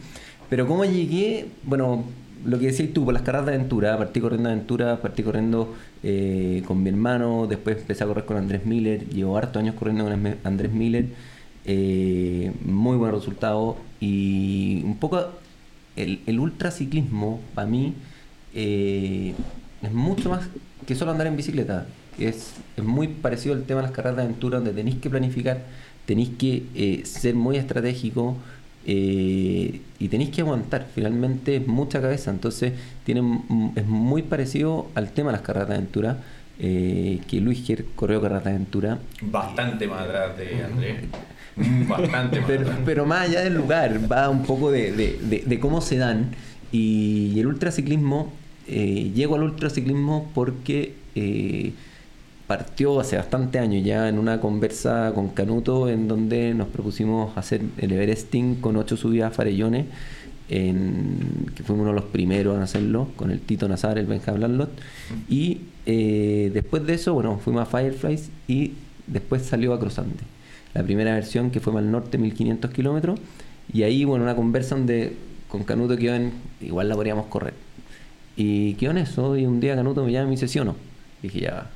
Pero 0.50 0.66
cómo 0.66 0.84
llegué, 0.84 1.46
bueno, 1.62 2.04
lo 2.44 2.58
que 2.58 2.66
decías 2.66 2.92
tú, 2.92 3.04
por 3.04 3.14
las 3.14 3.22
carreras 3.22 3.46
de 3.46 3.54
aventura, 3.54 3.96
partí 3.96 4.20
corriendo 4.20 4.48
aventura, 4.48 5.00
partí 5.00 5.22
corriendo 5.22 5.74
eh, 6.02 6.62
con 6.66 6.82
mi 6.82 6.90
hermano, 6.90 7.46
después 7.46 7.78
empecé 7.78 8.02
a 8.02 8.06
correr 8.08 8.24
con 8.24 8.36
Andrés 8.36 8.66
Miller, 8.66 9.08
llevo 9.08 9.38
hartos 9.38 9.62
años 9.62 9.76
corriendo 9.76 10.04
con 10.04 10.36
Andrés 10.42 10.72
Miller, 10.72 11.06
muy 12.64 12.96
buen 12.96 13.12
resultado 13.12 13.76
y 14.00 14.82
un 14.84 14.96
poco 14.98 15.43
el, 15.96 16.20
el 16.26 16.40
ultraciclismo 16.40 17.40
para 17.54 17.66
mí 17.66 17.94
eh, 18.54 19.34
es 19.82 19.92
mucho 19.92 20.30
más 20.30 20.48
que 20.86 20.94
solo 20.94 21.10
andar 21.12 21.26
en 21.26 21.36
bicicleta. 21.36 21.86
Es, 22.18 22.52
es 22.76 22.84
muy 22.84 23.08
parecido 23.08 23.54
al 23.54 23.64
tema 23.64 23.80
de 23.80 23.86
las 23.88 23.96
carreras 23.96 24.16
de 24.16 24.22
aventura 24.22 24.58
donde 24.58 24.72
tenéis 24.72 24.96
que 24.96 25.10
planificar, 25.10 25.62
tenéis 26.06 26.30
que 26.38 26.62
eh, 26.74 27.02
ser 27.04 27.34
muy 27.34 27.56
estratégico 27.56 28.36
eh, 28.86 29.80
y 29.98 30.08
tenéis 30.08 30.30
que 30.30 30.42
aguantar. 30.42 30.86
Finalmente 30.94 31.56
es 31.56 31.66
mucha 31.66 32.00
cabeza, 32.00 32.30
entonces 32.30 32.72
tiene, 33.04 33.20
m- 33.20 33.72
es 33.74 33.86
muy 33.86 34.22
parecido 34.22 34.88
al 34.94 35.10
tema 35.10 35.30
de 35.30 35.38
las 35.38 35.42
carreras 35.46 35.68
de 35.68 35.74
aventura. 35.74 36.18
que 36.58 37.40
Luis 37.40 37.66
Ger 37.66 37.84
corrió 37.96 38.20
carreras 38.22 38.44
de 38.44 38.50
aventura 38.50 38.98
Bastante 39.22 39.88
más 39.88 40.02
atrás 40.02 40.38
de 40.38 40.62
Andrés. 40.62 40.96
Bastante 41.88 42.40
más 42.40 42.46
pero, 42.48 42.70
pero 42.84 43.06
más 43.06 43.28
allá 43.28 43.42
del 43.42 43.54
lugar, 43.54 44.00
va 44.10 44.28
un 44.30 44.42
poco 44.44 44.70
de, 44.70 44.92
de- 44.92 45.18
de- 45.22 45.42
de 45.46 45.60
cómo 45.60 45.80
se 45.80 45.96
dan. 45.96 46.30
Y, 46.72 47.32
y 47.34 47.40
el 47.40 47.46
ultraciclismo, 47.46 48.32
eh, 48.66 49.10
llego 49.14 49.36
al 49.36 49.42
ultraciclismo 49.44 50.30
porque 50.34 50.94
eh, 51.14 51.72
partió 52.46 52.98
hace 53.00 53.16
bastante 53.16 53.58
años 53.58 53.84
ya 53.84 54.08
en 54.08 54.18
una 54.18 54.40
conversa 54.40 55.12
con 55.14 55.28
Canuto 55.28 55.88
en 55.88 56.08
donde 56.08 56.52
nos 56.54 56.68
propusimos 56.68 57.36
hacer 57.38 57.62
el 57.78 57.92
Everesting 57.92 58.56
con 58.56 58.76
ocho 58.76 58.96
subidas 58.96 59.32
a 59.32 59.34
Farellones, 59.34 59.86
en, 60.50 61.46
que 61.56 61.62
fuimos 61.62 61.82
uno 61.84 61.90
de 61.94 62.00
los 62.00 62.10
primeros 62.10 62.56
en 62.56 62.62
hacerlo, 62.62 63.08
con 63.16 63.30
el 63.30 63.40
Tito 63.40 63.66
Nazar, 63.68 63.98
el 63.98 64.06
Benja 64.06 64.32
Blanlot. 64.32 64.70
Y 65.28 65.60
eh, 65.86 66.50
después 66.52 66.86
de 66.86 66.94
eso, 66.94 67.14
bueno, 67.14 67.38
fuimos 67.42 67.62
a 67.62 67.66
Fireflies 67.66 68.28
y 68.46 68.72
después 69.06 69.42
salió 69.42 69.72
a 69.72 69.80
Cruzante. 69.80 70.24
La 70.74 70.82
primera 70.82 71.14
versión 71.14 71.50
que 71.50 71.60
fue 71.60 71.72
más 71.72 71.82
al 71.82 71.90
norte, 71.90 72.18
1500 72.18 72.70
kilómetros. 72.70 73.20
Y 73.72 73.82
ahí, 73.82 74.04
bueno, 74.04 74.24
una 74.24 74.36
conversa 74.36 74.74
donde 74.74 75.16
con 75.48 75.64
Canuto 75.64 75.96
quedó 75.96 76.14
en, 76.14 76.32
igual 76.60 76.88
la 76.88 76.94
podríamos 76.94 77.26
correr. 77.26 77.54
Y 78.36 78.74
quedó 78.74 78.90
en 78.90 78.98
eso, 78.98 79.36
y 79.36 79.46
un 79.46 79.60
día 79.60 79.76
Canuto 79.76 80.04
me 80.04 80.12
llama 80.12 80.24
y 80.24 80.26
me 80.26 80.30
dice, 80.32 80.48
¿sí 80.48 80.58
o 80.58 80.64
no? 80.64 80.76
dije, 81.22 81.40
ya, 81.40 81.70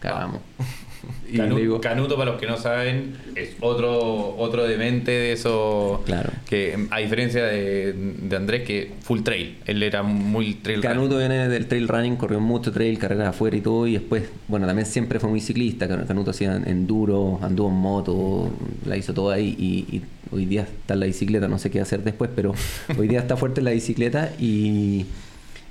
cagamos. 0.00 0.40
Y 1.32 1.36
Canu- 1.38 1.56
digo, 1.56 1.80
Canuto, 1.80 2.16
para 2.16 2.32
los 2.32 2.40
que 2.40 2.46
no 2.46 2.58
saben, 2.58 3.14
es 3.36 3.50
otro, 3.60 4.36
otro 4.36 4.64
demente 4.64 5.12
de 5.12 5.32
eso. 5.32 6.02
Claro. 6.04 6.30
Que 6.48 6.88
a 6.90 6.98
diferencia 6.98 7.44
de, 7.44 7.92
de 7.94 8.36
Andrés, 8.36 8.66
que 8.66 8.92
full 9.00 9.20
trail. 9.22 9.56
Él 9.64 9.82
era 9.82 10.02
muy 10.02 10.54
trail 10.54 10.80
Canuto 10.80 11.16
viene 11.18 11.48
del 11.48 11.66
trail 11.68 11.86
running, 11.88 12.16
corrió 12.16 12.40
mucho 12.40 12.70
trail, 12.72 12.98
carreras 12.98 13.28
afuera 13.28 13.56
y 13.56 13.60
todo, 13.60 13.86
y 13.86 13.92
después, 13.94 14.24
bueno, 14.48 14.66
también 14.66 14.84
siempre 14.86 15.20
fue 15.20 15.30
muy 15.30 15.40
ciclista, 15.40 15.86
Can- 15.88 16.04
Canuto 16.04 16.32
hacía 16.32 16.54
enduro, 16.56 17.38
anduvo 17.40 17.68
en 17.68 17.76
moto, 17.76 18.50
la 18.84 18.96
hizo 18.96 19.14
todo 19.14 19.30
ahí, 19.30 19.54
y, 19.58 19.96
y 19.96 20.02
hoy 20.32 20.44
día 20.46 20.62
está 20.62 20.94
en 20.94 21.00
la 21.00 21.06
bicicleta, 21.06 21.46
no 21.48 21.58
sé 21.58 21.70
qué 21.70 21.80
hacer 21.80 22.02
después, 22.02 22.28
pero 22.34 22.52
hoy 22.98 23.06
día 23.08 23.20
está 23.20 23.36
fuerte 23.38 23.60
en 23.60 23.66
la 23.66 23.70
bicicleta, 23.70 24.32
y 24.38 25.06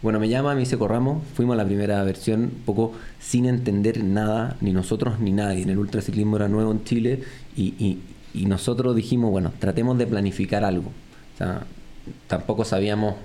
bueno, 0.01 0.19
me 0.19 0.29
llama, 0.29 0.53
me 0.53 0.61
dice, 0.61 0.77
corramos, 0.77 1.23
fuimos 1.35 1.53
a 1.55 1.57
la 1.57 1.65
primera 1.65 2.01
versión, 2.03 2.41
un 2.43 2.61
poco 2.65 2.93
sin 3.19 3.45
entender 3.45 4.03
nada, 4.03 4.55
ni 4.61 4.71
nosotros 4.71 5.19
ni 5.19 5.31
nadie, 5.31 5.63
en 5.63 5.69
el 5.69 5.77
ultraciclismo 5.77 6.37
era 6.37 6.47
nuevo 6.47 6.71
en 6.71 6.83
Chile, 6.83 7.23
y, 7.55 7.73
y- 7.83 7.99
y 8.33 8.45
nosotros 8.45 8.95
dijimos, 8.95 9.31
bueno, 9.31 9.51
tratemos 9.59 9.97
de 9.97 10.05
planificar 10.07 10.63
algo, 10.63 10.89
o 10.89 11.37
sea, 11.37 11.63
tampoco 12.27 12.63
sabíamos 12.63 13.15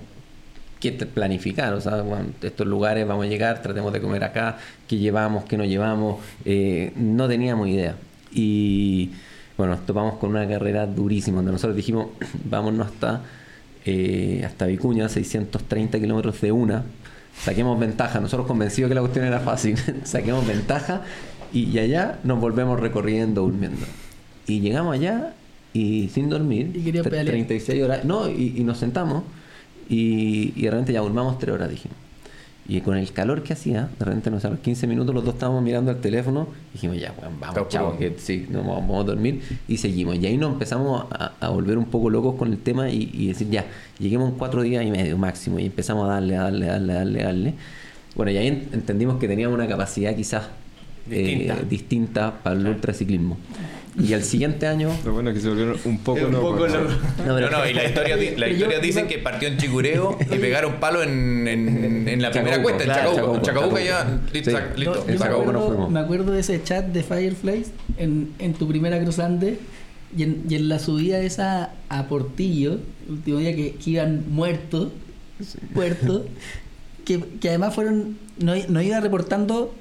qué 0.80 0.92
planificar, 0.92 1.72
o 1.74 1.80
sea, 1.80 2.02
bueno, 2.02 2.26
estos 2.42 2.66
lugares 2.66 3.06
vamos 3.06 3.24
a 3.26 3.28
llegar, 3.28 3.62
tratemos 3.62 3.92
de 3.92 4.00
comer 4.00 4.24
acá, 4.24 4.58
qué 4.88 4.98
llevamos, 4.98 5.44
qué 5.44 5.56
no 5.56 5.64
llevamos, 5.64 6.20
eh, 6.44 6.92
no 6.96 7.26
teníamos 7.28 7.68
idea. 7.68 7.96
Y 8.32 9.12
bueno, 9.56 9.74
nos 9.76 9.86
topamos 9.86 10.16
con 10.18 10.30
una 10.30 10.46
carrera 10.46 10.86
durísima, 10.86 11.36
donde 11.36 11.52
nosotros 11.52 11.76
dijimos, 11.76 12.08
vámonos 12.44 12.88
hasta, 12.88 13.22
eh, 13.84 14.42
hasta 14.46 14.66
Vicuña, 14.66 15.08
630 15.08 15.98
kilómetros 16.00 16.40
de 16.40 16.52
una, 16.52 16.84
saquemos 17.42 17.78
ventaja, 17.78 18.20
nosotros 18.20 18.46
convencidos 18.46 18.88
que 18.88 18.94
la 18.94 19.00
cuestión 19.00 19.24
era 19.26 19.40
fácil, 19.40 19.76
saquemos 20.04 20.46
ventaja 20.46 21.02
y, 21.52 21.64
y 21.70 21.78
allá 21.78 22.18
nos 22.24 22.40
volvemos 22.40 22.80
recorriendo, 22.80 23.42
durmiendo. 23.42 23.84
Y 24.46 24.60
llegamos 24.60 24.94
allá 24.94 25.34
y 25.72 26.08
sin 26.08 26.28
dormir, 26.28 26.70
Y 26.74 26.82
quería 26.84 27.02
tre- 27.02 27.10
pedalear. 27.10 27.34
36 27.34 27.82
horas, 27.82 28.04
no, 28.04 28.28
y, 28.30 28.54
y 28.56 28.64
nos 28.64 28.78
sentamos 28.78 29.24
y, 29.88 30.52
y 30.56 30.62
de 30.62 30.70
repente 30.70 30.92
ya 30.92 31.00
durmamos 31.00 31.38
tres 31.38 31.54
horas, 31.54 31.68
dijimos. 31.70 31.96
Y 32.66 32.80
con 32.80 32.96
el 32.96 33.12
calor 33.12 33.42
que 33.42 33.52
hacía, 33.52 33.90
de 33.98 34.04
repente, 34.06 34.30
no 34.30 34.40
sé, 34.40 34.46
a 34.46 34.50
los 34.50 34.60
15 34.60 34.86
minutos 34.86 35.14
los 35.14 35.22
dos 35.22 35.34
estábamos 35.34 35.62
mirando 35.62 35.90
el 35.90 35.98
teléfono 36.00 36.48
y 36.70 36.72
dijimos, 36.74 36.98
ya, 36.98 37.12
bueno, 37.12 37.36
vamos, 37.38 37.56
Está 37.58 37.68
chao, 37.68 37.98
que 37.98 38.14
sí, 38.16 38.46
nos 38.48 38.66
vamos, 38.66 39.02
a 39.02 39.06
dormir. 39.06 39.42
Y 39.68 39.76
seguimos. 39.76 40.16
Y 40.16 40.24
ahí 40.26 40.38
nos 40.38 40.52
empezamos 40.52 41.06
a, 41.10 41.32
a 41.40 41.48
volver 41.50 41.76
un 41.76 41.84
poco 41.84 42.08
locos 42.08 42.36
con 42.36 42.50
el 42.50 42.58
tema 42.58 42.88
y, 42.88 43.10
y 43.12 43.26
decir, 43.28 43.50
ya, 43.50 43.66
lleguemos 43.98 44.30
en 44.30 44.38
cuatro 44.38 44.62
días 44.62 44.82
y 44.84 44.90
medio 44.90 45.18
máximo. 45.18 45.58
Y 45.58 45.66
empezamos 45.66 46.08
a 46.08 46.14
darle, 46.14 46.36
a 46.36 46.42
darle, 46.44 46.68
a 46.70 46.72
darle, 46.72 46.92
a 46.92 46.96
darle, 46.96 47.20
a 47.22 47.24
darle. 47.26 47.54
Bueno, 48.16 48.32
y 48.32 48.36
ahí 48.38 48.46
en- 48.46 48.68
entendimos 48.72 49.18
que 49.18 49.28
teníamos 49.28 49.54
una 49.54 49.68
capacidad 49.68 50.14
quizás 50.16 50.44
eh, 51.10 51.52
Distinta. 51.68 52.32
para 52.42 52.56
el 52.56 52.66
ultraciclismo. 52.66 53.36
Y 53.96 54.12
al 54.12 54.24
siguiente 54.24 54.66
año... 54.66 54.90
Lo 55.04 55.12
bueno 55.12 55.30
es 55.30 55.36
que 55.36 55.42
se 55.42 55.48
volvieron 55.48 55.76
un 55.84 55.98
poco 55.98 56.26
Un 56.26 56.32
locos. 56.32 56.52
poco 56.52 56.66
¿no? 56.68 56.80
loco. 56.82 56.92
No, 57.26 57.34
pero- 57.36 57.50
No, 57.50 57.58
no, 57.58 57.68
y 57.70 57.74
la 57.74 57.84
historia, 57.84 58.16
di- 58.16 58.34
la 58.36 58.48
historia 58.48 58.80
dicen 58.80 59.04
iba- 59.04 59.08
que 59.08 59.18
partió 59.18 59.46
en 59.48 59.56
Chicureo 59.56 60.18
y 60.20 60.36
pegaron 60.38 60.74
palo 60.80 61.02
en, 61.02 61.46
en, 61.46 62.08
en 62.08 62.20
la 62.22 62.30
primera 62.32 62.56
Chacabuco, 62.56 62.62
cuesta, 62.76 62.82
en 62.84 62.90
Chacabuco. 62.90 63.34
En 63.36 63.42
Chacabuco, 63.42 63.76
Chacabuco 63.76 63.78
ya, 63.78 64.20
listo, 64.32 64.50
Sí. 64.50 64.56
No, 64.84 64.94
Chacabuco 65.16 65.40
acuerdo, 65.50 65.66
fuimos. 65.68 65.90
me 65.92 66.00
acuerdo 66.00 66.32
de 66.32 66.40
ese 66.40 66.60
chat 66.64 66.86
de 66.86 67.02
Fireflies 67.04 67.70
en, 67.96 68.32
en 68.40 68.54
tu 68.54 68.66
primera 68.66 69.00
cruzante 69.00 69.58
y 70.16 70.24
en, 70.24 70.44
y 70.48 70.54
en 70.56 70.68
la 70.68 70.80
subida 70.80 71.20
esa 71.20 71.70
a 71.88 72.08
Portillo, 72.08 72.80
el 73.06 73.12
último 73.12 73.38
día 73.38 73.54
que, 73.54 73.76
que 73.76 73.90
iban 73.90 74.24
muertos, 74.28 74.88
muertos, 75.72 76.22
que, 77.04 77.20
que 77.40 77.48
además 77.48 77.74
fueron, 77.74 78.18
no, 78.38 78.54
no 78.68 78.82
iba 78.82 78.98
reportando, 79.00 79.72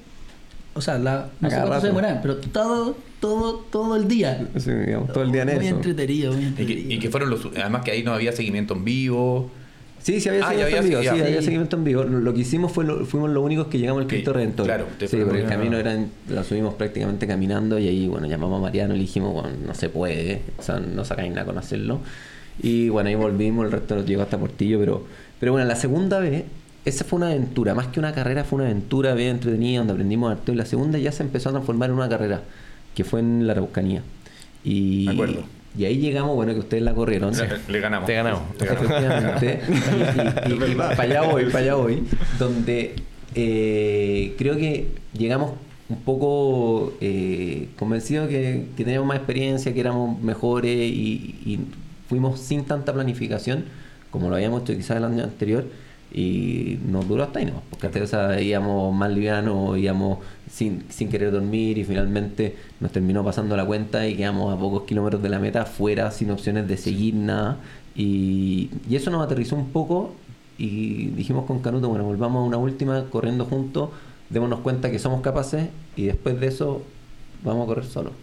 o 0.75 0.81
sea, 0.81 0.97
la, 0.97 1.29
no 1.39 1.49
sé 1.49 1.55
cuánto 1.57 1.81
se 1.81 2.19
pero 2.21 2.37
todo, 2.37 2.95
todo, 3.19 3.55
todo 3.71 3.95
el 3.95 4.07
día. 4.07 4.47
Sí, 4.57 4.71
digamos, 4.71 5.11
todo 5.13 5.23
el 5.23 5.31
día 5.31 5.43
en 5.43 5.55
Muy 5.55 5.65
eso. 5.67 5.75
entretenido, 5.75 6.33
muy 6.33 6.41
Y 6.41 6.43
que, 6.43 6.49
entretenido. 6.61 6.91
y 6.93 6.99
que 6.99 7.09
fueron 7.09 7.29
los. 7.29 7.45
Además, 7.55 7.83
que 7.83 7.91
ahí 7.91 8.03
no 8.03 8.13
había 8.13 8.31
seguimiento 8.31 8.73
en 8.73 8.83
vivo. 8.83 9.51
Sí, 10.01 10.19
sí 10.19 10.27
había 10.27 10.41
Ah, 10.45 10.49
seguimiento 10.49 10.77
en 10.77 10.89
vivo, 10.89 11.01
sí, 11.01 11.07
había 11.07 11.25
Sí. 11.39 11.45
seguimiento 11.45 11.75
en 11.77 11.83
vivo. 11.85 12.03
Lo 12.03 12.33
que 12.33 12.41
hicimos 12.41 12.71
fue, 12.73 12.83
lo- 12.83 13.05
fuimos 13.05 13.29
los 13.29 13.41
únicos 13.43 13.67
que 13.67 13.79
llegamos 13.79 14.01
al 14.01 14.07
Cristo 14.07 14.33
Redentor. 14.33 14.65
claro, 14.65 14.85
ustedes 14.91 15.11
sí, 15.11 15.17
porque 15.23 15.41
el 15.43 15.47
camino 15.47 15.77
era, 15.77 15.93
en- 15.93 16.11
lo 16.27 16.43
subimos 16.43 16.73
prácticamente 16.73 17.25
caminando 17.27 17.79
y 17.79 17.87
ahí, 17.87 18.07
bueno, 18.09 18.27
llamamos 18.27 18.59
a 18.59 18.61
Mariano 18.63 18.95
y 18.95 18.97
le 18.97 19.03
dijimos, 19.03 19.31
bueno, 19.33 19.49
no 19.65 19.73
se 19.73 19.87
puede, 19.87 20.41
o 20.57 20.61
sea, 20.61 20.79
no 20.79 21.05
sacáis 21.05 21.31
nada 21.31 21.45
con 21.45 21.57
hacerlo. 21.57 21.99
Y 22.61 22.89
bueno, 22.89 23.07
ahí 23.09 23.15
volvimos, 23.15 23.65
el 23.65 23.71
resto 23.71 23.95
nos 23.95 24.05
llegó 24.05 24.23
hasta 24.23 24.37
Portillo, 24.37 24.77
pero, 24.79 25.05
pero 25.39 25.53
bueno, 25.53 25.65
la 25.67 25.75
segunda 25.77 26.19
vez, 26.19 26.43
esa 26.85 27.03
fue 27.05 27.17
una 27.17 27.27
aventura, 27.27 27.73
más 27.73 27.87
que 27.87 27.99
una 27.99 28.13
carrera, 28.13 28.43
fue 28.43 28.57
una 28.57 28.65
aventura 28.65 29.13
bien 29.13 29.29
entretenida, 29.31 29.79
donde 29.79 29.93
aprendimos 29.93 30.31
harto, 30.31 30.51
y 30.51 30.55
la 30.55 30.65
segunda 30.65 30.97
ya 30.99 31.11
se 31.11 31.23
empezó 31.23 31.49
a 31.49 31.51
transformar 31.53 31.89
en 31.89 31.95
una 31.95 32.09
carrera, 32.09 32.41
que 32.95 33.03
fue 33.03 33.19
en 33.21 33.47
la 33.47 33.53
Araucanía. 33.53 34.01
Y, 34.63 35.07
acuerdo. 35.09 35.43
y 35.77 35.85
ahí 35.85 35.97
llegamos, 35.97 36.35
bueno, 36.35 36.53
que 36.53 36.59
ustedes 36.59 36.83
la 36.83 36.93
corrieron. 36.93 37.33
Le, 37.35 37.47
le 37.67 37.79
ganamos. 37.79 38.07
Te 38.07 38.13
ganamos. 38.13 38.41
Le 38.59 38.65
ganamos. 38.65 38.91
Efectivamente. 38.91 39.59
y, 40.47 40.51
y- 40.51 40.71
y 40.71 40.75
para 40.75 41.01
allá 41.03 41.21
voy, 41.23 41.45
para 41.45 41.59
allá 41.59 41.75
voy. 41.75 42.03
Donde 42.39 42.95
eh, 43.35 44.35
creo 44.37 44.55
que 44.57 44.87
llegamos 45.17 45.51
un 45.89 45.97
poco 46.01 46.93
eh, 47.01 47.67
convencidos 47.77 48.29
que, 48.29 48.67
que 48.77 48.83
teníamos 48.83 49.07
más 49.07 49.17
experiencia, 49.17 49.73
que 49.73 49.79
éramos 49.79 50.21
mejores 50.21 50.71
y, 50.75 51.35
y 51.45 51.59
fuimos 52.07 52.39
sin 52.39 52.63
tanta 52.65 52.93
planificación 52.93 53.65
como 54.11 54.29
lo 54.29 54.35
habíamos 54.35 54.61
hecho 54.61 54.75
quizás 54.75 54.97
el 54.97 55.03
año 55.05 55.23
anterior 55.23 55.65
y 56.13 56.77
nos 56.85 57.07
duró 57.07 57.23
hasta 57.23 57.39
ahí, 57.39 57.45
¿no? 57.45 57.63
Porque 57.71 57.87
hasta 57.87 57.99
esa 57.99 58.39
íbamos 58.39 58.93
más 58.93 59.11
livianos, 59.11 59.77
íbamos 59.77 60.19
sin, 60.49 60.83
sin 60.89 61.09
querer 61.09 61.31
dormir 61.31 61.79
y 61.79 61.83
finalmente 61.83 62.55
nos 62.79 62.91
terminó 62.91 63.23
pasando 63.23 63.57
la 63.57 63.65
cuenta 63.65 64.07
y 64.07 64.15
quedamos 64.15 64.53
a 64.53 64.59
pocos 64.59 64.83
kilómetros 64.83 65.23
de 65.23 65.29
la 65.29 65.39
meta 65.39 65.65
fuera 65.65 66.11
sin 66.11 66.29
opciones 66.29 66.67
de 66.67 66.77
seguir 66.77 67.15
nada 67.15 67.57
y, 67.95 68.69
y 68.87 68.95
eso 68.95 69.09
nos 69.09 69.25
aterrizó 69.25 69.55
un 69.55 69.71
poco 69.71 70.13
y 70.57 71.07
dijimos 71.07 71.45
con 71.45 71.59
Canuto, 71.59 71.89
bueno, 71.89 72.03
volvamos 72.05 72.43
a 72.43 72.45
una 72.45 72.57
última 72.57 73.05
corriendo 73.09 73.45
juntos, 73.45 73.89
démonos 74.29 74.59
cuenta 74.59 74.91
que 74.91 74.99
somos 74.99 75.21
capaces 75.21 75.69
y 75.95 76.03
después 76.03 76.39
de 76.39 76.47
eso 76.47 76.83
vamos 77.43 77.63
a 77.63 77.67
correr 77.67 77.85
solos. 77.85 78.13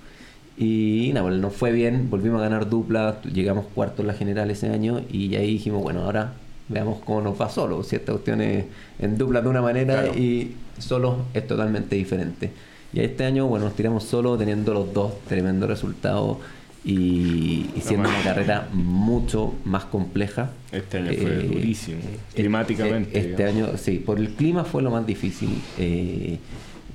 Y 0.56 1.10
nada, 1.14 1.26
pues 1.26 1.40
nos 1.40 1.54
fue 1.54 1.72
bien, 1.72 2.08
volvimos 2.10 2.40
a 2.40 2.44
ganar 2.44 2.68
dupla, 2.68 3.20
llegamos 3.22 3.64
cuarto 3.74 4.02
en 4.02 4.08
la 4.08 4.14
general 4.14 4.50
ese 4.50 4.68
año 4.68 5.00
y 5.10 5.34
ahí 5.34 5.52
dijimos, 5.52 5.82
bueno, 5.82 6.04
ahora 6.04 6.34
veamos 6.70 7.00
cómo 7.04 7.20
nos 7.20 7.38
va 7.40 7.50
solo. 7.50 7.82
Si 7.82 7.96
esta 7.96 8.12
cuestión 8.12 8.40
es 8.40 8.64
en 8.98 9.18
dupla 9.18 9.42
de 9.42 9.48
una 9.48 9.60
manera 9.60 10.02
Claro. 10.04 10.18
y 10.18 10.54
solo 10.78 11.16
es 11.34 11.46
totalmente 11.46 11.96
diferente. 11.96 12.50
Y 12.92 13.00
este 13.00 13.24
año, 13.24 13.46
bueno, 13.46 13.66
nos 13.66 13.74
tiramos 13.74 14.04
solo 14.04 14.36
teniendo 14.38 14.72
los 14.72 14.92
dos 14.94 15.12
tremendo 15.28 15.66
resultado 15.66 16.40
y, 16.84 17.66
y 17.76 17.80
siendo 17.82 18.08
una 18.08 18.22
carrera 18.22 18.68
mucho 18.72 19.52
más 19.64 19.84
compleja. 19.84 20.50
Este 20.72 20.98
año 20.98 21.12
fue 21.12 21.30
Eh, 21.44 21.48
durísimo, 21.52 21.98
eh, 21.98 22.18
climáticamente. 22.34 23.18
eh, 23.18 23.30
Este 23.30 23.44
año, 23.44 23.68
sí, 23.76 23.98
por 24.04 24.18
el 24.18 24.30
clima 24.30 24.64
fue 24.64 24.80
lo 24.82 24.90
más 24.90 25.06
difícil. 25.06 25.50
Eh, 25.78 26.38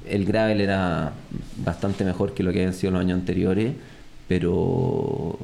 el 0.09 0.25
gravel 0.25 0.59
era 0.61 1.13
bastante 1.63 2.03
mejor 2.03 2.33
que 2.33 2.43
lo 2.43 2.51
que 2.51 2.59
habían 2.59 2.73
sido 2.73 2.91
los 2.91 3.01
años 3.01 3.19
anteriores, 3.19 3.73
pero 4.27 5.37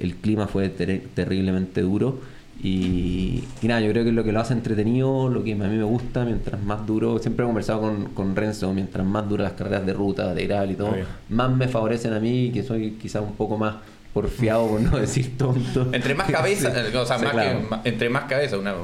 el 0.00 0.14
clima 0.16 0.46
fue 0.46 0.68
ter- 0.68 1.02
terriblemente 1.14 1.82
duro. 1.82 2.20
Y, 2.62 3.44
y 3.62 3.68
nada, 3.68 3.80
yo 3.80 3.90
creo 3.92 4.04
que 4.04 4.10
lo 4.12 4.24
que 4.24 4.32
lo 4.32 4.40
hace 4.40 4.52
entretenido, 4.52 5.28
lo 5.28 5.44
que 5.44 5.52
a 5.52 5.56
mí 5.56 5.76
me 5.76 5.84
gusta, 5.84 6.24
mientras 6.24 6.60
más 6.62 6.84
duro, 6.86 7.18
siempre 7.20 7.44
he 7.44 7.46
conversado 7.46 7.80
con, 7.80 8.06
con 8.14 8.34
Renzo, 8.34 8.72
mientras 8.74 9.06
más 9.06 9.28
duras 9.28 9.44
las 9.50 9.52
carreras 9.58 9.86
de 9.86 9.92
ruta, 9.92 10.34
de 10.34 10.46
gravel 10.46 10.72
y 10.72 10.74
todo, 10.74 10.90
Obvio. 10.90 11.04
más 11.28 11.54
me 11.56 11.68
favorecen 11.68 12.12
a 12.14 12.20
mí, 12.20 12.50
que 12.52 12.62
soy 12.64 12.92
quizás 13.00 13.22
un 13.22 13.34
poco 13.34 13.56
más 13.56 13.76
porfiado, 14.12 14.66
por 14.66 14.80
no 14.80 14.98
decir 14.98 15.38
tonto. 15.38 15.88
Entre 15.92 16.14
más 16.14 16.30
cabeza, 16.30 16.72
Sí. 16.90 16.96
o 16.96 17.06
sea, 17.06 17.18
Sí, 17.18 17.24
más 17.24 17.32
claro. 17.32 17.68
que, 17.82 17.88
entre 17.88 18.08
más 18.08 18.24
cabeza, 18.24 18.58
una, 18.58 18.74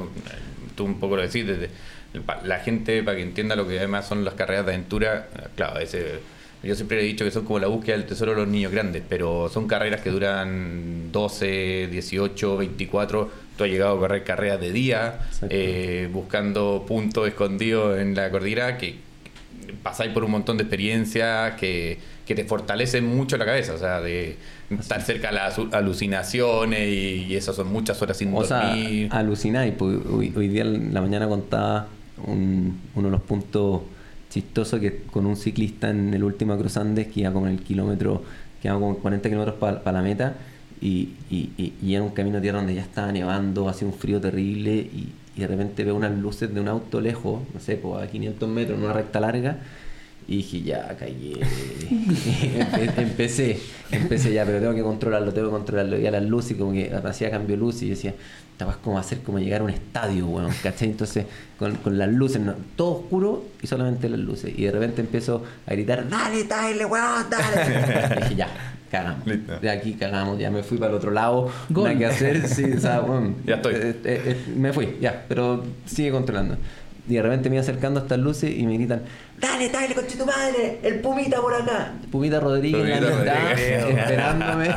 tú 0.75 0.85
un 0.85 0.99
poco 0.99 1.17
lo 1.17 1.21
decís, 1.23 1.45
desde, 1.45 1.69
la 2.45 2.59
gente, 2.59 3.03
para 3.03 3.17
que 3.17 3.23
entienda 3.23 3.57
lo 3.57 3.67
que 3.67 3.77
además 3.77 4.07
son 4.07 4.23
las 4.23 4.35
carreras 4.35 4.65
de 4.65 4.71
aventura, 4.73 5.27
claro, 5.57 5.79
ese, 5.79 6.19
yo 6.63 6.75
siempre 6.75 7.01
he 7.01 7.03
dicho 7.03 7.25
que 7.25 7.31
son 7.31 7.43
como 7.43 7.59
la 7.59 7.67
búsqueda 7.67 7.97
del 7.97 8.05
tesoro 8.05 8.31
de 8.31 8.37
los 8.37 8.47
niños 8.47 8.71
grandes, 8.71 9.03
pero 9.09 9.49
son 9.49 9.67
carreras 9.67 9.99
que 9.99 10.11
duran 10.11 11.11
12, 11.11 11.89
18, 11.91 12.55
24, 12.57 13.44
tú 13.57 13.63
has 13.63 13.69
llegado 13.69 13.95
a 13.95 13.99
correr 13.99 14.23
carreras 14.23 14.59
de 14.59 14.71
día, 14.71 15.19
eh, 15.49 16.09
buscando 16.11 16.85
puntos 16.87 17.27
escondidos 17.27 17.99
en 17.99 18.15
la 18.15 18.29
cordillera, 18.29 18.77
que 18.77 18.95
pasáis 19.83 20.11
por 20.11 20.23
un 20.23 20.31
montón 20.31 20.57
de 20.57 20.63
experiencias 20.63 21.53
que, 21.59 21.97
que 22.25 22.35
te 22.35 22.43
fortalecen 22.45 23.05
mucho 23.05 23.37
la 23.37 23.45
cabeza, 23.45 23.73
o 23.73 23.77
sea, 23.77 24.01
de 24.01 24.37
estar 24.79 25.01
cerca 25.01 25.29
de 25.29 25.35
las 25.35 25.59
alucinaciones 25.71 26.87
y, 26.87 27.25
y 27.29 27.35
esas 27.35 27.55
son 27.55 27.71
muchas 27.71 28.01
horas 28.01 28.17
sin 28.17 28.33
O 28.33 28.43
sea, 28.43 28.67
dormir. 28.69 29.09
alucináis. 29.11 29.73
Pues, 29.77 29.97
hoy, 30.11 30.33
hoy 30.35 30.47
día 30.47 30.63
en 30.63 30.93
la 30.93 31.01
mañana 31.01 31.27
contaba 31.27 31.87
un- 32.25 32.79
uno 32.95 33.07
de 33.07 33.11
los 33.11 33.21
puntos 33.21 33.81
chistosos 34.29 34.79
que 34.79 35.03
con 35.11 35.25
un 35.25 35.35
ciclista 35.35 35.89
en 35.89 36.13
el 36.13 36.23
último 36.23 36.57
Cruz 36.57 36.77
Andes 36.77 37.07
que 37.07 37.21
iba 37.21 37.31
como 37.31 37.47
en 37.47 37.53
el 37.53 37.61
kilómetro, 37.61 38.23
que 38.61 38.67
iba 38.67 38.75
como 38.79 38.97
40 38.97 39.29
kilómetros 39.29 39.55
para 39.57 39.91
la 39.91 40.01
meta 40.01 40.35
y, 40.81 41.09
y, 41.29 41.49
y- 41.57 41.73
y 41.81 41.93
era 41.95 42.03
un 42.03 42.09
camino 42.11 42.37
de 42.37 42.41
tierra 42.43 42.59
donde 42.59 42.75
ya 42.75 42.81
estaba 42.81 43.11
nevando, 43.11 43.67
hacía 43.69 43.87
un 43.87 43.93
frío 43.93 44.19
terrible 44.21 44.73
y, 44.75 45.09
de 45.35 45.47
repente 45.47 45.83
veo 45.83 45.95
unas 45.95 46.17
luces 46.17 46.53
de 46.53 46.61
un 46.61 46.67
auto 46.69 47.01
lejos, 47.01 47.41
no 47.53 47.59
sé, 47.59 47.75
pues 47.75 48.01
a 48.01 48.07
500 48.09 48.47
metros 48.47 48.77
en 48.79 48.85
una 48.85 48.93
recta 48.93 49.19
larga 49.19 49.57
y 50.29 50.37
dije, 50.37 50.61
ya, 50.61 50.95
callé. 50.97 51.33
Empe- 51.89 52.93
empecé, 52.97 53.59
empecé 53.91 54.33
ya, 54.33 54.45
pero 54.45 54.59
tengo 54.59 54.73
que 54.73 54.81
controlarlo, 54.81 55.33
tengo 55.33 55.47
que 55.49 55.53
controlarlo. 55.53 55.99
Y 55.99 56.07
a 56.07 56.11
las 56.11 56.23
luces, 56.23 56.51
y 56.51 56.55
como 56.55 56.71
que 56.71 56.91
hacía 57.03 57.29
cambio 57.31 57.55
de 57.55 57.59
luz 57.59 57.81
y 57.81 57.87
yo 57.87 57.95
decía, 57.95 58.13
estabas 58.53 58.77
como 58.77 58.97
hacer 58.97 59.19
como 59.19 59.39
llegar 59.39 59.61
a 59.61 59.65
un 59.65 59.69
estadio, 59.71 60.25
weón, 60.27 60.51
¿cachai? 60.63 60.89
Entonces, 60.89 61.25
con, 61.59 61.75
con 61.75 61.97
las 61.97 62.09
luces, 62.09 62.41
no, 62.41 62.55
todo 62.75 62.91
oscuro 63.01 63.43
y 63.61 63.67
solamente 63.67 64.07
las 64.09 64.19
luces. 64.19 64.53
Y 64.57 64.63
de 64.63 64.71
repente 64.71 65.01
empiezo 65.01 65.43
a 65.67 65.71
gritar, 65.73 66.07
dale, 66.09 66.43
dale, 66.45 66.85
weón, 66.85 67.25
dale. 67.29 68.15
Y 68.17 68.19
dije, 68.23 68.35
ya, 68.35 68.47
cagamos. 68.91 69.25
Listo. 69.27 69.59
De 69.59 69.69
aquí 69.69 69.93
cagamos, 69.93 70.37
ya 70.39 70.49
me 70.51 70.63
fui 70.63 70.77
para 70.77 70.91
el 70.91 70.97
otro 70.97 71.11
lado, 71.11 71.49
Gol. 71.69 71.85
nada 71.85 71.97
que 71.97 72.05
hacer, 72.05 72.47
sí, 72.47 72.63
o 72.65 72.79
sea, 72.79 73.01
weón, 73.07 73.35
Ya 73.45 73.55
estoy. 73.55 73.73
eh, 73.75 73.79
eh, 74.03 74.21
eh, 74.25 74.37
me 74.55 74.71
fui, 74.73 74.97
ya, 75.01 75.25
pero 75.27 75.63
sigue 75.85 76.11
controlando. 76.11 76.57
Y 77.07 77.13
de 77.15 77.21
repente 77.21 77.49
me 77.49 77.55
iba 77.57 77.61
acercando 77.61 77.99
a 77.99 78.03
estas 78.03 78.17
luces 78.19 78.51
y 78.57 78.65
me 78.65 78.73
gritan, 78.75 79.01
dale, 79.39 79.69
dale, 79.69 79.93
conche 79.95 80.17
tu 80.17 80.25
madre, 80.25 80.79
el 80.83 80.99
Pumita 81.01 81.41
por 81.41 81.53
acá. 81.53 81.93
Pumita 82.11 82.39
Rodríguez 82.39 82.81
en 82.83 82.89
la 82.89 82.97
Pumita 83.11 83.19
mitad, 83.21 83.49
Rodríguez. 83.49 83.85
esperándome. 83.99 84.75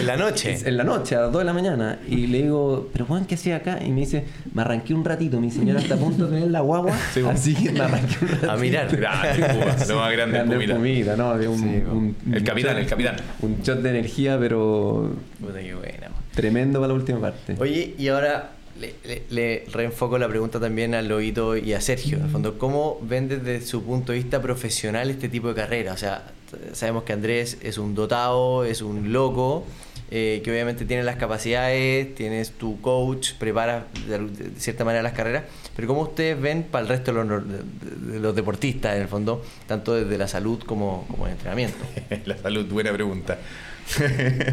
En 0.00 0.06
la 0.06 0.16
noche. 0.16 0.58
En 0.64 0.76
la 0.76 0.84
noche, 0.84 1.16
a 1.16 1.20
las 1.22 1.32
2 1.32 1.38
de 1.40 1.44
la 1.44 1.52
mañana. 1.52 1.98
Y 2.08 2.26
le 2.26 2.42
digo, 2.42 2.88
pero 2.92 3.04
Juan, 3.06 3.24
¿qué 3.26 3.34
hacía 3.36 3.56
acá? 3.56 3.78
Y 3.84 3.90
me 3.90 4.00
dice, 4.00 4.24
me 4.52 4.62
arranqué 4.62 4.94
un 4.94 5.04
ratito, 5.04 5.40
mi 5.40 5.50
señora 5.50 5.80
está 5.80 5.94
a 5.94 5.98
punto 5.98 6.26
de 6.26 6.34
tener 6.36 6.50
la 6.50 6.60
guagua. 6.60 6.92
Sí, 7.14 7.20
así 7.28 7.54
que 7.54 7.70
me 7.72 7.80
arranqué 7.80 8.16
un 8.24 8.28
ratito. 8.28 8.50
A 8.50 8.56
mirar. 8.56 8.96
Grande, 8.96 9.44
Puma, 9.46 9.76
lo 9.88 9.96
más 9.96 10.12
grande, 10.12 10.36
Grande 10.38 10.54
Pumita. 10.56 10.74
Pumita, 10.74 11.16
¿no? 11.16 11.30
Había 11.30 11.50
un, 11.50 11.58
Sí, 11.58 11.64
un- 11.90 12.16
El 12.32 12.38
un 12.38 12.44
capitán, 12.44 12.74
shot- 12.76 12.80
el 12.80 12.86
capitán. 12.86 13.16
Un 13.42 13.62
shot 13.62 13.78
de 13.80 13.90
energía, 13.90 14.36
pero 14.38 15.12
Puta, 15.40 15.60
qué 15.60 15.74
buena. 15.74 16.08
tremendo 16.34 16.80
para 16.80 16.88
la 16.88 16.94
última 16.94 17.20
parte. 17.20 17.54
Oye, 17.58 17.94
y 17.98 18.08
ahora 18.08 18.50
le, 18.80 18.94
le- 19.04 19.22
le 19.30 19.64
reenfoco 19.72 20.18
la 20.18 20.28
pregunta 20.28 20.58
también 20.60 20.94
a 20.94 21.02
Loito 21.02 21.56
y 21.56 21.72
a 21.72 21.80
Sergio. 21.80 22.18
En 22.18 22.24
el 22.24 22.30
fondo, 22.30 22.58
¿cómo 22.58 22.98
ven 23.02 23.28
desde 23.28 23.60
su 23.60 23.82
punto 23.84 24.12
de 24.12 24.18
vista 24.18 24.40
profesional 24.42 25.10
este 25.10 25.28
tipo 25.28 25.48
de 25.48 25.54
carrera? 25.54 25.92
O 25.92 25.96
sea, 25.96 26.32
sabemos 26.72 27.04
que 27.04 27.12
Andrés 27.12 27.58
es 27.62 27.78
un 27.78 27.94
dotado, 27.94 28.64
es 28.64 28.82
un 28.82 29.12
loco, 29.12 29.64
eh, 30.10 30.42
que 30.44 30.50
obviamente 30.50 30.84
tienes 30.84 31.04
las 31.06 31.16
capacidades, 31.16 32.14
tienes 32.14 32.52
tu 32.52 32.80
coach, 32.80 33.32
preparas 33.38 33.84
de, 34.06 34.18
de 34.18 34.60
cierta 34.60 34.84
manera 34.84 35.02
las 35.02 35.12
carreras, 35.14 35.44
pero 35.74 35.88
¿cómo 35.88 36.02
ustedes 36.02 36.40
ven 36.40 36.62
para 36.64 36.82
el 36.82 36.88
resto 36.88 37.12
de 37.12 37.24
los, 37.24 37.42
de 37.48 38.20
los 38.20 38.34
deportistas, 38.36 38.94
en 38.96 39.02
el 39.02 39.08
fondo, 39.08 39.42
tanto 39.66 39.94
desde 39.94 40.16
la 40.18 40.28
salud 40.28 40.60
como, 40.64 41.06
como 41.10 41.26
el 41.26 41.32
entrenamiento? 41.32 41.78
la 42.26 42.36
salud, 42.38 42.66
buena 42.66 42.92
pregunta. 42.92 43.38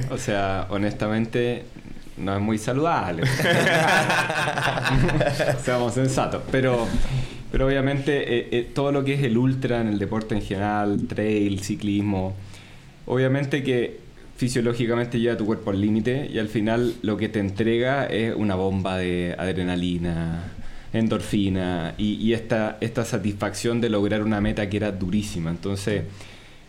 o 0.09 0.17
sea, 0.17 0.67
honestamente, 0.69 1.63
no 2.17 2.35
es 2.35 2.41
muy 2.41 2.57
saludable. 2.57 3.23
Seamos 5.63 5.93
sensatos. 5.93 6.43
Pero, 6.51 6.87
pero 7.51 7.67
obviamente 7.67 8.37
eh, 8.37 8.47
eh, 8.51 8.71
todo 8.73 8.91
lo 8.91 9.03
que 9.03 9.15
es 9.15 9.23
el 9.23 9.37
ultra 9.37 9.81
en 9.81 9.87
el 9.87 9.99
deporte 9.99 10.35
en 10.35 10.41
general, 10.41 11.07
trail, 11.07 11.59
ciclismo, 11.61 12.35
obviamente 13.05 13.63
que 13.63 13.99
fisiológicamente 14.37 15.19
lleva 15.19 15.37
tu 15.37 15.45
cuerpo 15.45 15.69
al 15.69 15.79
límite 15.79 16.27
y 16.31 16.39
al 16.39 16.47
final 16.47 16.95
lo 17.03 17.17
que 17.17 17.29
te 17.29 17.39
entrega 17.39 18.05
es 18.05 18.33
una 18.35 18.55
bomba 18.55 18.97
de 18.97 19.35
adrenalina, 19.37 20.51
endorfina 20.93 21.93
y, 21.97 22.15
y 22.15 22.33
esta, 22.33 22.77
esta 22.81 23.05
satisfacción 23.05 23.81
de 23.81 23.89
lograr 23.89 24.23
una 24.23 24.41
meta 24.41 24.67
que 24.69 24.77
era 24.77 24.91
durísima. 24.91 25.51
Entonces, 25.51 26.03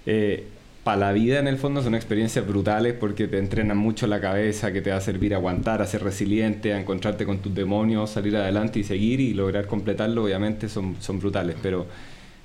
eh, 0.05 0.47
para 0.85 0.97
la 0.97 1.13
vida 1.13 1.39
en 1.39 1.47
el 1.47 1.59
fondo 1.59 1.81
son 1.83 1.95
experiencias 1.95 2.47
brutales 2.47 2.95
porque 2.95 3.29
te 3.29 3.39
entrenan 3.39 3.77
mucho 3.77 4.07
la 4.09 4.21
cabeza, 4.21 4.73
que 4.73 4.81
te 4.83 4.91
va 4.91 4.97
a 4.97 5.01
servir 5.01 5.33
a 5.33 5.37
aguantar, 5.37 5.81
a 5.81 5.87
ser 5.87 6.03
resiliente, 6.03 6.75
a 6.75 6.81
encontrarte 6.81 7.25
con 7.25 7.39
tus 7.39 7.55
demonios, 7.55 8.11
salir 8.11 8.37
adelante 8.37 8.81
y 8.81 8.85
seguir 8.85 9.21
y 9.21 9.33
lograr 9.33 9.67
completarlo, 9.67 10.25
obviamente 10.25 10.69
son, 10.69 10.97
son 10.99 11.21
brutales, 11.21 11.57
pero, 11.63 11.87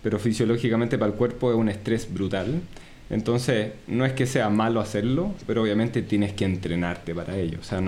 pero 0.03 0.19
fisiológicamente 0.19 0.99
para 0.99 1.11
el 1.11 1.17
cuerpo 1.17 1.51
es 1.51 1.57
un 1.57 1.69
estrés 1.69 2.13
brutal. 2.13 2.61
Entonces, 3.09 3.71
no 3.87 4.05
es 4.05 4.13
que 4.13 4.27
sea 4.27 4.49
malo 4.49 4.81
hacerlo, 4.81 5.33
pero 5.47 5.63
obviamente 5.63 6.01
tienes 6.03 6.33
que 6.33 6.45
entrenarte 6.45 7.15
para 7.15 7.37
ello. 7.37 7.57
O 7.59 7.63
sea, 7.63 7.81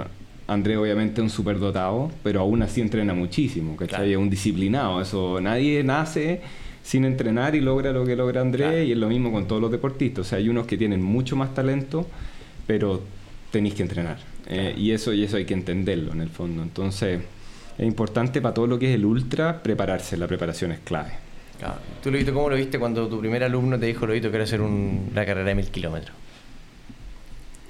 André 0.48 0.78
obviamente 0.78 1.22
es 1.22 1.24
un 1.24 1.30
superdotado, 1.30 2.10
pero 2.24 2.40
aún 2.40 2.64
así 2.64 2.82
entrena 2.82 3.14
muchísimo, 3.14 3.78
que 3.78 3.86
Claro. 3.86 4.06
Es 4.06 4.18
un 4.18 4.30
disciplinado, 4.32 5.00
eso 5.02 5.40
nadie 5.42 5.84
nace 5.84 6.42
sin 6.90 7.06
entrenar 7.06 7.54
y 7.54 7.62
logra 7.62 7.92
lo 7.92 8.04
que 8.04 8.16
logra 8.16 8.42
Andrés 8.42 8.88
y 8.88 8.94
es 8.94 8.98
lo 8.98 9.08
mismo 9.10 9.32
con 9.32 9.48
todos 9.48 9.62
los 9.62 9.70
deportistas. 9.70 10.26
O 10.26 10.28
sea, 10.28 10.40
hay 10.40 10.50
unos 10.50 10.66
que 10.66 10.76
tienen 10.76 11.04
mucho 11.04 11.36
más 11.36 11.54
talento, 11.54 12.08
pero 12.66 13.04
tenéis 13.52 13.76
que 13.76 13.84
entrenar. 13.84 14.18
Eh, 14.48 14.74
y, 14.76 14.90
eso, 14.90 15.14
y 15.14 15.24
eso 15.24 15.38
hay 15.38 15.46
que 15.46 15.54
entenderlo 15.54 16.14
en 16.14 16.22
el 16.22 16.30
fondo. 16.30 16.64
Entonces, 16.64 17.22
es 17.78 17.86
importante 17.86 18.42
para 18.42 18.56
todo 18.56 18.66
lo 18.66 18.80
que 18.80 18.90
es 18.90 18.96
el 18.96 19.06
ultra 19.06 19.62
prepararse. 19.62 20.18
La 20.18 20.26
preparación 20.26 20.72
es 20.72 20.80
clave. 20.80 21.12
Claro. 21.60 21.76
¿Tú, 22.02 22.10
Lobito, 22.10 22.34
cómo 22.34 22.50
lo 22.50 22.56
viste 22.56 22.80
cuando 22.80 23.08
tu 23.08 23.20
primer 23.20 23.44
alumno 23.44 23.78
te 23.78 23.86
dijo, 23.86 24.08
Lobito, 24.08 24.30
quiero 24.30 24.46
hacer 24.46 24.60
un, 24.60 25.10
una 25.12 25.26
carrera 25.28 25.50
de 25.50 25.54
mil 25.54 25.68
kilómetros? 25.68 26.18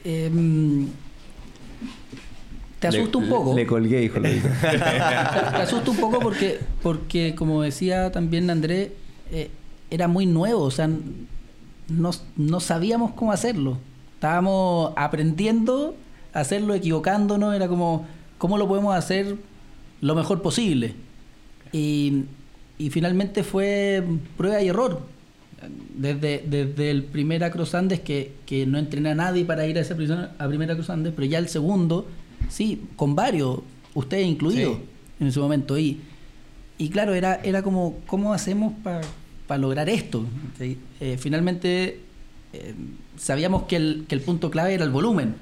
Eh, 0.05 0.31
te 2.79 2.87
asusta 2.87 3.17
un 3.17 3.27
poco. 3.27 3.53
Le, 3.53 3.63
le 3.63 3.67
colgué, 3.67 4.01
hijo. 4.01 4.21
te 4.21 4.29
asusta 4.29 5.91
un 5.91 5.97
poco 5.97 6.21
porque, 6.21 6.57
porque 6.81 7.35
como 7.35 7.63
decía 7.63 8.13
también 8.13 8.49
Andrés, 8.49 8.91
eh, 9.31 9.51
era 9.89 10.07
muy 10.07 10.25
nuevo, 10.25 10.63
o 10.63 10.71
sea, 10.71 10.89
no, 11.87 12.11
no 12.37 12.59
sabíamos 12.59 13.11
cómo 13.13 13.31
hacerlo. 13.31 13.77
Estábamos 14.15 14.93
aprendiendo 14.95 15.95
a 16.33 16.41
hacerlo, 16.41 16.73
equivocándonos, 16.73 17.55
era 17.55 17.67
como, 17.67 18.05
¿cómo 18.37 18.57
lo 18.57 18.67
podemos 18.67 18.95
hacer 18.95 19.37
lo 20.01 20.15
mejor 20.15 20.41
posible? 20.41 20.93
Y, 21.71 22.23
y 22.77 22.89
finalmente 22.89 23.43
fue 23.43 24.03
prueba 24.37 24.61
y 24.61 24.67
error. 24.67 25.01
Desde, 25.95 26.41
desde 26.47 26.89
el 26.89 27.03
primer 27.03 27.43
Acros 27.43 27.75
Andes, 27.75 27.99
que, 27.99 28.33
que 28.45 28.65
no 28.65 28.77
entrené 28.77 29.09
a 29.09 29.15
nadie 29.15 29.43
para 29.43 29.67
ir 29.67 29.77
a 29.77 29.81
esa 29.81 29.95
prisión, 29.95 30.29
a 30.37 30.47
primera 30.47 30.73
Acros 30.73 30.89
Andes, 30.89 31.11
pero 31.13 31.27
ya 31.27 31.37
el 31.37 31.49
segundo, 31.49 32.07
sí, 32.47 32.81
con 32.95 33.13
varios, 33.15 33.59
ustedes 33.93 34.25
incluidos 34.25 34.77
sí. 34.77 34.83
en 35.19 35.27
ese 35.27 35.39
momento. 35.39 35.77
Y, 35.77 35.99
y 36.77 36.89
claro, 36.89 37.13
era, 37.13 37.41
era 37.43 37.61
como, 37.61 37.97
¿cómo 38.07 38.33
hacemos 38.33 38.73
para 38.81 39.01
pa 39.49 39.57
lograr 39.57 39.89
esto? 39.89 40.25
¿Sí? 40.59 40.77
Eh, 41.01 41.17
finalmente 41.19 41.99
eh, 42.53 42.75
sabíamos 43.17 43.63
que 43.63 43.77
el, 43.77 44.05
que 44.07 44.13
el 44.13 44.21
punto 44.21 44.51
clave 44.51 44.75
era 44.75 44.85
el 44.85 44.91
volumen. 44.91 45.33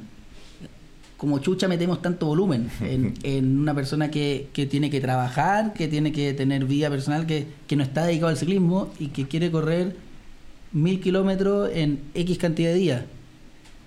Como 1.18 1.39
chucha 1.39 1.68
metemos 1.68 2.01
tanto 2.01 2.26
volumen 2.26 2.70
en, 2.80 3.16
en 3.24 3.60
una 3.60 3.76
persona 3.76 4.10
que, 4.10 4.47
que, 4.53 4.66
tiene 4.66 4.89
que 4.89 5.01
trabajar, 5.01 5.74
que 5.74 5.89
tiene 5.89 6.14
que 6.14 6.34
tener 6.34 6.64
vida 6.64 6.89
personal, 6.89 7.28
que, 7.28 7.47
que 7.68 7.76
no 7.76 7.84
está 7.84 8.05
dedicado 8.05 8.30
al 8.30 8.38
ciclismo 8.38 8.93
y 8.97 9.08
que 9.08 9.28
quiere 9.28 9.51
correr 9.51 9.97
mil 10.72 11.01
kilómetros 11.01 11.70
en 11.74 11.99
X 12.14 12.38
cantidad 12.38 12.70
de 12.70 12.76
días. 12.76 13.03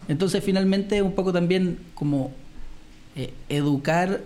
Entonces 0.07 0.45
finalmente 0.45 1.01
un 1.01 1.13
poco 1.13 1.33
también 1.33 1.79
como 1.95 2.33
eh, 3.17 3.33
educar 3.49 4.21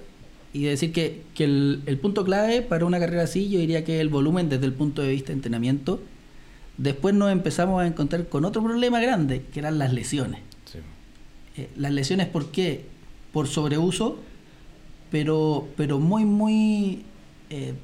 y 0.55 0.63
decir 0.63 0.93
que, 0.93 1.25
que 1.35 1.45
el, 1.45 1.83
el, 1.85 1.99
punto 1.99 2.25
clave 2.25 2.63
para 2.63 2.87
una 2.87 3.01
carrera 3.01 3.25
así 3.25 3.51
yo 3.51 3.59
diría 3.59 3.85
que 3.85 3.97
es 3.97 4.01
el 4.01 4.09
volumen 4.09 4.49
desde 4.49 4.65
el 4.65 4.73
punto 4.73 5.03
de 5.03 5.11
vista 5.11 5.29
de 5.29 5.35
entrenamiento. 5.35 6.01
Después 6.79 7.13
nos 7.13 7.33
empezamos 7.33 7.83
a 7.83 7.87
encontrar 7.87 8.29
con 8.29 8.45
otro 8.45 8.63
problema 8.63 9.01
grande, 9.01 9.43
que 9.53 9.59
eran 9.59 9.79
las 9.79 9.93
lesiones. 9.93 10.41
Sí. 10.65 10.79
Eh, 11.57 11.71
las 11.77 11.93
lesiones, 11.93 12.29
¿por 12.29 12.53
qué? 12.53 12.87
Por 13.33 13.49
sobreuso, 13.49 14.21
pero, 15.11 15.67
pero 15.77 15.99
muy, 15.99 16.25
muy 16.25 17.03
eh, 17.51 17.75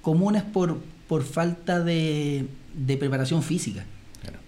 comunes 0.00 0.42
por, 0.42 0.78
por 1.08 1.24
falta 1.24 1.84
de, 1.84 2.46
de 2.74 2.96
preparación 2.96 3.42
física. 3.42 3.84
Claro. 4.22 4.38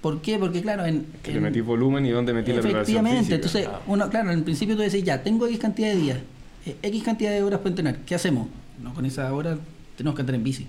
¿Por 0.00 0.22
qué? 0.22 0.38
Porque 0.38 0.62
claro, 0.62 0.86
en... 0.86 1.06
Que 1.22 1.30
en, 1.30 1.36
le 1.36 1.40
metí 1.42 1.60
volumen 1.60 2.06
y 2.06 2.10
dónde 2.10 2.32
metí 2.32 2.54
la 2.54 2.62
preparación 2.62 3.06
física. 3.06 3.34
entonces, 3.34 3.66
ah. 3.66 3.82
uno, 3.86 4.08
claro, 4.08 4.32
en 4.32 4.44
principio 4.44 4.76
tú 4.76 4.82
decís, 4.82 5.04
ya, 5.04 5.22
tengo 5.22 5.46
X 5.46 5.58
cantidad 5.58 5.88
de 5.88 5.96
días, 5.96 6.18
eh, 6.66 6.76
X 6.82 7.02
cantidad 7.02 7.30
de 7.30 7.42
horas 7.42 7.60
para 7.60 7.70
entrenar, 7.70 7.98
¿qué 8.06 8.14
hacemos? 8.14 8.48
No, 8.82 8.94
con 8.94 9.06
esa 9.06 9.32
hora 9.32 9.58
tenemos 9.96 10.16
que 10.16 10.22
andar 10.22 10.34
en 10.34 10.44
bici. 10.44 10.66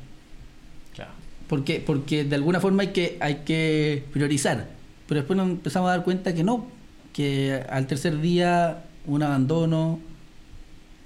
Claro. 0.94 1.12
¿Por 1.48 1.64
qué? 1.64 1.84
Porque 1.86 2.24
de 2.24 2.36
alguna 2.36 2.60
forma 2.60 2.84
hay 2.84 2.90
que, 2.90 3.18
hay 3.20 3.44
que 3.46 4.06
priorizar, 4.12 4.68
pero 5.08 5.22
después 5.22 5.38
nos 5.38 5.50
empezamos 5.50 5.90
a 5.90 5.92
dar 5.92 6.04
cuenta 6.04 6.34
que 6.34 6.44
no, 6.44 6.68
que 7.14 7.64
al 7.70 7.88
tercer 7.88 8.20
día 8.20 8.84
un 9.06 9.24
abandono, 9.24 10.00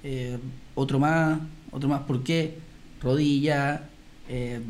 eh, 0.02 0.38
otro 0.74 0.98
más, 0.98 1.38
otro 1.70 1.88
más, 1.88 2.00
¿por 2.02 2.22
qué? 2.22 2.58
Rodilla, 3.02 3.88
eh, 4.28 4.60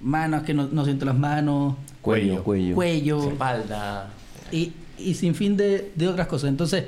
manos 0.00 0.42
que 0.42 0.54
no, 0.54 0.68
no, 0.70 0.84
siento 0.84 1.04
las 1.04 1.18
manos, 1.18 1.76
cuello, 2.00 2.42
cuello, 2.42 2.74
cuello 2.74 3.30
espalda 3.30 4.10
y, 4.50 4.72
y 4.98 5.14
sin 5.14 5.34
fin 5.34 5.56
de, 5.56 5.92
de, 5.94 6.08
otras 6.08 6.26
cosas. 6.26 6.48
Entonces, 6.48 6.84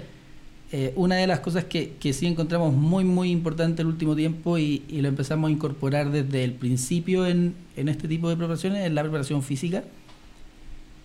eh, 0.74 0.94
una 0.96 1.16
de 1.16 1.26
las 1.26 1.40
cosas 1.40 1.64
que, 1.64 1.92
que, 2.00 2.14
sí 2.14 2.26
encontramos 2.26 2.72
muy, 2.72 3.04
muy 3.04 3.30
importante 3.30 3.82
el 3.82 3.88
último 3.88 4.16
tiempo 4.16 4.56
y, 4.56 4.82
y, 4.88 5.02
lo 5.02 5.08
empezamos 5.08 5.48
a 5.48 5.52
incorporar 5.52 6.10
desde 6.10 6.44
el 6.44 6.54
principio 6.54 7.26
en, 7.26 7.54
en 7.76 7.90
este 7.90 8.08
tipo 8.08 8.30
de 8.30 8.36
preparaciones 8.36 8.86
es 8.86 8.90
la 8.90 9.02
preparación 9.02 9.42
física, 9.42 9.84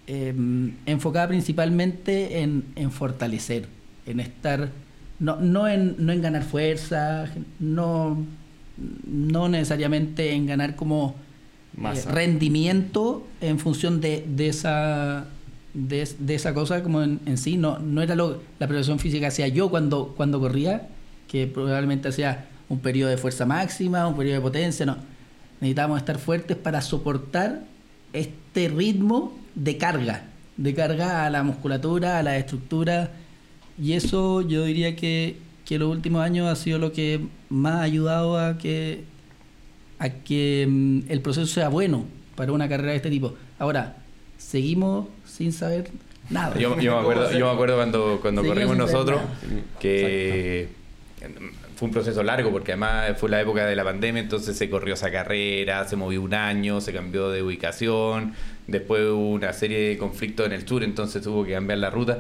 eh, 0.08 0.34
enfocada 0.86 1.28
principalmente 1.28 2.40
en, 2.40 2.64
en, 2.78 2.92
fortalecer, 2.92 3.68
en 4.06 4.22
estar, 4.22 4.70
no, 5.20 5.36
no, 5.36 5.68
en, 5.68 5.98
no 6.00 6.14
en 6.14 6.22
ganar 6.22 6.44
fuerza, 6.44 7.30
no, 7.60 8.26
no 9.06 9.50
necesariamente 9.50 10.32
en 10.32 10.46
ganar 10.46 10.78
como 10.78 11.16
eh, 11.78 12.02
rendimiento 12.10 13.28
en 13.42 13.60
función 13.60 14.00
de, 14.00 14.26
de 14.34 14.48
esa 14.48 15.28
de, 15.78 16.34
esa 16.34 16.56
cosa 16.56 16.82
como 16.82 17.04
en, 17.04 17.38
sí 17.38 17.56
no, 17.56 17.78
no 17.78 18.02
era 18.02 18.16
lo, 18.16 18.42
la 18.58 18.68
preparación 18.68 18.98
física 18.98 19.28
hacía 19.28 19.48
yo 19.48 19.70
cuando, 19.70 20.16
cuando 20.18 20.40
corría 20.40 20.88
que 21.28 21.46
probablemente 21.46 22.08
hacía 22.08 22.48
un 22.68 22.80
periodo 22.80 23.12
de 23.12 23.18
fuerza 23.18 23.46
máxima 23.46 24.08
un 24.08 24.18
periodo 24.18 24.38
de 24.38 24.42
potencia 24.42 24.88
no 24.88 24.98
necesitábamos 25.62 26.00
estar 26.00 26.18
fuertes 26.18 26.58
para 26.58 26.82
soportar 26.82 27.62
este 28.12 28.70
ritmo 28.70 29.38
de 29.54 29.78
carga 29.78 30.24
de 30.58 30.74
carga 30.74 31.28
a 31.28 31.30
la 31.30 31.44
musculatura 31.44 32.18
a 32.18 32.24
la 32.24 32.38
estructura 32.38 33.12
y 33.80 33.94
eso 33.94 34.42
yo 34.42 34.64
diría 34.64 34.96
que, 34.96 35.38
que 35.64 35.78
los 35.78 35.92
últimos 35.92 36.24
años 36.24 36.48
ha 36.48 36.56
sido 36.56 36.80
lo 36.80 36.92
que 36.92 37.22
más 37.50 37.76
ha 37.76 37.82
ayudado 37.84 38.40
a 38.40 38.58
que 38.58 39.04
a 40.00 40.10
que 40.10 40.66
um, 40.68 41.04
el 41.08 41.22
proceso 41.22 41.46
sea 41.46 41.70
bueno 41.70 42.06
para 42.36 42.52
una 42.52 42.70
carrera 42.70 42.92
de 42.92 42.98
este 42.98 43.10
tipo. 43.10 43.34
Ahora, 43.58 43.98
seguimos 44.38 45.08
sin 45.26 45.52
saber 45.54 45.90
nada. 46.30 46.58
Yo, 46.58 46.80
yo 46.80 46.96
me, 46.96 47.00
acuerdo, 47.00 47.32
yo 47.32 47.46
me 47.46 47.52
acuerdo 47.52 47.76
cuando, 47.76 48.20
cuando 48.22 48.44
corrimos 48.44 48.78
nosotros 48.78 49.22
que 49.80 50.70
fue 51.76 51.88
un 51.88 51.94
proceso 51.94 52.24
largo 52.24 52.52
porque 52.52 52.74
además 52.74 53.18
fue 53.18 53.30
la 53.30 53.40
época 53.40 53.66
de 53.66 53.76
la 53.76 53.84
pandemia, 53.84 54.22
entonces 54.22 54.58
se 54.58 54.70
corrió 54.70 54.96
esa 54.96 55.12
carrera, 55.12 55.88
se 55.88 55.96
movió 55.96 56.22
un 56.22 56.34
año, 56.34 56.82
se 56.82 56.92
cambió 56.92 57.30
de 57.30 57.44
ubicación, 57.44 58.34
después 58.66 59.04
hubo 59.04 59.30
una 59.30 59.54
serie 59.54 59.90
de 59.90 59.98
conflictos 59.98 60.46
en 60.48 60.54
el 60.54 60.68
sur, 60.68 60.84
entonces 60.84 61.22
tuvo 61.22 61.46
que 61.46 61.54
cambiar 61.54 61.80
la 61.80 61.90
ruta. 61.90 62.20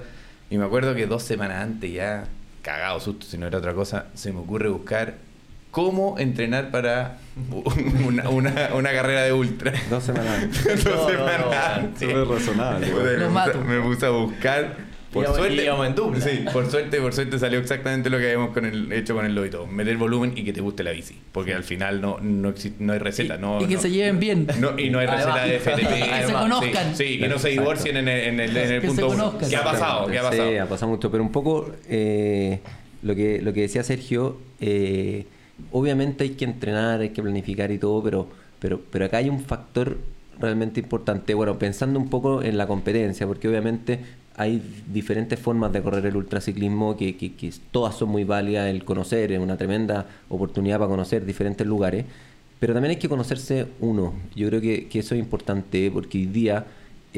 Y 0.49 0.57
me 0.57 0.65
acuerdo 0.65 0.95
que 0.95 1.07
dos 1.07 1.24
semanas 1.24 1.63
antes, 1.63 1.91
ya 1.91 2.28
cagado 2.61 2.99
susto, 2.99 3.26
si 3.26 3.38
no 3.38 3.47
era 3.47 3.57
otra 3.57 3.74
cosa, 3.74 4.07
se 4.13 4.32
me 4.32 4.39
ocurre 4.39 4.70
buscar 4.70 5.15
cómo 5.78 6.17
entrenar 6.17 6.71
para 6.71 7.19
una, 8.07 8.28
una, 8.30 8.69
una 8.73 8.91
carrera 8.91 9.21
de 9.23 9.32
ultra. 9.32 9.71
Dos 9.91 10.03
semanas. 10.05 10.47
Dos 10.65 10.86
no, 10.86 11.07
semanas. 11.07 12.01
No, 12.01 12.25
no, 12.25 12.34
razonable. 12.34 12.88
Me, 12.88 12.93
me, 12.93 13.28
puse, 13.28 13.57
me, 13.63 13.82
puse, 13.82 14.05
a 14.07 14.09
buscar 14.09 14.75
Por 15.13 15.23
Íbamos- 15.23 15.38
suerte, 15.38 15.63
íbamos 15.63 15.86
en 15.88 15.93
dupla. 15.95 16.19
Sí, 16.21 16.45
por 16.51 16.65
suerte, 16.71 16.99
por 16.99 17.13
suerte 17.13 17.38
salió 17.38 17.59
exactamente 17.59 18.09
lo 18.09 18.17
que 18.17 18.25
habíamos 18.25 18.53
con 18.55 18.65
el, 18.65 18.91
hecho 18.91 19.13
con 19.13 19.23
el 19.28 19.36
lobito. 19.36 19.67
Meter 19.67 19.97
volumen 19.97 20.34
y 20.36 20.43
que 20.43 20.51
te 20.51 20.61
guste 20.61 20.84
la 20.84 20.89
bici. 20.91 21.15
Porque 21.32 21.53
al 21.53 21.63
final 21.63 22.01
no, 22.01 22.17
no, 22.21 22.49
exi- 22.55 22.73
no 22.80 22.93
hay 22.93 22.99
receta. 22.99 23.38
no, 23.38 23.61
y 23.61 23.67
que 23.67 23.75
no- 23.75 23.82
se 23.82 23.91
lleven 23.91 24.19
bien. 24.19 24.47
no, 24.59 24.80
y 24.80 24.89
no 24.89 24.97
hay 24.97 25.05
receta 25.05 25.34
Además- 25.43 25.49
de 25.49 25.59
FTP. 25.59 26.19
Que 26.21 26.25
se 26.28 26.34
conozcan. 26.34 26.95
Sí, 26.95 27.03
sí, 27.07 27.19
que 27.19 27.28
no 27.28 27.38
se 27.38 27.49
divorcien 27.49 27.97
en 27.97 28.07
el, 28.07 28.19
en 28.30 28.39
el, 28.39 28.57
en 28.57 28.71
el 28.71 28.82
Que 28.82 28.88
se 28.88 28.88
punto 28.88 29.09
uno. 29.09 29.17
conozcan. 29.25 29.49
¿Qué 29.51 29.55
ha 29.57 29.63
pasado? 29.63 30.07
¿Qué 30.07 30.17
ha 30.17 30.23
pasado? 30.23 30.49
Sí, 30.49 30.57
ha 30.57 30.65
pasado 30.67 30.91
mucho, 30.91 31.11
pero 31.11 31.21
un 31.23 31.32
poco 31.32 31.71
eh, 31.88 32.61
lo, 33.03 33.13
que, 33.15 33.41
lo 33.43 33.53
que 33.53 33.61
decía 33.61 33.84
Sergio, 33.84 34.38
eh, 34.59 35.25
obviamente 35.71 36.23
hay 36.23 36.31
que 36.31 36.45
entrenar, 36.45 37.01
hay 37.01 37.09
que 37.09 37.21
planificar 37.21 37.71
y 37.71 37.77
todo, 37.77 38.03
pero, 38.03 38.27
pero, 38.59 38.81
pero 38.91 39.05
acá 39.05 39.17
hay 39.17 39.29
un 39.29 39.39
factor 39.39 39.97
realmente 40.39 40.79
importante, 40.79 41.33
bueno, 41.33 41.57
pensando 41.57 41.99
un 41.99 42.09
poco 42.09 42.43
en 42.43 42.57
la 42.57 42.67
competencia, 42.67 43.25
porque 43.25 43.47
obviamente 43.47 43.99
hay 44.35 44.61
diferentes 44.91 45.39
formas 45.39 45.73
de 45.73 45.81
correr 45.81 46.05
el 46.05 46.15
ultraciclismo 46.15 46.95
que, 46.95 47.17
que, 47.17 47.33
que 47.33 47.51
todas 47.71 47.95
son 47.95 48.09
muy 48.09 48.23
válidas, 48.23 48.67
el 48.69 48.85
conocer 48.85 49.31
es 49.31 49.39
una 49.39 49.57
tremenda 49.57 50.05
oportunidad 50.29 50.77
para 50.77 50.89
conocer 50.89 51.25
diferentes 51.25 51.65
lugares, 51.65 52.05
pero 52.59 52.73
también 52.73 52.91
hay 52.91 52.97
que 52.97 53.09
conocerse 53.09 53.67
uno, 53.79 54.13
yo 54.35 54.47
creo 54.47 54.61
que, 54.61 54.87
que 54.87 54.99
eso 54.99 55.15
es 55.15 55.19
importante 55.19 55.89
porque 55.91 56.19
hoy 56.19 56.25
día 56.27 56.65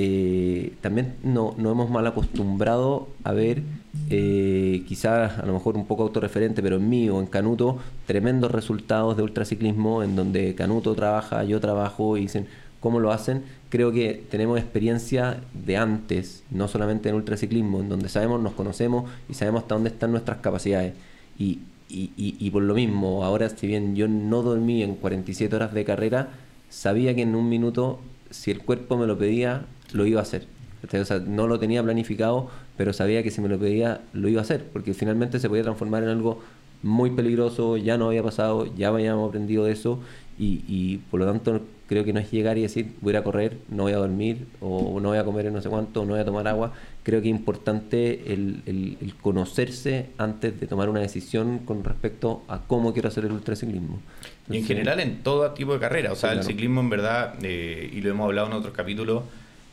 eh, 0.01 0.73
también 0.79 1.15
no, 1.23 1.53
nos 1.57 1.71
hemos 1.73 1.89
mal 1.89 2.07
acostumbrado 2.07 3.09
a 3.25 3.33
ver, 3.33 3.63
eh, 4.09 4.83
quizás 4.87 5.37
a 5.39 5.45
lo 5.45 5.51
mejor 5.53 5.75
un 5.75 5.85
poco 5.85 6.03
autorreferente, 6.03 6.61
pero 6.63 6.77
en 6.77 6.87
mí 6.87 7.09
o 7.09 7.19
en 7.19 7.25
Canuto, 7.27 7.77
tremendos 8.07 8.49
resultados 8.51 9.17
de 9.17 9.23
ultraciclismo 9.23 10.01
en 10.03 10.15
donde 10.15 10.55
Canuto 10.55 10.95
trabaja, 10.95 11.43
yo 11.43 11.59
trabajo 11.59 12.15
y 12.15 12.21
dicen 12.21 12.47
cómo 12.79 13.01
lo 13.01 13.11
hacen. 13.11 13.43
Creo 13.69 13.91
que 13.91 14.23
tenemos 14.31 14.57
experiencia 14.57 15.41
de 15.53 15.75
antes, 15.77 16.43
no 16.49 16.69
solamente 16.69 17.09
en 17.09 17.15
ultraciclismo, 17.15 17.81
en 17.81 17.89
donde 17.89 18.07
sabemos, 18.07 18.41
nos 18.41 18.53
conocemos 18.53 19.09
y 19.29 19.33
sabemos 19.33 19.63
hasta 19.63 19.75
dónde 19.75 19.89
están 19.89 20.11
nuestras 20.11 20.37
capacidades. 20.37 20.93
Y, 21.37 21.59
y, 21.89 22.11
y- 22.15 22.37
y 22.39 22.49
por 22.51 22.63
lo 22.63 22.73
mismo, 22.73 23.25
ahora 23.25 23.49
si 23.49 23.67
bien 23.67 23.95
yo 23.97 24.07
no 24.07 24.43
dormí 24.43 24.81
en 24.81 24.95
47 24.95 25.53
horas 25.55 25.73
de 25.73 25.83
carrera, 25.83 26.29
sabía 26.69 27.13
que 27.15 27.23
en 27.23 27.35
un 27.35 27.49
minuto, 27.49 27.99
si 28.29 28.51
el 28.51 28.59
cuerpo 28.63 28.97
me 28.97 29.07
lo 29.07 29.17
pedía, 29.17 29.65
lo 29.93 30.05
iba 30.05 30.19
a 30.19 30.23
hacer. 30.23 30.47
O 30.83 31.05
sea, 31.05 31.19
no 31.19 31.47
lo 31.47 31.59
tenía 31.59 31.83
planificado, 31.83 32.49
pero 32.77 32.93
sabía 32.93 33.21
que 33.23 33.31
si 33.31 33.41
me 33.41 33.49
lo 33.49 33.59
pedía, 33.59 34.01
lo 34.13 34.29
iba 34.29 34.41
a 34.41 34.43
hacer, 34.43 34.65
porque 34.71 34.93
finalmente 34.93 35.39
se 35.39 35.49
podía 35.49 35.63
transformar 35.63 36.03
en 36.03 36.09
algo 36.09 36.41
muy 36.81 37.11
peligroso, 37.11 37.75
ya 37.75 37.97
no 37.97 38.07
había 38.07 38.23
pasado, 38.23 38.73
ya 38.77 38.87
habíamos 38.87 39.27
aprendido 39.27 39.65
de 39.65 39.73
eso, 39.73 39.99
y, 40.37 40.63
y 40.67 40.97
por 41.11 41.19
lo 41.19 41.25
tanto 41.25 41.61
creo 41.89 42.05
que 42.05 42.13
no 42.13 42.19
es 42.19 42.31
llegar 42.31 42.57
y 42.57 42.61
decir, 42.61 42.91
voy 43.01 43.15
a 43.15 43.23
correr, 43.23 43.57
no 43.69 43.83
voy 43.83 43.91
a 43.93 43.97
dormir, 43.97 44.45
o 44.61 44.99
no 45.01 45.09
voy 45.09 45.17
a 45.17 45.23
comer 45.25 45.47
en 45.47 45.53
no 45.53 45.61
sé 45.61 45.67
cuánto, 45.69 46.01
o 46.03 46.05
no 46.05 46.11
voy 46.13 46.21
a 46.21 46.25
tomar 46.25 46.47
agua. 46.47 46.71
Creo 47.03 47.21
que 47.21 47.29
es 47.29 47.35
importante 47.35 48.31
el, 48.31 48.61
el- 48.67 48.97
el 49.01 49.15
conocerse 49.15 50.05
antes 50.19 50.59
de 50.59 50.67
tomar 50.67 50.87
una 50.89 50.99
decisión 50.99 51.59
con 51.65 51.83
respecto 51.83 52.43
a 52.47 52.59
cómo 52.67 52.93
quiero 52.93 53.07
hacer 53.09 53.25
el 53.25 53.31
ultraciclismo. 53.31 53.99
Y 54.47 54.51
en 54.51 54.55
Entonces, 54.57 54.67
general 54.67 54.99
en 54.99 55.23
todo 55.23 55.51
tipo 55.51 55.73
de 55.73 55.79
carrera. 55.79 56.11
O 56.13 56.15
sea, 56.15 56.33
el 56.33 56.43
ciclismo 56.43 56.79
en 56.81 56.89
verdad, 56.91 57.33
eh, 57.41 57.89
y 57.91 58.01
lo 58.01 58.11
hemos 58.11 58.25
hablado 58.25 58.47
en 58.47 58.53
otros 58.53 58.73
capítulos, 58.73 59.23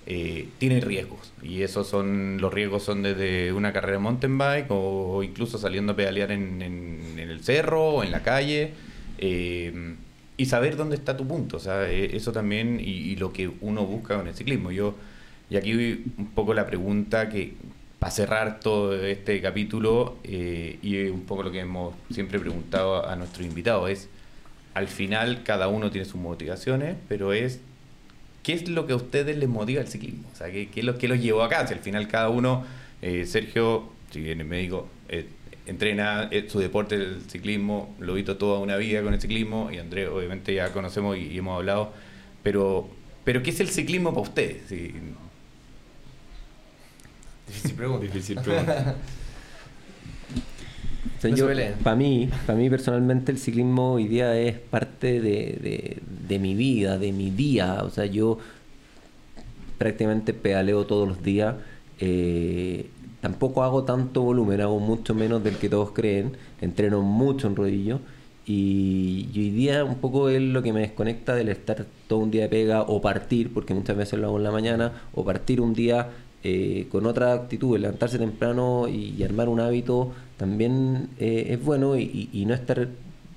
eh, 0.06 0.48
tiene 0.58 0.80
riesgos. 0.80 1.32
Y 1.42 1.62
esos 1.62 1.86
son, 1.86 2.38
los 2.40 2.54
riesgos 2.54 2.82
son 2.84 3.02
desde 3.02 3.52
una 3.52 3.72
carrera 3.72 3.98
de 3.98 4.02
mountain 4.04 4.38
bike 4.38 4.66
o, 4.70 5.22
incluso 5.22 5.58
saliendo 5.58 5.92
a 5.92 5.96
pedalear 5.96 6.30
en, 6.32 6.62
en- 6.62 7.18
en 7.18 7.28
el 7.30 7.42
cerro 7.44 7.84
o 7.88 8.02
en 8.02 8.10
la 8.10 8.22
calle. 8.22 8.70
eh, 9.18 9.94
y 10.36 10.46
saber 10.46 10.76
dónde 10.76 10.96
está 10.96 11.16
tu 11.16 11.26
punto. 11.26 11.56
O 11.56 11.60
sea, 11.60 11.90
eh, 11.90 12.16
eso 12.16 12.32
también 12.32 12.80
y, 12.80 13.16
lo 13.16 13.32
que 13.32 13.50
uno 13.60 13.84
busca 13.86 14.16
con 14.16 14.28
el 14.28 14.34
ciclismo. 14.34 14.70
Yo, 14.70 14.94
y 15.50 15.56
aquí 15.56 16.04
un 16.18 16.30
poco 16.34 16.54
la 16.54 16.66
pregunta 16.66 17.28
que, 17.28 17.54
para 17.98 18.10
cerrar 18.10 18.60
todo 18.60 18.94
este 18.94 19.40
capítulo, 19.40 20.16
eh, 20.24 20.78
y 20.82 21.06
un 21.06 21.22
poco 21.22 21.42
lo 21.42 21.50
que 21.50 21.60
hemos 21.60 21.94
siempre 22.10 22.38
preguntado 22.38 23.08
a 23.08 23.16
nuestros 23.16 23.46
invitados, 23.46 23.90
es, 23.90 24.08
al 24.74 24.88
final 24.88 25.42
cada 25.42 25.68
uno 25.68 25.90
tiene 25.90 26.04
sus 26.04 26.20
motivaciones, 26.20 26.96
pero 27.08 27.32
es, 27.32 27.60
¿qué 28.42 28.52
es 28.52 28.68
lo 28.68 28.86
que 28.86 28.92
a 28.92 28.96
ustedes 28.96 29.36
les 29.38 29.48
motiva 29.48 29.80
el 29.80 29.88
ciclismo? 29.88 30.28
O 30.32 30.36
sea, 30.36 30.50
¿qué, 30.50 30.68
qué 30.68 30.80
es 30.80 30.86
lo 30.86 30.98
que 30.98 31.08
los 31.08 31.18
llevó 31.18 31.42
acá? 31.42 31.66
Si 31.66 31.72
al 31.72 31.80
final 31.80 32.08
cada 32.08 32.28
uno, 32.28 32.64
eh, 33.00 33.24
Sergio, 33.24 33.90
si 34.10 34.20
bien 34.20 34.40
es 34.42 34.46
médico, 34.46 34.88
eh, 35.08 35.26
entrena 35.66 36.28
eh, 36.30 36.46
su 36.48 36.58
deporte, 36.60 36.94
el 36.96 37.22
ciclismo, 37.28 37.94
lo 38.00 38.12
he 38.12 38.16
visto 38.16 38.36
toda 38.36 38.60
una 38.60 38.76
vida 38.76 39.02
con 39.02 39.14
el 39.14 39.20
ciclismo, 39.20 39.70
y 39.72 39.78
Andrés 39.78 40.08
obviamente 40.08 40.54
ya 40.54 40.72
conocemos 40.72 41.16
y, 41.16 41.22
y 41.28 41.38
hemos 41.38 41.56
hablado, 41.56 41.92
pero, 42.42 42.88
pero 43.24 43.42
¿qué 43.42 43.50
es 43.50 43.60
el 43.60 43.68
ciclismo 43.68 44.10
para 44.10 44.22
ustedes? 44.22 44.62
Sí, 44.68 44.92
Difícil 47.46 47.74
pregunta. 47.76 48.04
Difícil 48.06 48.38
pregunta. 48.44 48.96
O 51.18 51.20
sea, 51.20 51.30
yo, 51.30 51.48
para 51.82 51.96
mí, 51.96 52.28
para 52.46 52.58
mí 52.58 52.68
personalmente 52.68 53.32
el 53.32 53.38
ciclismo 53.38 53.94
hoy 53.94 54.06
día 54.06 54.36
es 54.38 54.58
parte 54.58 55.20
de, 55.20 55.58
de- 55.62 55.98
de 56.28 56.38
mi 56.38 56.54
vida, 56.54 56.98
de 56.98 57.12
mi 57.12 57.30
día. 57.30 57.82
O 57.84 57.90
sea, 57.90 58.04
yo 58.06 58.38
prácticamente 59.78 60.34
pedaleo 60.34 60.84
todos 60.86 61.08
los 61.08 61.22
días. 61.22 61.54
eh, 62.00 62.86
tampoco 63.26 63.64
hago 63.64 63.82
tanto 63.82 64.22
volumen, 64.22 64.60
hago 64.60 64.78
mucho 64.78 65.12
menos 65.12 65.42
del 65.42 65.56
que 65.56 65.68
todos 65.68 65.90
creen. 65.90 66.36
Entreno 66.60 67.02
mucho 67.02 67.48
en 67.48 67.56
rodillo. 67.56 67.98
Y, 68.46 69.28
hoy 69.34 69.50
día 69.50 69.84
un 69.84 69.96
poco 69.96 70.28
es 70.28 70.40
lo 70.40 70.62
que 70.62 70.72
me 70.72 70.78
desconecta 70.78 71.34
del 71.34 71.48
estar 71.48 71.86
todo 72.06 72.20
un 72.20 72.30
día 72.30 72.42
de 72.42 72.48
pega 72.48 72.82
o 72.82 73.00
partir, 73.00 73.52
porque 73.52 73.74
muchas 73.74 73.96
veces 73.96 74.20
lo 74.20 74.28
hago 74.28 74.36
en 74.36 74.44
la 74.44 74.52
mañana, 74.52 74.92
o 75.12 75.24
partir 75.24 75.60
un 75.60 75.74
día 75.74 76.10
eh, 76.44 76.86
con 76.88 77.04
otra 77.04 77.32
actitud, 77.32 77.76
levantarse 77.76 78.16
temprano 78.16 78.86
y, 78.86 79.20
armar 79.24 79.48
un 79.48 79.58
hábito 79.58 80.12
también 80.36 81.08
eh, 81.18 81.48
es 81.50 81.64
bueno 81.64 81.96
y, 81.96 82.44
no 82.46 82.54
estar 82.54 82.86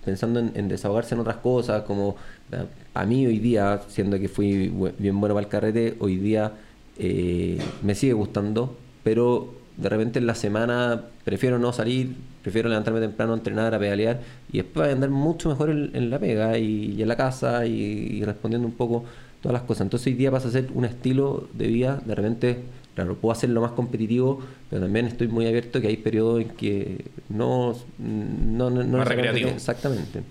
pensando 0.06 0.40
en, 0.40 0.68
desahogarse 0.68 1.16
en 1.16 1.22
otras 1.22 1.38
cosas, 1.38 1.82
como 1.82 2.16
eh, 2.52 2.66
a 2.94 3.06
mí 3.08 3.26
hoy 3.26 3.40
día, 3.40 3.82
siendo 3.88 4.20
que 4.20 4.30
fui 4.30 4.72
bien 5.00 5.20
bueno 5.20 5.34
para 5.34 5.46
el 5.46 5.48
carrete, 5.48 5.96
hoy 6.00 6.18
día 6.18 6.54
eh, 7.00 7.58
me 7.82 7.96
sigue 7.96 8.14
gustando, 8.14 8.78
pero 9.04 9.59
de 9.82 9.89
repente 9.89 10.19
en 10.19 10.27
la 10.27 10.36
semana 10.36 11.03
prefiero 11.23 11.59
no 11.59 11.71
salir, 11.73 12.15
prefiero 12.41 12.69
levantarme 12.69 12.99
temprano 12.99 13.34
a 13.34 13.38
entrenar, 13.38 13.73
a 13.73 13.80
pedalear 13.80 14.21
y 14.51 14.57
después 14.57 14.86
voy 14.86 14.89
a 14.89 14.93
andar 14.93 15.09
mucho 15.09 15.49
mejor 15.49 15.69
en, 15.69 15.91
en 15.93 16.09
la 16.09 16.19
pega 16.19 16.57
y, 16.57 16.95
y 16.97 17.01
en 17.01 17.07
la 17.07 17.15
casa 17.15 17.65
y, 17.65 17.71
y 17.71 18.23
respondiendo 18.23 18.67
un 18.67 18.73
poco 18.73 19.05
todas 19.41 19.53
las 19.53 19.63
cosas. 19.63 19.82
Entonces 19.82 20.07
hoy 20.07 20.13
día 20.13 20.32
pasa 20.32 20.49
a 20.49 20.51
ser 20.51 20.69
un 20.73 20.86
estilo 20.86 21.47
de 21.53 21.67
vida, 21.67 22.01
de 22.05 22.15
repente, 22.15 22.59
claro, 22.95 23.15
puedo 23.15 23.32
hacerlo 23.32 23.61
más 23.61 23.71
competitivo, 23.71 24.41
pero 24.69 24.82
también 24.82 25.05
estoy 25.05 25.27
muy 25.27 25.47
abierto 25.47 25.80
que 25.80 25.88
hay 25.88 25.97
periodos 25.97 26.41
en 26.41 26.49
que 26.49 27.05
no... 27.30 27.75
no, 27.97 28.69
no, 28.69 28.84
no 28.84 28.97
Más 28.97 29.07
necesariamente 29.07 29.15
recreativo. 29.15 29.49
Exactamente. 29.49 30.23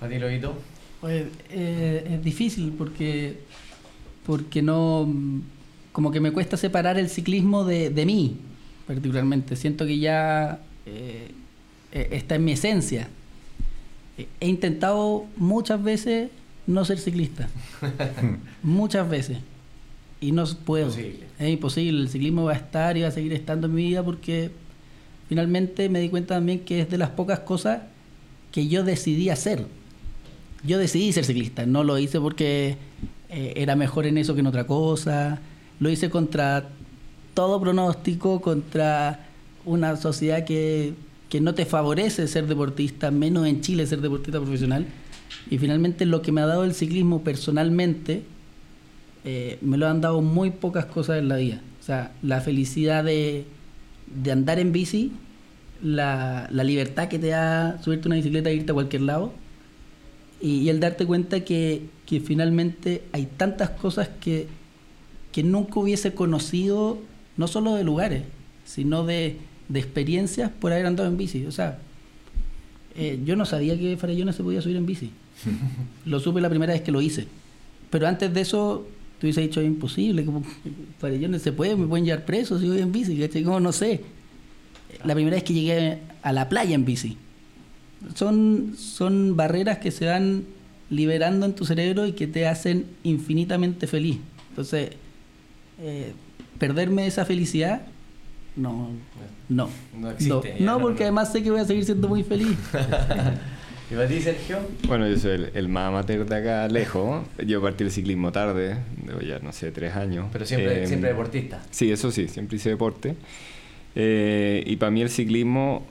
¿A 0.00 0.08
ti, 0.08 0.18
Lobito? 0.18 0.54
Pues, 1.00 1.26
eh, 1.50 2.10
es 2.12 2.24
difícil 2.24 2.72
porque, 2.76 3.40
porque 4.26 4.62
no. 4.62 5.08
Como 5.98 6.12
que 6.12 6.20
me 6.20 6.30
cuesta 6.30 6.56
separar 6.56 6.96
el 6.96 7.08
ciclismo 7.08 7.64
de, 7.64 7.90
de 7.90 8.06
mí, 8.06 8.36
particularmente. 8.86 9.56
Siento 9.56 9.84
que 9.84 9.98
ya 9.98 10.60
eh, 10.86 11.32
eh, 11.90 12.08
está 12.12 12.36
en 12.36 12.44
mi 12.44 12.52
esencia. 12.52 13.08
Eh, 14.16 14.28
He 14.38 14.46
intentado 14.46 15.26
muchas 15.34 15.82
veces 15.82 16.30
no 16.68 16.84
ser 16.84 17.00
ciclista. 17.00 17.48
muchas 18.62 19.10
veces. 19.10 19.38
Y 20.20 20.30
no 20.30 20.44
puedo. 20.64 20.86
Imposible. 20.86 21.26
Es 21.36 21.48
imposible. 21.48 22.02
El 22.02 22.08
ciclismo 22.08 22.44
va 22.44 22.52
a 22.52 22.56
estar 22.58 22.96
y 22.96 23.00
va 23.00 23.08
a 23.08 23.10
seguir 23.10 23.32
estando 23.32 23.66
en 23.66 23.74
mi 23.74 23.86
vida 23.88 24.04
porque 24.04 24.52
finalmente 25.28 25.88
me 25.88 25.98
di 25.98 26.10
cuenta 26.10 26.36
también 26.36 26.60
que 26.60 26.82
es 26.82 26.88
de 26.88 26.98
las 26.98 27.10
pocas 27.10 27.40
cosas 27.40 27.82
que 28.52 28.68
yo 28.68 28.84
decidí 28.84 29.30
hacer. 29.30 29.66
Yo 30.62 30.78
decidí 30.78 31.12
ser 31.12 31.24
ciclista, 31.24 31.66
no 31.66 31.82
lo 31.82 31.98
hice 31.98 32.20
porque 32.20 32.76
eh, 33.30 33.54
era 33.56 33.74
mejor 33.74 34.06
en 34.06 34.16
eso 34.16 34.34
que 34.34 34.40
en 34.42 34.46
otra 34.46 34.64
cosa, 34.64 35.40
lo 35.80 35.90
hice 35.90 36.10
contra 36.10 36.68
todo 37.34 37.60
pronóstico, 37.60 38.40
contra 38.40 39.26
una 39.64 39.96
sociedad 39.96 40.44
que, 40.44 40.94
que 41.28 41.40
no 41.40 41.54
te 41.54 41.66
favorece 41.66 42.26
ser 42.26 42.46
deportista, 42.46 43.10
menos 43.10 43.46
en 43.46 43.60
Chile 43.60 43.86
ser 43.86 44.00
deportista 44.00 44.40
profesional. 44.40 44.86
Y 45.50 45.58
finalmente 45.58 46.04
lo 46.06 46.22
que 46.22 46.32
me 46.32 46.40
ha 46.40 46.46
dado 46.46 46.64
el 46.64 46.74
ciclismo 46.74 47.22
personalmente, 47.22 48.22
eh, 49.24 49.58
me 49.60 49.76
lo 49.76 49.86
han 49.86 50.00
dado 50.00 50.20
muy 50.20 50.50
pocas 50.50 50.86
cosas 50.86 51.18
en 51.18 51.28
la 51.28 51.36
vida. 51.36 51.60
O 51.80 51.82
sea, 51.84 52.12
la 52.22 52.40
felicidad 52.40 53.04
de, 53.04 53.44
de 54.06 54.32
andar 54.32 54.58
en 54.58 54.72
bici, 54.72 55.12
la, 55.82 56.48
la 56.50 56.64
libertad 56.64 57.08
que 57.08 57.18
te 57.18 57.28
da 57.28 57.80
subirte 57.82 58.08
una 58.08 58.16
bicicleta 58.16 58.50
e 58.50 58.54
irte 58.54 58.72
a 58.72 58.74
cualquier 58.74 59.02
lado, 59.02 59.32
y, 60.40 60.60
y 60.60 60.68
el 60.70 60.80
darte 60.80 61.06
cuenta 61.06 61.40
que, 61.40 61.82
que 62.06 62.20
finalmente 62.20 63.04
hay 63.12 63.26
tantas 63.26 63.70
cosas 63.70 64.08
que, 64.20 64.48
que 65.38 65.44
nunca 65.44 65.78
hubiese 65.78 66.14
conocido, 66.14 66.98
no 67.36 67.46
solo 67.46 67.76
de 67.76 67.84
lugares, 67.84 68.24
sino 68.64 69.06
de, 69.06 69.36
de 69.68 69.78
experiencias 69.78 70.50
por 70.50 70.72
haber 70.72 70.84
andado 70.84 71.08
en 71.08 71.16
bici. 71.16 71.46
O 71.46 71.52
sea, 71.52 71.78
eh, 72.96 73.20
yo 73.24 73.36
no 73.36 73.46
sabía 73.46 73.78
que 73.78 73.96
Farellona 73.96 74.32
se 74.32 74.42
podía 74.42 74.60
subir 74.60 74.74
en 74.74 74.84
bici. 74.84 75.12
Lo 76.06 76.18
supe 76.18 76.40
la 76.40 76.50
primera 76.50 76.72
vez 76.72 76.82
que 76.82 76.90
lo 76.90 77.00
hice. 77.00 77.28
Pero 77.88 78.08
antes 78.08 78.34
de 78.34 78.40
eso, 78.40 78.88
tú 79.20 79.26
hubiese 79.26 79.42
dicho, 79.42 79.60
es 79.60 79.68
imposible, 79.68 80.24
como, 80.24 80.42
no 81.02 81.38
se 81.38 81.52
puede, 81.52 81.76
me 81.76 81.86
pueden 81.86 82.04
llevar 82.04 82.24
preso 82.24 82.58
si 82.58 82.66
voy 82.66 82.80
en 82.80 82.90
bici, 82.90 83.16
¿cachai? 83.16 83.44
Como 83.44 83.60
no 83.60 83.70
sé. 83.70 84.00
La 85.04 85.14
primera 85.14 85.36
vez 85.36 85.44
que 85.44 85.54
llegué 85.54 85.98
a 86.20 86.32
la 86.32 86.48
playa 86.48 86.74
en 86.74 86.84
bici. 86.84 87.16
Son, 88.16 88.74
son 88.76 89.36
barreras 89.36 89.78
que 89.78 89.92
se 89.92 90.06
van 90.06 90.46
liberando 90.90 91.46
en 91.46 91.52
tu 91.52 91.64
cerebro 91.64 92.08
y 92.08 92.12
que 92.14 92.26
te 92.26 92.48
hacen 92.48 92.86
infinitamente 93.04 93.86
feliz. 93.86 94.18
Entonces, 94.50 94.96
eh, 95.80 96.12
perderme 96.58 97.06
esa 97.06 97.24
felicidad, 97.24 97.82
no, 98.56 98.90
no. 99.48 99.68
No 99.96 100.10
existe, 100.10 100.56
ya, 100.58 100.64
No, 100.64 100.76
no, 100.76 100.80
porque 100.80 101.00
no. 101.00 101.06
además 101.06 101.32
sé 101.32 101.42
que 101.42 101.50
voy 101.50 101.60
a 101.60 101.64
seguir 101.64 101.84
siendo 101.84 102.08
muy 102.08 102.22
feliz. 102.24 102.56
¿Y 103.90 103.94
para 103.94 104.06
ti, 104.08 104.20
Sergio? 104.20 104.58
Bueno, 104.86 105.08
yo 105.08 105.16
soy 105.16 105.30
el, 105.32 105.50
el 105.54 105.68
más 105.68 105.88
amateur 105.88 106.26
de 106.26 106.36
acá 106.36 106.68
lejos. 106.68 107.24
Yo 107.46 107.62
partí 107.62 107.84
el 107.84 107.90
ciclismo 107.90 108.32
tarde, 108.32 108.76
debo 109.06 109.20
ya, 109.20 109.38
no 109.38 109.52
sé, 109.52 109.70
tres 109.70 109.94
años. 109.96 110.26
Pero 110.32 110.44
siempre, 110.44 110.82
Eh, 110.82 110.86
siempre 110.86 111.08
deportista. 111.10 111.62
Sí, 111.70 111.90
eso 111.90 112.10
sí, 112.10 112.28
siempre 112.28 112.56
hice 112.56 112.68
deporte. 112.70 113.14
Eh, 113.94 114.62
y 114.66 114.76
para 114.76 114.90
mí 114.90 115.00
el 115.00 115.08
ciclismo, 115.08 115.86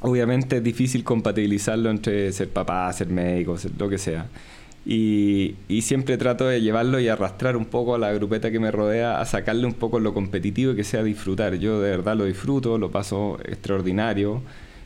obviamente 0.00 0.56
es 0.58 0.62
difícil 0.64 1.04
compatibilizarlo 1.04 1.90
entre 1.90 2.32
ser 2.32 2.48
papá, 2.48 2.90
ser 2.94 3.08
médico, 3.08 3.58
ser 3.58 3.72
lo 3.78 3.88
que 3.90 3.98
sea. 3.98 4.26
Y, 4.84 5.54
siempre 5.82 6.16
trato 6.16 6.46
de 6.46 6.60
llevarlo 6.60 6.98
y 7.00 7.08
arrastrar 7.08 7.56
un 7.56 7.66
poco 7.66 7.94
a 7.94 7.98
la 7.98 8.12
grupeta 8.12 8.50
que 8.50 8.58
me 8.60 8.70
rodea, 8.70 9.20
a 9.20 9.24
sacarle 9.26 9.66
un 9.66 9.74
poco 9.74 10.00
lo 10.00 10.14
competitivo 10.14 10.72
y 10.72 10.76
que 10.76 10.84
sea 10.84 11.02
disfrutar. 11.02 11.56
Yo 11.56 11.80
de 11.80 11.90
verdad 11.90 12.16
lo 12.16 12.24
disfruto, 12.24 12.78
lo 12.78 12.90
paso 12.90 13.38
extraordinario. 13.44 14.42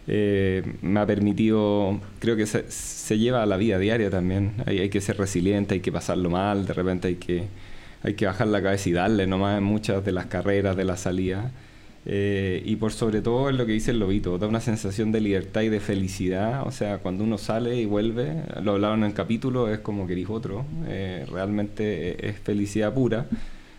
Eh, 0.09 0.63
me 0.83 1.01
ha 1.01 1.07
permitido, 1.07 2.01
creo 2.21 2.37
que 2.37 2.47
se, 2.47 2.71
se 2.71 3.19
lleva 3.19 3.43
a 3.43 3.47
la 3.47 3.57
vida 3.57 3.79
diaria 3.79 4.11
también. 4.11 4.53
Hay, 4.67 4.79
hay 4.81 4.89
que 4.91 5.01
ser 5.01 5.17
resiliente, 5.19 5.75
hay 5.75 5.81
que 5.81 5.93
pasarlo 5.93 6.31
mal, 6.31 6.67
de 6.67 6.75
repente 6.75 7.09
hay 7.09 7.17
que, 7.17 7.45
hay 8.03 8.15
que 8.15 8.27
bajar 8.27 8.49
la 8.49 8.63
cabeza 8.63 8.89
y 8.89 8.93
darle 8.93 9.27
nomás 9.27 9.59
en 9.59 9.65
muchas 9.65 10.05
de 10.05 10.13
las 10.13 10.27
carreras, 10.27 10.77
de 10.77 10.85
las 10.85 11.01
salidas. 11.01 11.53
Eh, 12.09 12.63
y 12.65 12.77
por 12.77 12.93
sobre 12.93 13.21
todo 13.21 13.51
es 13.51 13.57
lo 13.57 13.67
que 13.67 13.73
dice 13.73 13.91
el 13.91 13.99
lobito, 13.99 14.39
da 14.39 14.47
una 14.47 14.61
sensación 14.61 15.11
de 15.11 15.21
libertad 15.21 15.63
y 15.63 15.69
de 15.69 15.81
felicidad. 15.81 16.65
O 16.65 16.71
sea, 16.71 16.99
cuando 16.99 17.25
uno 17.25 17.37
sale 17.37 17.77
y 17.77 17.85
vuelve, 17.85 18.45
lo 18.63 18.73
hablaban 18.73 19.01
en 19.01 19.07
el 19.07 19.13
capítulo, 19.13 19.69
es 19.69 19.81
como 19.81 20.07
que 20.07 20.13
eres 20.13 20.31
otro. 20.31 20.65
Eh, 20.87 21.27
realmente 21.29 22.29
es 22.29 22.39
felicidad 22.39 22.95
pura. 22.95 23.27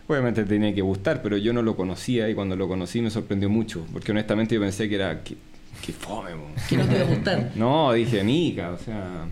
Obviamente 0.06 0.42
te 0.42 0.50
tiene 0.50 0.74
que 0.74 0.82
gustar, 0.82 1.22
pero 1.22 1.38
yo 1.38 1.54
no 1.54 1.62
lo 1.62 1.74
conocía 1.74 2.28
y 2.28 2.34
cuando 2.34 2.54
lo 2.54 2.68
conocí 2.68 3.00
me 3.00 3.10
sorprendió 3.10 3.48
mucho, 3.48 3.86
porque 3.92 4.12
honestamente 4.12 4.54
yo 4.54 4.60
pensé 4.60 4.88
que 4.88 4.94
era... 4.96 5.22
Que, 5.22 5.36
que 5.84 5.92
fome. 5.92 6.30
Que 6.68 6.76
no 6.76 6.86
te 6.86 6.98
va 6.98 7.00
a 7.00 7.08
gustar. 7.08 7.52
No, 7.56 7.92
dije, 7.92 8.22
nica, 8.22 8.72
o 8.72 8.78
sea... 8.78 9.26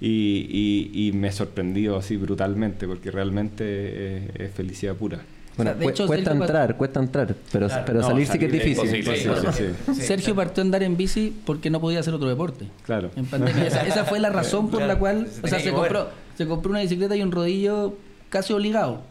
Y, 0.00 0.90
y, 0.92 1.08
y 1.08 1.12
me 1.12 1.32
sorprendió 1.32 1.96
así 1.96 2.16
brutalmente, 2.16 2.86
porque 2.86 3.10
realmente 3.10 4.16
es, 4.16 4.40
es 4.40 4.52
felicidad 4.52 4.94
pura. 4.94 5.20
Bueno, 5.56 5.70
O 5.70 5.74
sea, 5.74 5.78
de 5.78 5.84
cu- 5.84 5.90
hecho, 5.90 6.06
cuesta 6.06 6.30
Sergio 6.30 6.44
entrar, 6.44 6.76
cuesta 6.76 7.00
entrar, 7.00 7.34
pero, 7.52 7.66
Claro, 7.68 7.82
pero 7.86 8.00
no, 8.00 8.06
salir 8.08 8.26
sí 8.26 8.38
que 8.38 8.46
es 8.46 8.52
difícil. 8.52 8.96
imposible. 8.96 9.16
Sí, 9.52 9.62
sí, 9.86 9.94
sí. 9.94 10.02
Sergio 10.02 10.34
partió 10.34 10.62
a 10.62 10.64
andar 10.64 10.82
en 10.82 10.96
bici 10.96 11.32
porque 11.46 11.70
no 11.70 11.80
podía 11.80 12.00
hacer 12.00 12.12
otro 12.14 12.28
deporte. 12.28 12.66
Claro. 12.84 13.10
En 13.14 13.24
pandemia. 13.26 13.66
Esa, 13.66 13.86
esa 13.86 14.04
fue 14.04 14.18
la 14.18 14.30
razón 14.30 14.68
por 14.68 14.80
Claro, 14.80 14.92
la 14.94 14.98
cual. 14.98 15.28
se 15.30 15.40
O 15.44 15.48
sea, 15.48 15.60
se 15.60 15.72
compró, 15.72 16.08
se 16.36 16.46
compró 16.46 16.70
una 16.70 16.80
bicicleta 16.80 17.14
y 17.14 17.22
un 17.22 17.30
rodillo 17.30 17.96
casi 18.30 18.52
obligado. 18.52 19.02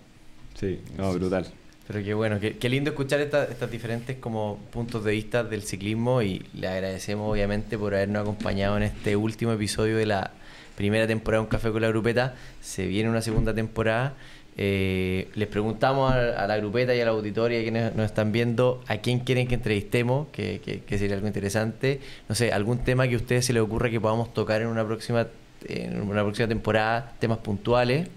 Sí, 0.60 0.80
no, 0.98 1.14
brutal. 1.14 1.48
Pero 1.88 2.04
qué 2.04 2.14
bueno, 2.14 2.40
qué, 2.40 2.58
qué 2.58 2.70
lindo 2.70 2.90
escuchar 2.92 3.20
esta- 3.22 3.46
estas 3.46 3.70
diferentes 3.72 4.18
como 4.18 4.58
puntos 4.72 5.04
de 5.04 5.12
vista 5.12 5.44
del 5.44 5.64
ciclismo 5.64 6.22
y 6.22 6.46
le 6.54 6.68
agradecemos 6.68 7.30
obviamente 7.32 7.78
por 7.78 7.94
habernos 7.94 8.22
acompañado 8.22 8.78
en 8.78 8.84
este 8.84 9.16
último 9.16 9.52
episodio 9.54 9.98
de 9.98 10.06
la 10.06 10.32
primera 10.76 11.08
temporada 11.08 11.40
de 11.42 11.46
Un 11.46 11.50
Café 11.50 11.72
con 11.72 11.82
la 11.82 11.90
Grupeta. 11.90 12.36
Se 12.62 12.86
viene 12.86 13.10
una 13.10 13.22
segunda 13.22 13.54
temporada. 13.54 14.14
Eh, 14.56 15.30
les 15.34 15.48
preguntamos 15.48 16.14
a, 16.14 16.44
a 16.44 16.48
la 16.48 16.58
grupeta 16.58 16.94
y 16.94 17.02
a 17.02 17.06
la 17.06 17.12
auditoria 17.12 17.62
quienes 17.64 17.96
nos 17.96 18.06
están 18.06 18.32
viendo 18.32 18.84
a 18.88 18.98
quién 18.98 19.20
quieren 19.20 19.48
que 19.48 19.56
entrevistemos, 19.56 20.28
que, 20.32 20.62
que- 20.64 20.82
que 20.82 20.98
sería 21.00 21.16
algo 21.16 21.28
interesante. 21.28 22.00
No 22.30 22.36
sé, 22.36 22.52
algún 22.52 22.78
tema 22.80 23.08
que 23.08 23.16
a 23.16 23.18
ustedes 23.18 23.46
se 23.46 23.54
les 23.54 23.64
ocurra 23.64 23.90
que 23.90 24.00
podamos 24.00 24.34
tocar 24.34 24.62
en 24.62 24.68
una 24.68 24.86
próxima, 24.86 25.26
en 25.68 26.02
una 26.02 26.22
próxima 26.24 26.48
temporada, 26.48 27.14
temas 27.20 27.40
puntuales. 27.40 28.08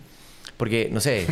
Porque, 0.59 0.89
no 0.93 1.01
sé, 1.01 1.27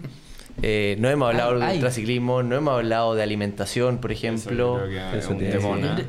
eh, 0.62 0.96
no 0.98 1.08
hemos 1.08 1.28
hablado 1.30 1.52
Ay, 1.54 1.58
de 1.60 1.64
ay. 1.66 1.74
ultraciclismo, 1.76 2.42
no 2.42 2.56
hemos 2.56 2.74
hablado 2.74 3.14
de 3.14 3.22
alimentación, 3.22 3.98
por 3.98 4.12
ejemplo. 4.12 4.80
Eso 5.14 5.36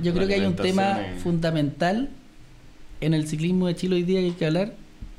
yo 0.02 0.14
creo 0.14 0.28
que 0.28 0.34
hay 0.36 0.46
un 0.46 0.56
tema 0.56 1.00
fundamental 1.24 2.10
en 3.02 3.14
el 3.14 3.28
ciclismo 3.28 3.68
de 3.68 3.76
Chile 3.76 3.96
hoy 3.96 4.04
día 4.04 4.20
que 4.20 4.26
hay 4.26 4.32
que 4.32 4.46
hablar, 4.46 4.74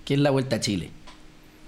que 0.05 0.15
es 0.15 0.21
la 0.21 0.31
Vuelta 0.31 0.57
a 0.57 0.61
Chile. 0.61 0.91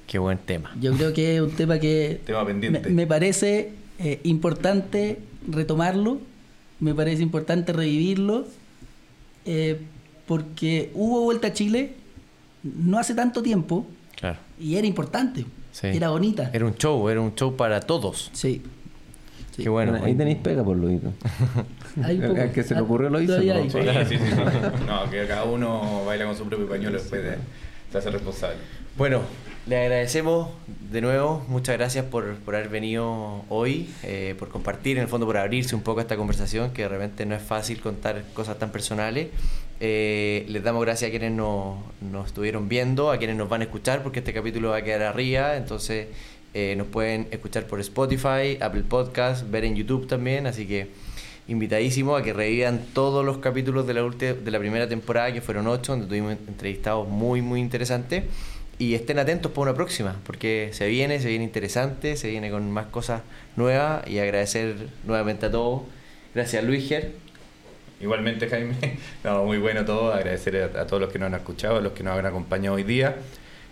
Qué 0.06 0.18
buen 0.18 0.38
tema. 0.38 0.74
Yo 0.80 0.92
creo 0.94 1.12
que 1.12 1.36
es 1.36 1.40
un 1.40 1.50
tema 1.52 1.78
que 1.78 2.20
Tema 2.24 2.44
pendiente. 2.46 2.80
Me, 2.80 2.90
me 2.90 3.06
parece 3.06 3.72
eh, 3.98 4.20
importante 4.24 5.18
retomarlo, 5.48 6.18
me 6.80 6.94
parece 6.94 7.22
importante 7.22 7.72
revivirlo, 7.72 8.46
eh, 9.46 9.80
porque 10.26 10.90
hubo 10.94 11.22
Vuelta 11.22 11.48
a 11.48 11.52
Chile 11.52 11.92
no 12.62 12.98
hace 12.98 13.14
tanto 13.14 13.42
tiempo 13.42 13.86
Claro. 14.16 14.38
y 14.58 14.76
era 14.76 14.86
importante, 14.86 15.44
Sí. 15.72 15.88
era 15.88 16.08
bonita. 16.10 16.50
Era 16.52 16.64
un 16.66 16.74
show, 16.76 17.08
era 17.08 17.20
un 17.20 17.34
show 17.34 17.56
para 17.56 17.80
todos. 17.80 18.30
Sí. 18.32 18.62
Sí. 19.56 19.62
Qué 19.62 19.68
bueno. 19.68 19.92
Bueno, 19.92 20.06
ahí 20.06 20.14
tenéis 20.14 20.38
pega 20.38 20.64
por 20.64 20.76
lo 20.76 20.88
visto. 20.88 21.12
Al 22.02 22.50
que 22.52 22.62
se 22.64 22.74
le 22.74 22.80
ocurrió 22.80 23.08
lo 23.10 23.20
hizo, 23.20 23.32
todavía 23.34 23.54
¿no? 23.54 23.60
hay. 23.62 23.70
Sí, 23.70 23.78
sí, 24.08 24.18
sí, 24.18 24.30
sí. 24.30 24.36
No, 24.86 25.08
que 25.10 25.26
cada 25.28 25.44
uno 25.44 26.04
baila 26.04 26.24
con 26.26 26.36
su 26.36 26.44
propio 26.44 26.68
pañuelo 26.68 26.98
después 26.98 27.22
de, 27.22 27.30
de 27.92 27.98
hacer 27.98 28.12
responsable. 28.12 28.56
Bueno, 28.98 29.20
le 29.66 29.78
agradecemos 29.78 30.48
de 30.90 31.00
nuevo, 31.00 31.42
muchas 31.48 31.76
gracias 31.76 32.04
por, 32.04 32.34
por 32.36 32.54
haber 32.54 32.68
venido 32.68 33.44
hoy, 33.48 33.88
eh, 34.02 34.34
por 34.38 34.50
compartir, 34.50 34.98
en 34.98 35.04
el 35.04 35.08
fondo 35.08 35.26
por 35.26 35.38
abrirse 35.38 35.74
un 35.74 35.82
poco 35.82 36.00
a 36.00 36.02
esta 36.02 36.16
conversación, 36.16 36.72
que 36.72 36.82
de 36.82 36.88
repente 36.88 37.24
no 37.24 37.34
es 37.34 37.42
fácil 37.42 37.80
contar 37.80 38.24
cosas 38.34 38.58
tan 38.58 38.70
personales. 38.70 39.28
Eh, 39.80 40.44
les 40.48 40.62
damos 40.62 40.82
gracias 40.82 41.08
a 41.08 41.10
quienes 41.10 41.32
nos, 41.32 41.78
nos 42.02 42.26
estuvieron 42.26 42.68
viendo, 42.68 43.10
a 43.10 43.16
quienes 43.16 43.36
nos 43.36 43.48
van 43.48 43.62
a 43.62 43.64
escuchar, 43.64 44.02
porque 44.02 44.18
este 44.18 44.34
capítulo 44.34 44.70
va 44.70 44.76
a 44.76 44.82
quedar 44.82 45.02
arriba, 45.02 45.56
entonces 45.56 46.08
eh, 46.52 46.74
nos 46.76 46.86
pueden 46.88 47.28
escuchar 47.30 47.66
por 47.66 47.80
Spotify, 47.80 48.58
Apple 48.60 48.84
Podcast, 48.86 49.50
ver 49.50 49.64
en 49.64 49.76
YouTube 49.76 50.06
también, 50.06 50.46
así 50.46 50.66
que 50.66 50.88
invitadísimo 51.48 52.16
a 52.16 52.22
que 52.22 52.32
revivan 52.32 52.80
todos 52.92 53.24
los 53.24 53.38
capítulos 53.38 53.86
de 53.86 53.94
la, 53.94 54.02
de 54.02 54.50
la 54.50 54.58
primera 54.58 54.88
temporada, 54.88 55.32
que 55.32 55.40
fueron 55.40 55.66
ocho, 55.66 55.92
donde 55.92 56.06
tuvimos 56.06 56.32
entrevistados 56.32 57.08
muy, 57.08 57.40
muy 57.40 57.60
interesantes. 57.60 58.24
Y 58.78 58.94
estén 58.94 59.18
atentos 59.18 59.52
para 59.52 59.62
una 59.62 59.74
próxima, 59.74 60.16
porque 60.26 60.70
se 60.72 60.88
viene, 60.88 61.20
se 61.20 61.28
viene 61.28 61.44
interesante, 61.44 62.16
se 62.16 62.28
viene 62.28 62.50
con 62.50 62.70
más 62.70 62.86
cosas 62.86 63.22
nuevas 63.56 64.06
y 64.08 64.18
agradecer 64.18 64.74
nuevamente 65.04 65.46
a 65.46 65.50
todos. 65.50 65.82
Gracias 66.34 66.64
Luis 66.64 66.88
Ger. 66.88 67.12
Igualmente, 68.00 68.48
Jaime, 68.48 68.74
no, 69.24 69.44
muy 69.44 69.58
bueno 69.58 69.84
todo. 69.84 70.12
Agradecer 70.12 70.70
a, 70.76 70.80
a 70.80 70.86
todos 70.86 71.00
los 71.00 71.12
que 71.12 71.18
nos 71.18 71.26
han 71.26 71.34
escuchado, 71.34 71.76
a 71.76 71.80
los 71.80 71.92
que 71.92 72.02
nos 72.02 72.18
han 72.18 72.26
acompañado 72.26 72.76
hoy 72.76 72.82
día. 72.82 73.16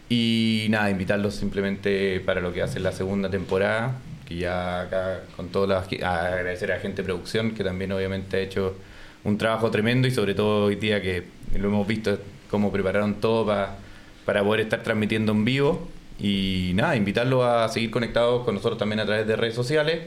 Y 0.08 0.66
nada, 0.68 0.90
invitarlos 0.90 1.34
simplemente 1.34 2.20
para 2.20 2.40
lo 2.40 2.52
que 2.52 2.62
hace 2.62 2.78
la 2.80 2.92
segunda 2.92 3.30
temporada, 3.30 3.98
que 4.28 4.36
ya 4.36 4.82
acá 4.82 5.22
con 5.36 5.48
todas 5.48 5.68
las... 5.68 6.02
agradecer 6.02 6.70
a 6.70 6.78
Gente 6.80 7.02
Producción, 7.02 7.54
que 7.54 7.64
también 7.64 7.92
obviamente 7.92 8.36
ha 8.36 8.40
hecho 8.40 8.76
un 9.24 9.38
trabajo 9.38 9.70
tremendo 9.70 10.06
y 10.06 10.10
sobre 10.10 10.34
todo 10.34 10.66
hoy 10.66 10.76
día 10.76 11.00
que 11.00 11.24
lo 11.58 11.68
hemos 11.68 11.86
visto 11.86 12.18
cómo 12.50 12.70
prepararon 12.70 13.14
todo 13.14 13.46
para 13.46 13.76
para 14.24 14.42
poder 14.42 14.60
estar 14.62 14.82
transmitiendo 14.82 15.32
en 15.32 15.44
vivo. 15.44 15.88
Y 16.20 16.72
nada, 16.74 16.94
invitarlos 16.96 17.44
a 17.44 17.68
seguir 17.68 17.90
conectados 17.90 18.44
con 18.44 18.54
nosotros 18.54 18.78
también 18.78 19.00
a 19.00 19.06
través 19.06 19.26
de 19.26 19.34
redes 19.34 19.54
sociales, 19.54 20.02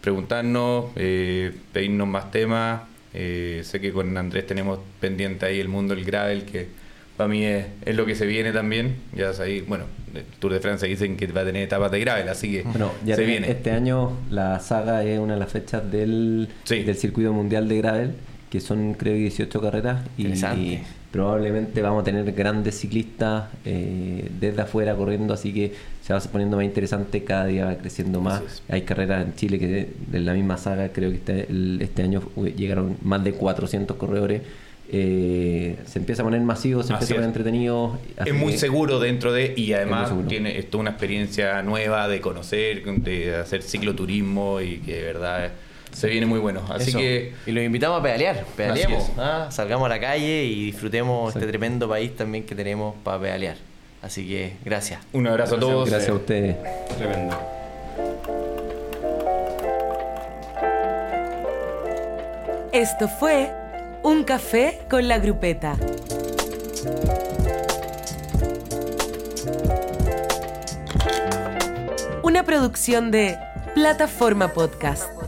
preguntarnos, 0.00 0.86
eh, 0.96 1.52
pedirnos 1.72 2.08
más 2.08 2.30
temas. 2.30 2.82
Eh, 3.12 3.62
sé 3.64 3.80
que 3.80 3.92
con 3.92 4.16
Andrés 4.16 4.46
tenemos 4.46 4.78
pendiente 5.00 5.46
ahí 5.46 5.58
el 5.60 5.68
mundo 5.68 5.94
del 5.94 6.04
gravel, 6.04 6.44
que 6.44 6.68
para 7.16 7.28
mí 7.28 7.44
es, 7.44 7.66
es 7.84 7.96
lo 7.96 8.06
que 8.06 8.14
se 8.14 8.26
viene 8.26 8.52
también. 8.52 8.96
Ya 9.14 9.32
sabéis, 9.32 9.66
bueno, 9.66 9.84
el 10.14 10.22
Tour 10.38 10.52
de 10.54 10.60
Francia 10.60 10.86
dicen 10.88 11.16
que 11.16 11.26
va 11.26 11.42
a 11.42 11.44
tener 11.44 11.62
etapas 11.62 11.90
de 11.90 12.00
gravel, 12.00 12.28
así 12.28 12.50
que 12.52 12.62
Bueno, 12.62 12.92
ya 13.04 13.16
se 13.16 13.24
viene. 13.24 13.50
este 13.50 13.70
año 13.72 14.12
la 14.30 14.60
saga 14.60 15.04
es 15.04 15.18
una 15.18 15.34
de 15.34 15.40
las 15.40 15.50
fechas 15.52 15.90
del, 15.90 16.48
Sí. 16.64 16.82
del 16.82 16.96
circuito 16.96 17.32
mundial 17.32 17.68
de 17.68 17.76
gravel, 17.78 18.14
que 18.50 18.60
son 18.60 18.94
creo 18.94 19.14
18 19.14 19.60
carreras 19.60 20.04
y 20.16 20.22
Interesante. 20.22 20.82
Probablemente 21.10 21.82
vamos 21.82 22.02
a 22.02 22.04
tener 22.04 22.30
grandes 22.32 22.78
ciclistas 22.78 23.48
eh, 23.64 24.28
desde 24.38 24.62
afuera 24.62 24.94
corriendo, 24.94 25.34
así 25.34 25.52
que 25.52 25.72
se 26.02 26.12
va 26.12 26.20
poniendo 26.20 26.56
más 26.56 26.64
interesante, 26.64 27.24
cada 27.24 27.46
día 27.46 27.66
va 27.66 27.74
creciendo 27.76 28.20
más. 28.20 28.62
Hay 28.68 28.82
carreras 28.82 29.26
en 29.26 29.34
Chile 29.34 29.58
que 29.58 29.66
de, 29.66 29.92
de 30.06 30.20
la 30.20 30.34
misma 30.34 30.56
saga, 30.56 30.90
creo 30.90 31.10
que 31.10 31.16
este, 31.16 31.48
este 31.80 32.02
año 32.02 32.22
llegaron 32.56 32.96
más 33.02 33.24
de 33.24 33.32
400 33.32 33.96
corredores. 33.96 34.42
Eh, 34.92 35.76
se 35.86 36.00
empieza 36.00 36.22
a 36.22 36.24
poner 36.24 36.40
masivo, 36.40 36.82
se 36.82 36.92
Así 36.92 36.94
empieza 36.94 37.14
a 37.14 37.16
poner 37.16 37.30
es. 37.30 37.36
entretenido. 37.36 37.98
Es 38.24 38.34
muy 38.34 38.54
seguro 38.58 38.98
dentro 38.98 39.32
de, 39.32 39.54
y 39.56 39.72
además 39.72 40.12
tiene 40.26 40.58
es 40.58 40.68
toda 40.68 40.82
una 40.82 40.90
experiencia 40.90 41.62
nueva 41.62 42.08
de 42.08 42.20
conocer, 42.20 42.82
de 42.84 43.36
hacer 43.36 43.62
cicloturismo 43.62 44.60
y 44.60 44.78
que 44.78 44.96
de 44.96 45.02
verdad 45.04 45.52
se 45.92 46.08
viene 46.08 46.26
muy 46.26 46.38
bueno. 46.38 46.62
Así 46.68 46.90
Eso. 46.90 46.98
que. 46.98 47.34
Y 47.46 47.52
los 47.52 47.64
invitamos 47.64 48.00
a 48.00 48.02
pedalear. 48.02 48.44
Pedaleemos. 48.56 49.10
¿ah? 49.18 49.48
Salgamos 49.50 49.86
a 49.86 49.88
la 49.88 50.00
calle 50.00 50.44
y 50.44 50.66
disfrutemos 50.66 51.34
este 51.34 51.46
tremendo 51.46 51.88
país 51.88 52.14
también 52.16 52.44
que 52.44 52.54
tenemos 52.54 52.94
para 53.02 53.20
pedalear. 53.20 53.56
Así 54.02 54.26
que 54.26 54.54
gracias. 54.64 55.00
Un 55.12 55.26
abrazo 55.26 55.56
a 55.56 55.60
todos. 55.60 55.90
Gracias 55.90 56.10
a 56.10 56.14
ustedes. 56.14 56.56
Tremendo. 56.96 57.36
Esto 62.72 63.08
fue 63.08 63.50
Un 64.04 64.22
Café 64.24 64.78
con 64.88 65.08
la 65.08 65.18
Grupeta. 65.18 65.76
Una 72.22 72.44
producción 72.44 73.10
de 73.10 73.36
Plataforma 73.74 74.52
Podcast. 74.52 75.19